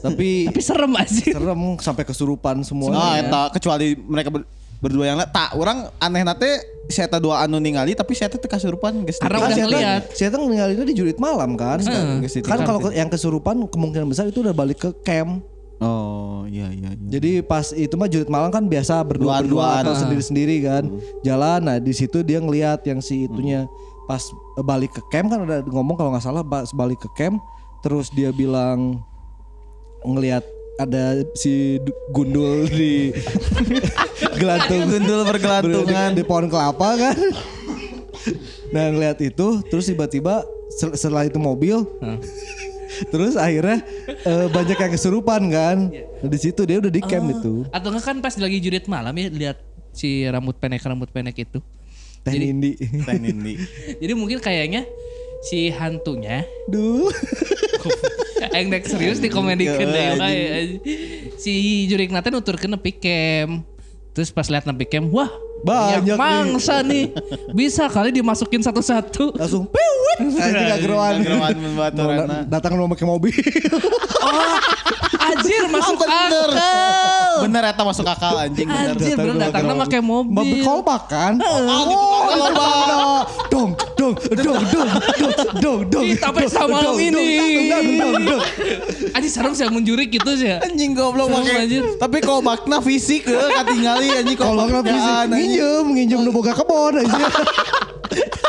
Tapi 0.00 0.48
Tapi 0.48 0.60
serem 0.60 0.92
aja. 0.96 1.24
serem 1.36 1.60
sampai 1.78 2.04
kesurupan 2.04 2.64
semua. 2.64 2.92
Ah, 2.92 3.14
eta 3.16 3.40
kecuali 3.52 3.92
mereka 3.98 4.32
ber- 4.32 4.48
berdua 4.80 5.12
yang 5.12 5.16
lihat. 5.20 5.30
Tak, 5.30 5.52
orang 5.54 5.92
aneh 6.00 6.24
nate 6.24 6.50
saya 6.88 7.06
dua 7.20 7.44
anu 7.44 7.60
ningali 7.60 7.94
tapi 7.94 8.16
saya 8.16 8.32
teh 8.32 8.40
kasurupan 8.40 9.04
geus 9.04 9.20
Karena 9.20 9.38
udah 9.38 9.56
ngeliat. 9.56 10.02
Si 10.10 10.24
Eta 10.24 10.40
ninggalinnya 10.40 10.82
di 10.82 10.96
jurit 10.96 11.20
malam 11.20 11.54
kan. 11.54 11.78
Heeh. 11.78 12.24
Kan, 12.40 12.42
kan 12.42 12.58
kalau 12.64 12.80
ke- 12.82 12.96
yang 12.96 13.06
kesurupan 13.06 13.68
kemungkinan 13.68 14.08
besar 14.08 14.26
itu 14.26 14.40
udah 14.40 14.56
balik 14.56 14.80
ke 14.80 14.90
camp. 15.04 15.44
Oh, 15.80 16.44
iya 16.44 16.68
iya 16.68 16.92
iya. 16.92 17.08
Jadi 17.08 17.40
pas 17.40 17.72
itu 17.72 17.96
mah 17.96 18.04
jurit 18.04 18.28
malam 18.28 18.52
kan 18.52 18.68
biasa 18.68 19.00
berdua 19.00 19.40
berdua 19.40 19.80
atau 19.80 19.96
sendiri 19.96 20.20
sendiri 20.20 20.56
kan 20.60 20.84
jalan. 21.20 21.60
Nah 21.60 21.76
di 21.80 21.92
situ 21.92 22.20
dia 22.20 22.36
ngelihat 22.36 22.84
yang 22.84 23.00
si 23.00 23.24
itunya 23.24 23.64
pas 24.04 24.20
eh, 24.20 24.36
balik 24.62 24.92
ke 24.96 25.02
camp 25.10 25.32
kan 25.32 25.42
udah 25.44 25.58
ngomong 25.66 25.96
kalau 25.96 26.10
nggak 26.14 26.24
salah 26.24 26.44
balik 26.74 27.00
ke 27.00 27.10
camp 27.16 27.40
terus 27.80 28.12
dia 28.12 28.30
bilang 28.32 29.00
ngelihat 30.04 30.44
ada 30.80 31.20
si 31.36 31.76
du- 31.84 31.96
gundul 32.08 32.64
di 32.68 33.12
gelantung 34.40 34.88
Gundul 34.88 35.28
bergelantungan. 35.28 36.16
di, 36.16 36.24
pohon 36.24 36.48
kelapa 36.48 36.96
kan. 36.96 37.16
Nah 38.72 38.88
ngelihat 38.88 39.20
itu 39.20 39.60
terus 39.68 39.92
tiba-tiba 39.92 40.40
setelah 40.72 41.28
itu 41.28 41.36
mobil 41.36 41.84
Terus 43.08 43.32
akhirnya 43.38 43.80
eh, 44.28 44.46
banyak 44.52 44.76
yang 44.76 44.92
kesurupan 44.92 45.48
kan. 45.48 45.88
Nah, 45.88 46.28
di 46.28 46.38
situ 46.38 46.60
dia 46.68 46.76
udah 46.82 46.92
di 46.92 47.00
camp 47.00 47.32
itu. 47.32 47.64
Atau 47.72 47.94
enggak 47.94 48.04
kan 48.04 48.16
pas 48.20 48.34
lagi 48.36 48.60
jurit 48.60 48.84
malam 48.90 49.14
ya 49.16 49.28
lihat 49.32 49.56
si 49.96 50.28
rambut 50.28 50.60
pendek 50.60 50.84
rambut 50.84 51.08
pendek 51.08 51.48
itu. 51.48 51.64
Teh 52.24 52.34
Nindi. 52.36 52.76
Teh 52.78 53.18
Nindi. 53.18 53.54
Jadi 54.02 54.12
mungkin 54.12 54.38
kayaknya 54.40 54.84
si 55.40 55.72
hantunya 55.72 56.44
Duh. 56.68 57.08
yang 58.56 58.68
dek 58.68 58.84
serius 58.84 59.20
di 59.20 59.32
komedi 59.32 59.64
kedai. 59.68 60.80
Si 61.40 61.86
Jurik 61.88 62.12
Naten 62.12 62.36
nuturkeun 62.36 62.76
nepi 62.76 62.92
kem. 62.96 63.64
Terus 64.12 64.28
pas 64.34 64.48
lihat 64.52 64.68
nepi 64.68 64.84
kem, 64.84 65.08
wah 65.08 65.30
Banyak 65.60 66.16
mangsa 66.16 66.80
nih. 66.80 67.12
Bisa 67.50 67.86
kali 67.86 68.10
dimasukin 68.10 68.60
satu-satu. 68.60 69.34
Langsung 69.34 69.64
piwit. 69.66 70.18
Anjing. 70.40 71.28
Mau 71.70 71.88
da- 71.88 72.44
Datang 72.48 72.76
mau 72.76 72.88
pakai 72.88 73.06
mobil. 73.06 73.32
Oh, 74.20 74.36
anjir 75.16 75.64
masuk 75.74 75.96
bener. 75.96 76.52
akal. 76.52 77.34
Bener 77.40 77.62
eta 77.66 77.82
masuk 77.82 78.04
akal 78.04 78.36
anjing 78.36 78.68
bener. 78.68 78.92
Anjir 78.92 79.16
bener 79.16 79.34
datangnya 79.40 79.74
pakai 79.80 80.00
mobil. 80.04 80.28
Mobil 80.30 80.60
callback 80.60 81.02
kan? 81.08 81.34
Oh, 81.40 81.56
callback. 82.28 83.24
Dong, 83.48 83.70
dong, 83.70 83.70
dong, 84.14 84.62
dong, 84.66 84.88
dong, 85.18 85.32
dong, 85.60 85.80
dong. 85.90 86.04
Ih, 86.06 86.16
tapi 86.18 86.46
sama 86.46 86.80
malam 86.80 86.94
dong, 86.94 87.00
ini. 87.00 87.68
dong, 87.68 87.68
dong, 87.68 87.86
dong, 87.98 88.14
dong. 88.26 88.42
Anjir 89.14 89.30
serem 89.30 89.52
sih 89.54 89.66
menjurik 89.68 90.08
gitu 90.10 90.30
sih. 90.38 90.50
Anjing 90.50 90.92
goblok 90.94 91.30
anjir. 91.34 91.84
Tapi 91.98 92.18
kalau 92.22 92.40
makna 92.40 92.80
fisik 92.80 93.28
ke 93.28 93.34
katingali 93.34 94.08
anjing 94.20 94.38
Kalau 94.38 94.66
nggak 94.66 94.84
bisa 94.86 95.12
nginjem, 95.28 95.84
nginjem 95.94 96.20
nu 96.24 96.30
boga 96.32 96.52
kebon 96.56 97.04
aja. 97.04 97.24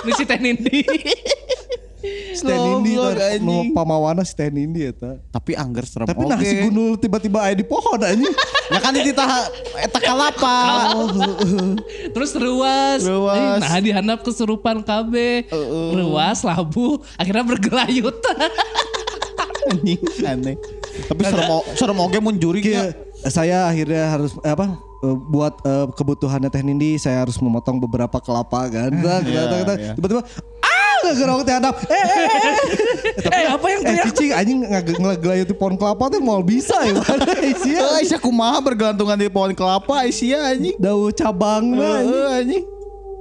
Misi 0.06 0.24
Teh 0.26 0.40
Nindi. 0.42 0.82
Stand 2.34 2.82
Indi 2.82 2.94
nu 3.40 3.72
pamawana 3.72 4.26
Stand 4.26 4.58
Indi 4.58 4.90
eta. 4.90 5.22
Tapi 5.30 5.54
angger 5.54 5.86
serem 5.86 6.08
Tapi 6.10 6.24
nah 6.26 6.40
si 6.42 6.56
gundul 6.66 6.98
tiba-tiba 6.98 7.46
aya 7.46 7.54
di 7.54 7.64
pohon 7.64 8.02
aja. 8.02 8.18
Ya 8.72 8.80
kan 8.80 8.92
di 8.92 9.14
tah 9.14 9.48
eta 9.78 10.00
kalapa. 10.00 10.58
Terus 12.16 12.32
ruas. 12.36 13.02
Ruas. 13.04 13.38
Eh, 13.38 13.58
Nah 13.62 13.80
dihandap 13.80 14.20
kesurupan 14.26 14.82
KB. 14.82 15.14
Ruas, 15.94 16.42
labu. 16.42 17.00
Akhirnya 17.16 17.46
bergelayut. 17.46 18.16
Anjing 19.72 20.02
aneh. 20.26 20.56
Tapi 21.08 21.22
serem 21.24 21.48
serem 21.78 21.98
oge 22.02 22.18
mun 22.20 22.36
jurik 22.36 22.66
ya. 22.66 22.92
saya 23.30 23.70
akhirnya 23.70 24.10
harus 24.10 24.34
eh, 24.42 24.52
apa 24.52 24.76
eh, 25.06 25.18
buat 25.30 25.54
eh, 25.62 25.88
kebutuhannya 25.94 26.50
Teh 26.50 26.66
Nindi 26.66 26.98
saya 26.98 27.22
harus 27.24 27.38
memotong 27.38 27.78
beberapa 27.78 28.18
kelapa 28.18 28.68
kan. 28.68 28.90
Nah, 28.92 29.22
Iya, 29.22 29.42
iya. 29.78 29.94
Tiba-tiba 29.94 30.26
Ngegerong 31.02 31.42
teh 31.44 31.54
hadap. 31.58 31.76
Eh, 31.90 31.96
eh, 31.96 32.26
eh. 32.30 32.56
Eh 33.42 33.46
apa 33.50 33.66
yang 33.68 33.82
Eh 33.82 33.88
teriak? 33.90 34.06
cicing 34.14 34.32
anjing 34.34 34.60
ngegelayut 34.66 35.48
di 35.50 35.56
pohon 35.56 35.76
kelapa 35.76 36.04
teh 36.12 36.22
mau 36.22 36.42
bisa 36.46 36.78
ya. 36.86 37.02
Isia. 37.52 37.80
Eh, 37.82 37.98
Aisyah 38.04 38.20
kumaha 38.22 38.62
bergelantungan 38.62 39.18
di 39.18 39.28
pohon 39.32 39.52
kelapa 39.56 40.06
Aisyah 40.06 40.56
anjing. 40.56 40.76
Daun 40.78 41.12
cabang. 41.14 41.74
Heeh, 41.74 42.28
anjing. 42.42 42.64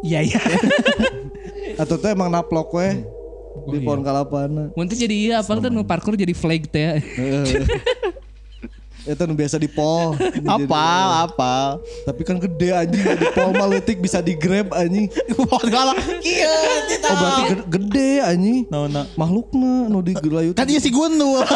Iya 0.05 0.20
iya. 0.24 0.41
Atau 1.81 2.01
tuh 2.01 2.09
emang 2.12 2.28
naplok 2.33 2.72
we 2.76 3.05
di 3.68 3.78
iya. 3.81 3.85
pohon 3.85 4.01
kelapa 4.01 4.49
na. 4.49 4.72
Mungkin 4.72 4.97
jadi 4.97 5.16
iya 5.16 5.35
apa 5.41 5.53
tuh 5.59 5.70
nu 5.72 5.85
parkour 5.85 6.16
jadi 6.16 6.33
flag 6.33 6.68
teh. 6.68 7.01
Itu 9.07 9.22
nu 9.24 9.34
biasa 9.36 9.57
di 9.57 9.68
pol. 9.70 10.16
Apal, 10.44 11.07
apal. 11.28 11.80
Tapi 12.05 12.20
kan 12.24 12.36
gede 12.36 12.68
anjing 12.72 13.03
di 13.05 13.26
pol 13.32 13.51
mah 13.57 13.66
leutik 13.70 13.98
bisa 14.01 14.20
di 14.20 14.36
grab 14.36 14.72
anjing. 14.76 15.09
Pohon 15.34 15.68
kelapa. 15.68 16.01
Iya, 16.20 16.55
Oh 17.11 17.16
berarti 17.16 17.42
gede, 17.66 18.12
anjing. 18.22 18.59
Nah, 18.68 18.86
nah. 18.86 19.05
Makhlukna 19.16 19.88
nu 19.88 20.05
digelayut. 20.05 20.55
Kan 20.55 20.68
iya 20.68 20.78
si 20.78 20.92
Gundul. 20.92 21.42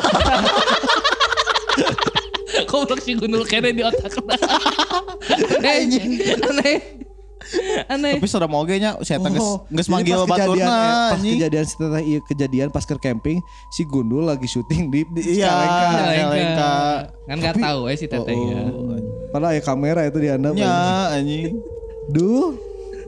Goblok 2.70 3.02
si 3.02 3.14
gundul 3.18 3.46
kene 3.46 3.70
di 3.74 3.82
otak. 3.82 4.14
Aneh. 5.62 5.86
Aneh. 6.38 7.03
Aneh. 7.92 8.16
Tapi 8.18 8.28
serem 8.30 8.52
oge 8.54 8.76
nya 8.78 8.96
saya 9.02 9.18
geus 9.20 9.40
Oh, 9.40 9.56
geus 9.68 9.88
manggil 9.90 10.16
pas 10.24 10.38
kejadian, 10.38 10.66
eh, 10.66 10.68
baturna 10.68 11.10
pas 11.12 11.20
kejadian 11.20 11.64
setelah 11.66 12.00
iya 12.00 12.18
kejadian 12.24 12.68
pas 12.72 12.84
ke 12.86 12.94
camping 12.98 13.38
si 13.70 13.82
Gundul 13.84 14.24
lagi 14.24 14.46
syuting 14.48 14.88
di, 14.88 15.04
di 15.12 15.20
Iya. 15.38 15.52
Cicalengka. 15.52 15.86
Cicalengka. 15.90 16.72
Kan 17.24 17.36
nggak 17.40 17.56
tahu 17.60 17.80
eh 17.90 17.96
si 17.96 18.06
teteh 18.06 18.36
ya. 18.36 18.62
Padahal 19.34 19.52
ya 19.58 19.62
kamera 19.62 20.00
itu 20.06 20.18
di 20.22 20.28
anda. 20.30 20.54
Ya 20.54 20.74
anjing. 21.14 21.58
Duh. 22.12 22.54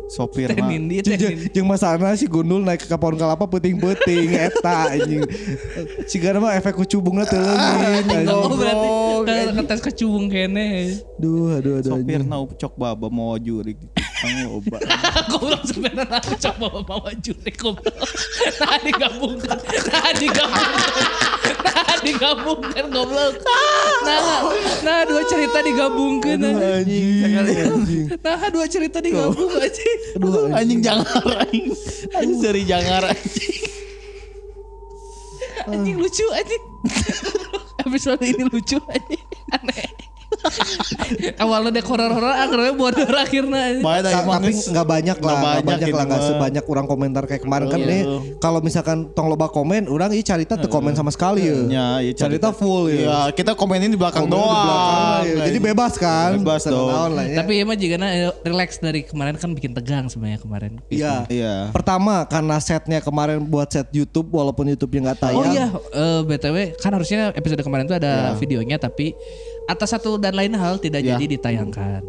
Sopir 0.06 0.46
mah. 0.54 0.70
Jeung 0.70 0.86
Nindi. 0.86 1.02
jeung 1.50 1.66
masana 1.66 2.14
si 2.14 2.30
Gundul 2.30 2.62
naik 2.62 2.86
ke 2.86 2.94
pohon 2.94 3.18
kelapa 3.18 3.42
puting-puting 3.42 4.38
eta 4.38 4.94
anjing. 4.94 5.26
Sigana 6.06 6.38
mah 6.38 6.54
efek 6.54 6.78
kucubungna 6.78 7.26
teu 7.26 7.42
leungit. 7.42 8.30
Oh 8.30 8.54
berarti 9.26 9.58
ketes 9.58 9.80
kecubung 9.82 10.30
kene. 10.30 10.94
Duh 11.18 11.58
aduh 11.58 11.82
aduh. 11.82 11.98
Sopir 11.98 12.22
anjing. 12.22 12.30
na 12.30 12.38
cok 12.46 12.72
baba 12.78 13.10
mau 13.10 13.34
jurik 13.34 13.82
Kang 14.16 14.32
loba. 14.48 14.78
Goblok 15.28 15.62
sebenarnya 15.68 16.16
aku 16.16 16.32
coba 16.40 16.66
bawa 16.80 17.10
juri 17.20 17.52
goblok. 17.52 17.92
Nah 18.64 18.80
digabungkan. 18.80 19.58
Nah 19.92 20.10
digabungkan. 20.16 21.04
Nah 21.60 21.96
digabungkan 22.00 22.84
goblok. 22.88 23.34
Nah, 24.06 24.48
nah 24.80 24.98
dua 25.04 25.22
cerita 25.28 25.60
digabungkan 25.60 26.40
anjing. 26.48 27.28
Anjing. 27.28 27.60
anjing. 27.60 28.04
Nah 28.16 28.48
dua 28.48 28.64
cerita 28.64 28.98
digabung. 29.04 29.52
Aduh 29.52 30.48
Anjing 30.56 30.80
jangar 30.80 31.24
anjing. 31.44 31.68
Anjing 32.16 32.38
seri 32.40 32.62
jangar 32.64 33.04
anjing. 33.04 33.68
Anjing 35.68 35.96
lucu 36.00 36.24
anjing. 36.32 36.64
Episode 37.84 38.24
ini 38.24 38.48
lucu 38.48 38.80
anjing. 38.88 39.24
Aneh. 39.52 40.05
Awalnya 41.36 41.70
dek 41.72 41.86
horor-horor 41.86 42.32
akhirnya 42.32 42.72
bodoh 42.72 43.08
akhirnya. 43.08 43.64
tapi 43.80 44.50
nggak 44.52 44.86
banyak 44.86 45.18
lah, 45.18 45.34
nggak 45.36 45.64
banyak, 45.64 45.88
lah, 45.92 46.04
nggak 46.06 46.20
mah. 46.20 46.28
sebanyak 46.28 46.64
orang 46.66 46.86
komentar 46.86 47.22
kayak 47.24 47.42
kemarin 47.42 47.66
kan 47.68 47.80
Iya. 47.80 47.88
nih. 47.88 48.02
Kalau 48.38 48.58
misalkan 48.60 49.10
tong 49.12 49.28
loba 49.28 49.46
komen, 49.48 49.86
orang 49.86 50.12
ini 50.12 50.22
carita 50.22 50.54
tuh 50.56 50.68
komen 50.68 50.94
sama 50.94 51.10
sekali 51.10 51.46
ya. 51.46 51.56
Ya, 51.66 51.86
iya, 52.02 52.12
carita 52.14 52.50
full 52.50 52.88
ya. 52.88 52.96
Iya, 52.98 53.18
kita 53.32 53.52
komenin 53.54 53.90
di 53.90 53.98
belakang 53.98 54.24
Komen 54.24 54.32
di 54.32 54.38
doang. 54.38 54.64
belakang. 54.66 55.46
Jadi 55.46 55.58
bebas 55.60 55.92
kan? 55.96 56.30
Bebas 56.38 56.62
dong. 56.64 56.88
lah 57.06 57.24
ya. 57.24 57.36
Tapi 57.40 57.52
emang 57.60 57.76
jika 57.76 57.96
relax 58.42 58.78
dari 58.78 59.02
kemarin 59.02 59.34
kan 59.36 59.50
bikin 59.52 59.72
tegang 59.72 60.06
sebenarnya 60.06 60.40
kemarin. 60.40 60.72
Iya. 60.88 61.26
Iya. 61.28 61.54
Pertama 61.70 62.24
karena 62.24 62.56
setnya 62.58 62.98
kemarin 63.00 63.42
buat 63.42 63.68
set 63.68 63.88
YouTube 63.90 64.30
walaupun 64.30 64.66
YouTube-nya 64.66 65.12
nggak 65.12 65.18
tayang. 65.20 65.38
Oh 65.38 65.46
iya, 65.46 65.66
eh, 65.70 66.20
btw 66.22 66.56
kan 66.76 66.90
harusnya 66.90 67.30
episode 67.32 67.60
kemarin 67.60 67.86
tuh 67.86 67.96
ada 67.96 68.34
videonya 68.36 68.76
tapi 68.76 69.14
atas 69.66 69.88
satu 69.90 70.16
dan 70.16 70.32
lain 70.32 70.52
hal 70.52 70.78
tidak 70.78 71.00
Ya. 71.00 71.14
jadi 71.14 71.36
ditayangkan. 71.36 72.02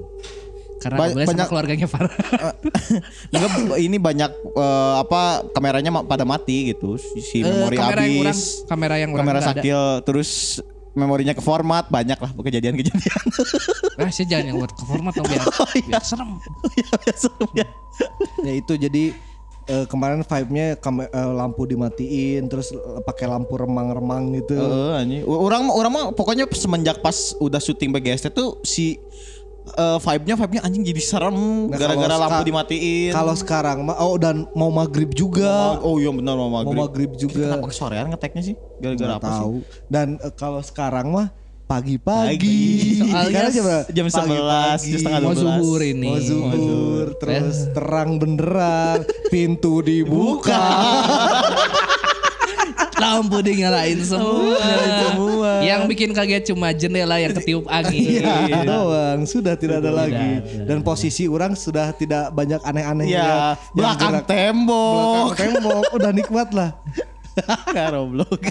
Karena 0.78 0.98
Ba- 1.00 1.10
boleh 1.10 1.26
sama 1.26 1.32
banyak- 1.34 1.48
keluarganya 1.48 1.88
Farah. 1.88 2.14
Enggak 3.34 3.50
ini 3.78 3.98
banyak 3.98 4.32
eh, 4.54 4.94
apa 4.96 5.22
kameranya 5.50 5.90
pada 6.02 6.22
mati 6.24 6.72
gitu. 6.72 6.96
Si, 6.96 7.18
si 7.20 7.38
Eh, 7.38 7.44
memori 7.44 7.76
kamera 7.76 8.02
yang 8.04 8.14
orang, 8.20 8.30
habis. 8.30 8.42
kamera 8.64 8.96
yang 8.96 9.10
orang 9.10 9.22
kamera 9.24 9.38
nggak 9.40 9.48
ada. 9.48 9.58
sakil 9.58 9.82
terus 10.04 10.30
memorinya 10.94 11.30
ke 11.32 11.42
format 11.42 11.86
banyak 11.88 12.16
lah 12.16 12.30
kejadian-kejadian. 12.32 13.22
Ah, 13.98 14.14
sih 14.14 14.24
jangan 14.24 14.46
yang 14.48 14.58
buat 14.60 14.70
ke 14.72 14.84
format 14.84 15.10
dong 15.12 15.26
biar, 15.26 15.42
Oh, 15.58 15.70
iya. 15.74 15.86
biar 15.90 16.04
serem. 16.04 16.38
ya, 16.72 16.86
biasa, 16.96 17.28
ya. 17.52 17.66
Ya 18.40 18.54
itu 18.54 18.74
jadi 18.76 19.04
eh, 19.68 19.86
kemarin 19.86 20.22
vibe-nya 20.22 20.76
eh, 20.76 21.32
lampu 21.32 21.64
dimatiin 21.64 22.46
terus 22.46 22.72
eh, 22.72 22.80
pakai 23.02 23.26
lampu 23.26 23.56
remang-remang 23.56 24.32
gitu. 24.34 24.56
Heeh, 24.56 24.92
anjing. 24.96 25.22
U- 25.24 25.42
Orang 25.42 25.68
orang 25.70 25.92
mah 25.92 26.06
pokoknya 26.12 26.48
semenjak 26.50 26.98
pas 26.98 27.16
udah 27.38 27.58
syuting 27.58 27.92
BGST 27.92 28.32
tuh 28.32 28.60
si 28.62 28.96
eh, 29.70 29.98
vibe-nya 29.98 30.36
vibe-nya 30.36 30.62
anjing 30.64 30.84
jadi 30.84 31.02
serem 31.02 31.36
Nah, 31.68 31.76
gara-gara 31.76 32.08
kalau 32.10 32.24
lampu 32.26 32.42
dimatiin. 32.46 33.12
Kalau 33.12 33.34
sekarang 33.34 33.78
mah 33.84 34.00
oh 34.00 34.16
dan 34.16 34.48
mau 34.52 34.70
maghrib 34.70 35.12
juga. 35.12 35.78
oh 35.80 35.96
iya 35.96 36.10
benar 36.10 36.34
mau 36.34 36.48
Mau 36.48 36.58
maghrib. 36.64 36.80
maghrib 36.80 37.12
juga. 37.14 37.52
Kenapa 37.52 37.68
kesorean 37.68 38.08
ngeteknya 38.08 38.44
sih? 38.44 38.56
Gara-gara 38.78 39.14
apa 39.16 39.28
tahu. 39.30 39.60
sih? 39.60 39.84
Dan 39.88 40.08
eh, 40.18 40.34
kalau 40.34 40.60
sekarang 40.60 41.08
mah 41.10 41.28
pagi-pagi. 41.68 42.40
Pagi. 42.40 42.60
Soalnya 43.04 43.52
jam? 43.52 43.66
Jam 43.92 44.06
11, 44.08 44.16
Pagi-pagi. 44.16 44.88
jam 44.88 44.98
setengah 44.98 45.20
Mau 45.20 45.34
12. 45.36 45.44
zuhur 45.44 45.82
ini. 45.84 46.08
Mau 46.08 46.18
zuhur, 46.18 47.08
terus 47.20 47.58
terang 47.72 48.12
benderang, 48.16 49.00
pintu 49.34 49.84
dibuka. 49.84 50.64
Lampu 52.98 53.40
dinyalain 53.40 54.02
semua. 54.02 54.58
semua. 54.58 55.52
Yang 55.62 55.82
bikin 55.86 56.10
kaget 56.12 56.50
cuma 56.50 56.74
jendela 56.74 57.22
yang 57.22 57.30
ketiup 57.32 57.70
angin. 57.70 58.26
Iya 58.50 58.66
doang, 58.66 59.22
sudah 59.24 59.54
tidak 59.54 59.86
ada 59.86 59.94
lagi. 59.94 60.42
Dan 60.66 60.82
posisi 60.82 61.30
orang 61.30 61.54
sudah 61.54 61.94
tidak 61.94 62.34
banyak 62.34 62.58
aneh-aneh 62.60 63.06
Iya, 63.06 63.14
yang 63.14 63.30
belakang 63.72 64.16
tembok. 64.26 65.30
belakang 65.30 65.38
tembok, 65.38 65.84
udah 65.94 66.12
nikmat 66.12 66.50
lah. 66.52 66.70
Karoblok. 67.72 68.42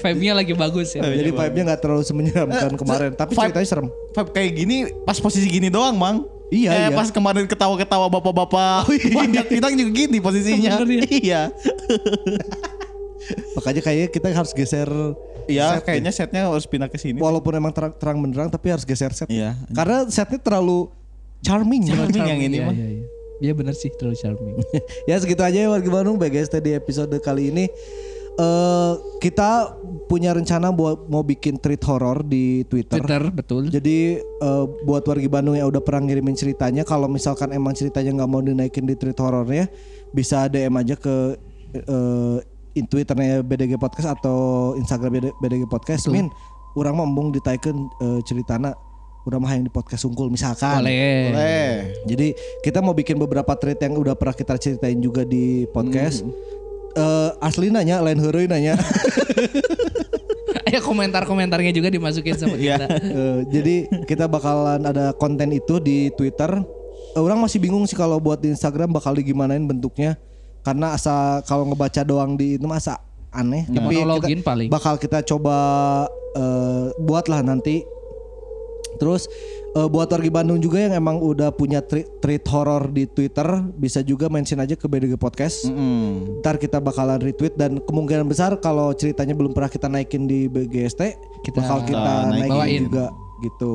Vibe-nya 0.00 0.32
lagi 0.34 0.52
bagus 0.52 0.94
ya. 0.94 1.02
Jadi 1.02 1.30
vibe-nya 1.30 1.74
nggak 1.74 1.80
terlalu 1.80 2.02
semenyeramkan 2.02 2.72
kemarin, 2.74 3.10
tapi 3.12 3.32
vibe- 3.34 3.52
ceritanya 3.52 3.68
serem. 3.68 3.88
Vibe 4.12 4.30
kayak 4.32 4.50
gini 4.54 4.76
pas 5.04 5.18
posisi 5.18 5.46
gini 5.46 5.68
doang, 5.68 5.96
Mang. 5.96 6.24
Iya, 6.48 6.70
eh, 6.72 6.80
iya. 6.88 6.96
pas 6.96 7.12
kemarin 7.12 7.44
ketawa-ketawa 7.44 8.08
bapak-bapak. 8.08 8.88
Panjat 8.88 9.46
pinang 9.52 9.76
juga 9.76 9.92
gini 9.92 10.16
posisinya. 10.16 10.80
Bener 10.80 11.04
ya? 11.04 11.08
iya. 11.12 11.42
Makanya 13.56 13.80
kayaknya 13.84 14.08
kita 14.08 14.26
harus 14.32 14.52
geser 14.56 14.88
Iya, 15.48 15.80
set 15.80 15.84
kayaknya 15.88 16.12
setnya 16.12 16.40
harus 16.44 16.68
pindah 16.68 16.92
ke 16.92 17.00
sini. 17.00 17.16
Walaupun 17.16 17.56
emang 17.56 17.72
terang, 17.72 17.92
terang 17.96 18.20
benderang 18.20 18.48
tapi 18.48 18.68
harus 18.68 18.84
geser 18.84 19.12
set. 19.16 19.28
Iya. 19.32 19.56
Karena 19.72 20.04
setnya 20.08 20.36
terlalu 20.36 20.92
charming. 21.40 21.88
Charming 21.88 22.24
yang 22.28 22.40
ini 22.40 22.56
Iya, 22.60 22.66
mah. 22.68 22.74
iya, 22.76 22.88
iya. 23.00 23.04
Iya 23.38 23.52
bener 23.54 23.74
sih 23.74 23.90
terlalu 23.94 24.18
charming. 24.18 24.56
ya 25.10 25.14
segitu 25.18 25.42
aja 25.46 25.58
ya 25.58 25.68
warga 25.70 25.86
Bandung 25.90 26.18
BGST 26.18 26.58
di 26.58 26.74
episode 26.74 27.14
kali 27.22 27.54
ini. 27.54 27.66
eh 28.38 28.92
kita 29.18 29.74
punya 30.06 30.30
rencana 30.30 30.70
buat 30.70 31.10
mau 31.10 31.26
bikin 31.26 31.58
treat 31.58 31.82
horror 31.82 32.22
di 32.22 32.62
Twitter. 32.70 33.02
Twitter 33.02 33.22
betul. 33.34 33.66
Jadi 33.66 34.22
eh, 34.22 34.64
buat 34.86 35.02
warga 35.02 35.26
Bandung 35.26 35.58
yang 35.58 35.66
udah 35.66 35.82
pernah 35.82 36.06
ngirimin 36.06 36.38
ceritanya, 36.38 36.86
kalau 36.86 37.10
misalkan 37.10 37.50
emang 37.50 37.74
ceritanya 37.74 38.14
nggak 38.22 38.30
mau 38.30 38.38
dinaikin 38.38 38.86
di 38.86 38.94
treat 38.94 39.18
horornya, 39.18 39.66
bisa 40.14 40.46
DM 40.46 40.70
aja 40.78 40.94
ke 40.94 41.34
eh, 41.74 42.38
in 42.78 42.86
Twitternya 42.86 43.42
BDG 43.42 43.74
Podcast 43.74 44.14
atau 44.22 44.72
Instagram 44.78 45.18
BD- 45.18 45.34
BDG 45.42 45.66
Podcast. 45.66 46.06
Min, 46.06 46.30
orang 46.78 46.94
mau 46.94 47.06
embung 47.10 47.34
ditaikin 47.34 47.74
eh, 47.98 48.22
ceritana, 48.22 48.70
udah 49.28 49.38
mah 49.38 49.52
yang 49.52 49.64
di 49.64 49.72
podcast 49.72 50.08
sungkul 50.08 50.32
misalkan. 50.32 50.80
Boleh. 50.80 51.28
Boleh. 51.30 51.68
Jadi 52.08 52.28
kita 52.64 52.80
mau 52.80 52.96
bikin 52.96 53.20
beberapa 53.20 53.52
treat 53.54 53.76
yang 53.78 53.94
udah 53.94 54.16
pernah 54.16 54.32
kita 54.32 54.56
ceritain 54.56 54.96
juga 54.98 55.22
di 55.22 55.68
podcast. 55.68 56.24
Eh, 56.96 57.30
asli 57.38 57.68
nanya, 57.68 58.00
lain 58.00 58.18
heureuy 58.18 58.48
nanya. 58.48 58.74
Ya 60.68 60.84
komentar-komentarnya 60.84 61.72
juga 61.72 61.88
dimasukin 61.88 62.36
sama 62.36 62.60
Iya. 62.60 62.76
kita. 62.76 62.86
Eh, 63.08 63.38
jadi 63.48 63.74
kita 64.04 64.28
bakalan 64.28 64.84
ada 64.84 65.16
konten 65.16 65.48
itu 65.48 65.80
di 65.80 66.12
Twitter. 66.12 66.60
Eh, 67.16 67.20
orang 67.20 67.40
masih 67.40 67.56
bingung 67.56 67.88
sih 67.88 67.96
kalau 67.96 68.20
buat 68.20 68.36
di 68.36 68.52
Instagram 68.52 68.92
bakal 68.92 69.16
digimanain 69.16 69.64
bentuknya. 69.64 70.20
Karena 70.60 70.92
asa 70.92 71.40
kalau 71.48 71.64
ngebaca 71.64 72.04
doang 72.04 72.36
di 72.36 72.60
itu 72.60 72.68
masa 72.68 73.00
aneh. 73.32 73.64
Ya, 73.72 73.80
monologin 73.80 74.44
kita, 74.44 74.48
paling. 74.48 74.68
bakal 74.68 75.00
kita 75.00 75.24
coba 75.24 75.56
eh, 76.36 76.92
buatlah 77.00 77.40
nanti. 77.40 77.80
Terus 78.98 79.30
eh, 79.72 79.86
buat 79.86 80.06
warga 80.06 80.30
Bandung 80.32 80.58
juga 80.58 80.78
yang 80.80 80.92
emang 80.92 81.16
udah 81.16 81.48
punya 81.50 81.80
treat, 81.80 82.06
treat 82.18 82.42
horror 82.44 82.86
di 82.88 83.06
Twitter 83.06 83.46
bisa 83.72 84.02
juga 84.02 84.26
mention 84.26 84.58
aja 84.58 84.74
ke 84.74 84.84
BDG 84.84 85.14
Podcast. 85.14 85.64
Mm. 85.64 86.38
Ntar 86.38 86.58
kita 86.58 86.78
bakalan 86.78 87.18
retweet 87.18 87.54
dan 87.54 87.78
kemungkinan 87.78 88.26
besar 88.26 88.58
kalau 88.58 88.90
ceritanya 88.92 89.32
belum 89.32 89.50
pernah 89.50 89.68
kita 89.68 89.86
naikin 89.86 90.26
di 90.26 90.46
BGST 90.46 91.02
Kita 91.40 91.58
bakal 91.58 91.78
kita 91.84 92.12
naik- 92.26 92.32
naikin 92.34 92.50
bawain. 92.50 92.80
juga 92.84 93.06
gitu. 93.38 93.72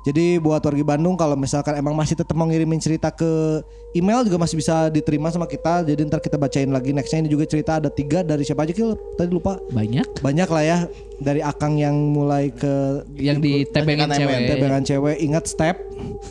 Jadi 0.00 0.36
buat 0.36 0.58
warga 0.58 0.84
Bandung 0.86 1.12
kalau 1.12 1.34
misalkan 1.34 1.74
emang 1.74 1.92
masih 1.92 2.14
tetap 2.14 2.32
mau 2.32 2.44
ngirimin 2.44 2.76
cerita 2.76 3.10
ke 3.10 3.60
email 3.92 4.22
juga 4.22 4.38
masih 4.38 4.56
bisa 4.56 4.88
diterima 4.88 5.28
sama 5.28 5.44
kita. 5.44 5.84
Jadi 5.84 6.00
ntar 6.02 6.18
kita 6.18 6.34
bacain 6.34 6.66
lagi 6.66 6.90
nextnya 6.90 7.20
ini 7.20 7.28
juga 7.28 7.44
cerita 7.44 7.76
ada 7.76 7.88
tiga 7.88 8.20
dari 8.20 8.40
siapa 8.40 8.62
aja 8.62 8.72
Kil? 8.72 8.96
Tadi 9.14 9.28
lupa. 9.28 9.60
Banyak 9.70 10.20
Banyak 10.20 10.48
lah 10.48 10.62
ya 10.62 10.78
dari 11.16 11.40
Akang 11.40 11.76
yang 11.76 11.92
mulai 11.92 12.48
ke 12.48 13.04
yang 13.14 13.38
di 13.38 13.62
tebengin 13.66 14.08
Tekan 14.08 14.18
cewek. 14.18 14.38
tebengan 14.48 14.82
cewek 14.82 15.16
ingat 15.20 15.44
step 15.44 15.76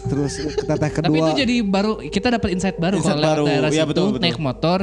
terus 0.03 0.33
teteh 0.57 0.89
kedua 0.91 1.05
Tapi 1.07 1.17
itu 1.19 1.31
jadi 1.37 1.55
baru 1.61 2.01
kita 2.01 2.27
dapat 2.31 2.49
insight 2.49 2.75
baru 2.75 2.97
Insight 2.97 3.15
kalau 3.15 3.29
baru. 3.29 3.43
daerah 3.45 3.69
Iya, 3.69 3.77
situ 3.79 3.89
betul, 3.91 4.05
betul. 4.11 4.21
naik 4.23 4.39
motor, 4.39 4.79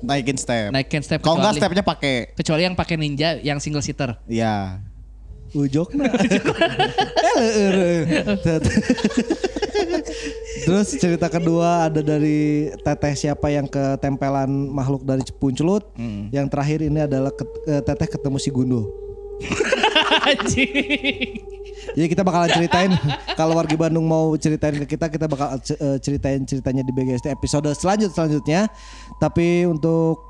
Naikin 0.00 0.36
step. 0.36 0.68
naikin 0.70 1.02
step 1.02 1.20
Kalau 1.20 1.36
enggak 1.36 1.52
kecuali- 1.54 1.60
stepnya 1.60 1.84
pakai. 1.84 2.14
kecuali 2.32 2.62
yang 2.64 2.72
pakai 2.72 2.96
ninja 2.96 3.36
yang 3.38 3.60
single 3.60 3.80
seater. 3.80 4.16
Iya. 4.24 4.80
Ujokna. 5.54 6.06
Eh, 7.40 8.04
terus 10.66 10.92
cerita 10.98 11.30
kedua 11.32 11.88
ada 11.88 12.04
dari 12.04 12.68
teteh 12.84 13.14
siapa 13.16 13.48
yang 13.48 13.64
ketempelan 13.64 14.50
makhluk 14.50 15.06
dari 15.06 15.24
puncelut 15.40 15.88
yang 16.34 16.50
terakhir 16.50 16.84
ini 16.84 17.06
adalah 17.06 17.32
eh, 17.64 17.80
teteh 17.80 18.08
ketemu 18.10 18.36
si 18.36 18.50
Anjing. 20.20 21.40
jadi 21.96 22.06
kita 22.12 22.20
bakalan 22.20 22.50
ceritain 22.52 22.92
kalau 23.38 23.56
warga 23.56 23.72
Bandung 23.72 24.04
mau 24.04 24.36
ceritain 24.36 24.76
ke 24.84 24.96
kita 24.96 25.08
kita 25.08 25.24
bakal 25.30 25.56
eh, 25.56 25.98
ceritain 26.02 26.44
ceritanya 26.44 26.82
di 26.84 26.92
BGST 26.92 27.30
episode 27.32 27.70
selanjut 27.72 28.12
selanjutnya. 28.12 28.68
Tapi 29.16 29.64
untuk 29.64 30.20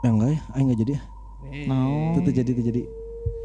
ya 0.00 0.10
enggak 0.10 0.30
ya 0.32 0.40
enggak 0.56 0.78
jadi 0.86 0.92
ya. 0.96 1.02
No. 1.68 2.16
itu 2.16 2.30
jadi 2.32 2.50
itu 2.54 2.62
jadi 2.64 2.82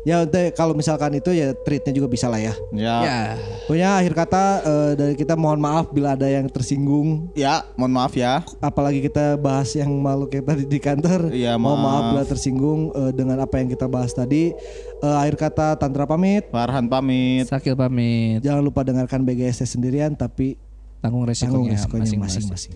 ya 0.08 0.24
untuk 0.24 0.40
kalau 0.56 0.72
misalkan 0.72 1.12
itu 1.14 1.36
ya 1.36 1.52
treatnya 1.54 1.92
juga 1.92 2.08
bisa 2.08 2.32
lah 2.32 2.40
ya 2.40 2.56
Ya. 2.72 2.96
Ya. 3.04 3.20
Pokoknya 3.68 3.90
akhir 4.00 4.14
kata 4.16 4.44
eh, 4.64 4.92
dari 4.96 5.14
kita 5.14 5.36
mohon 5.36 5.60
maaf 5.60 5.92
bila 5.92 6.16
ada 6.16 6.24
yang 6.26 6.48
tersinggung 6.48 7.28
Ya, 7.36 7.68
mohon 7.76 7.92
maaf 7.92 8.16
ya. 8.16 8.40
apalagi 8.60 9.04
kita 9.04 9.36
bahas 9.36 9.76
yang 9.76 9.92
makhluk 9.92 10.32
yang 10.32 10.46
tadi 10.46 10.64
di 10.64 10.80
kantor. 10.80 11.28
Iya, 11.30 11.60
Mohon 11.60 11.76
maaf 11.78 11.84
maaf. 11.84 12.08
bila 12.08 12.24
tersinggung 12.24 12.80
eh, 12.96 13.12
dengan 13.12 13.38
apa 13.38 13.60
yang 13.60 13.68
kita 13.68 13.86
bahas 13.86 14.16
tadi. 14.16 14.56
Eh, 14.98 15.16
akhir 15.20 15.36
kata 15.38 15.76
Tantra 15.76 16.08
pamit. 16.08 16.48
Farhan 16.48 16.88
pamit. 16.88 17.44
Sakil 17.44 17.76
pamit. 17.76 18.40
Jangan 18.40 18.64
lupa 18.64 18.88
dengarkan 18.88 19.22
BGST 19.22 19.68
sendirian 19.68 20.16
tapi 20.16 20.56
Tanggung 20.98 21.28
tanggung 21.28 21.68
resikonya, 21.68 21.76
masing-masing. 21.78 22.48
masing-masing. 22.48 22.74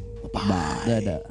Dadah. 0.84 1.22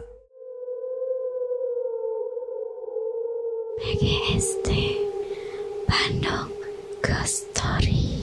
BGST 3.81 4.69
Bandung 5.91 6.53
Ghost 7.03 7.51
Story. 7.51 8.20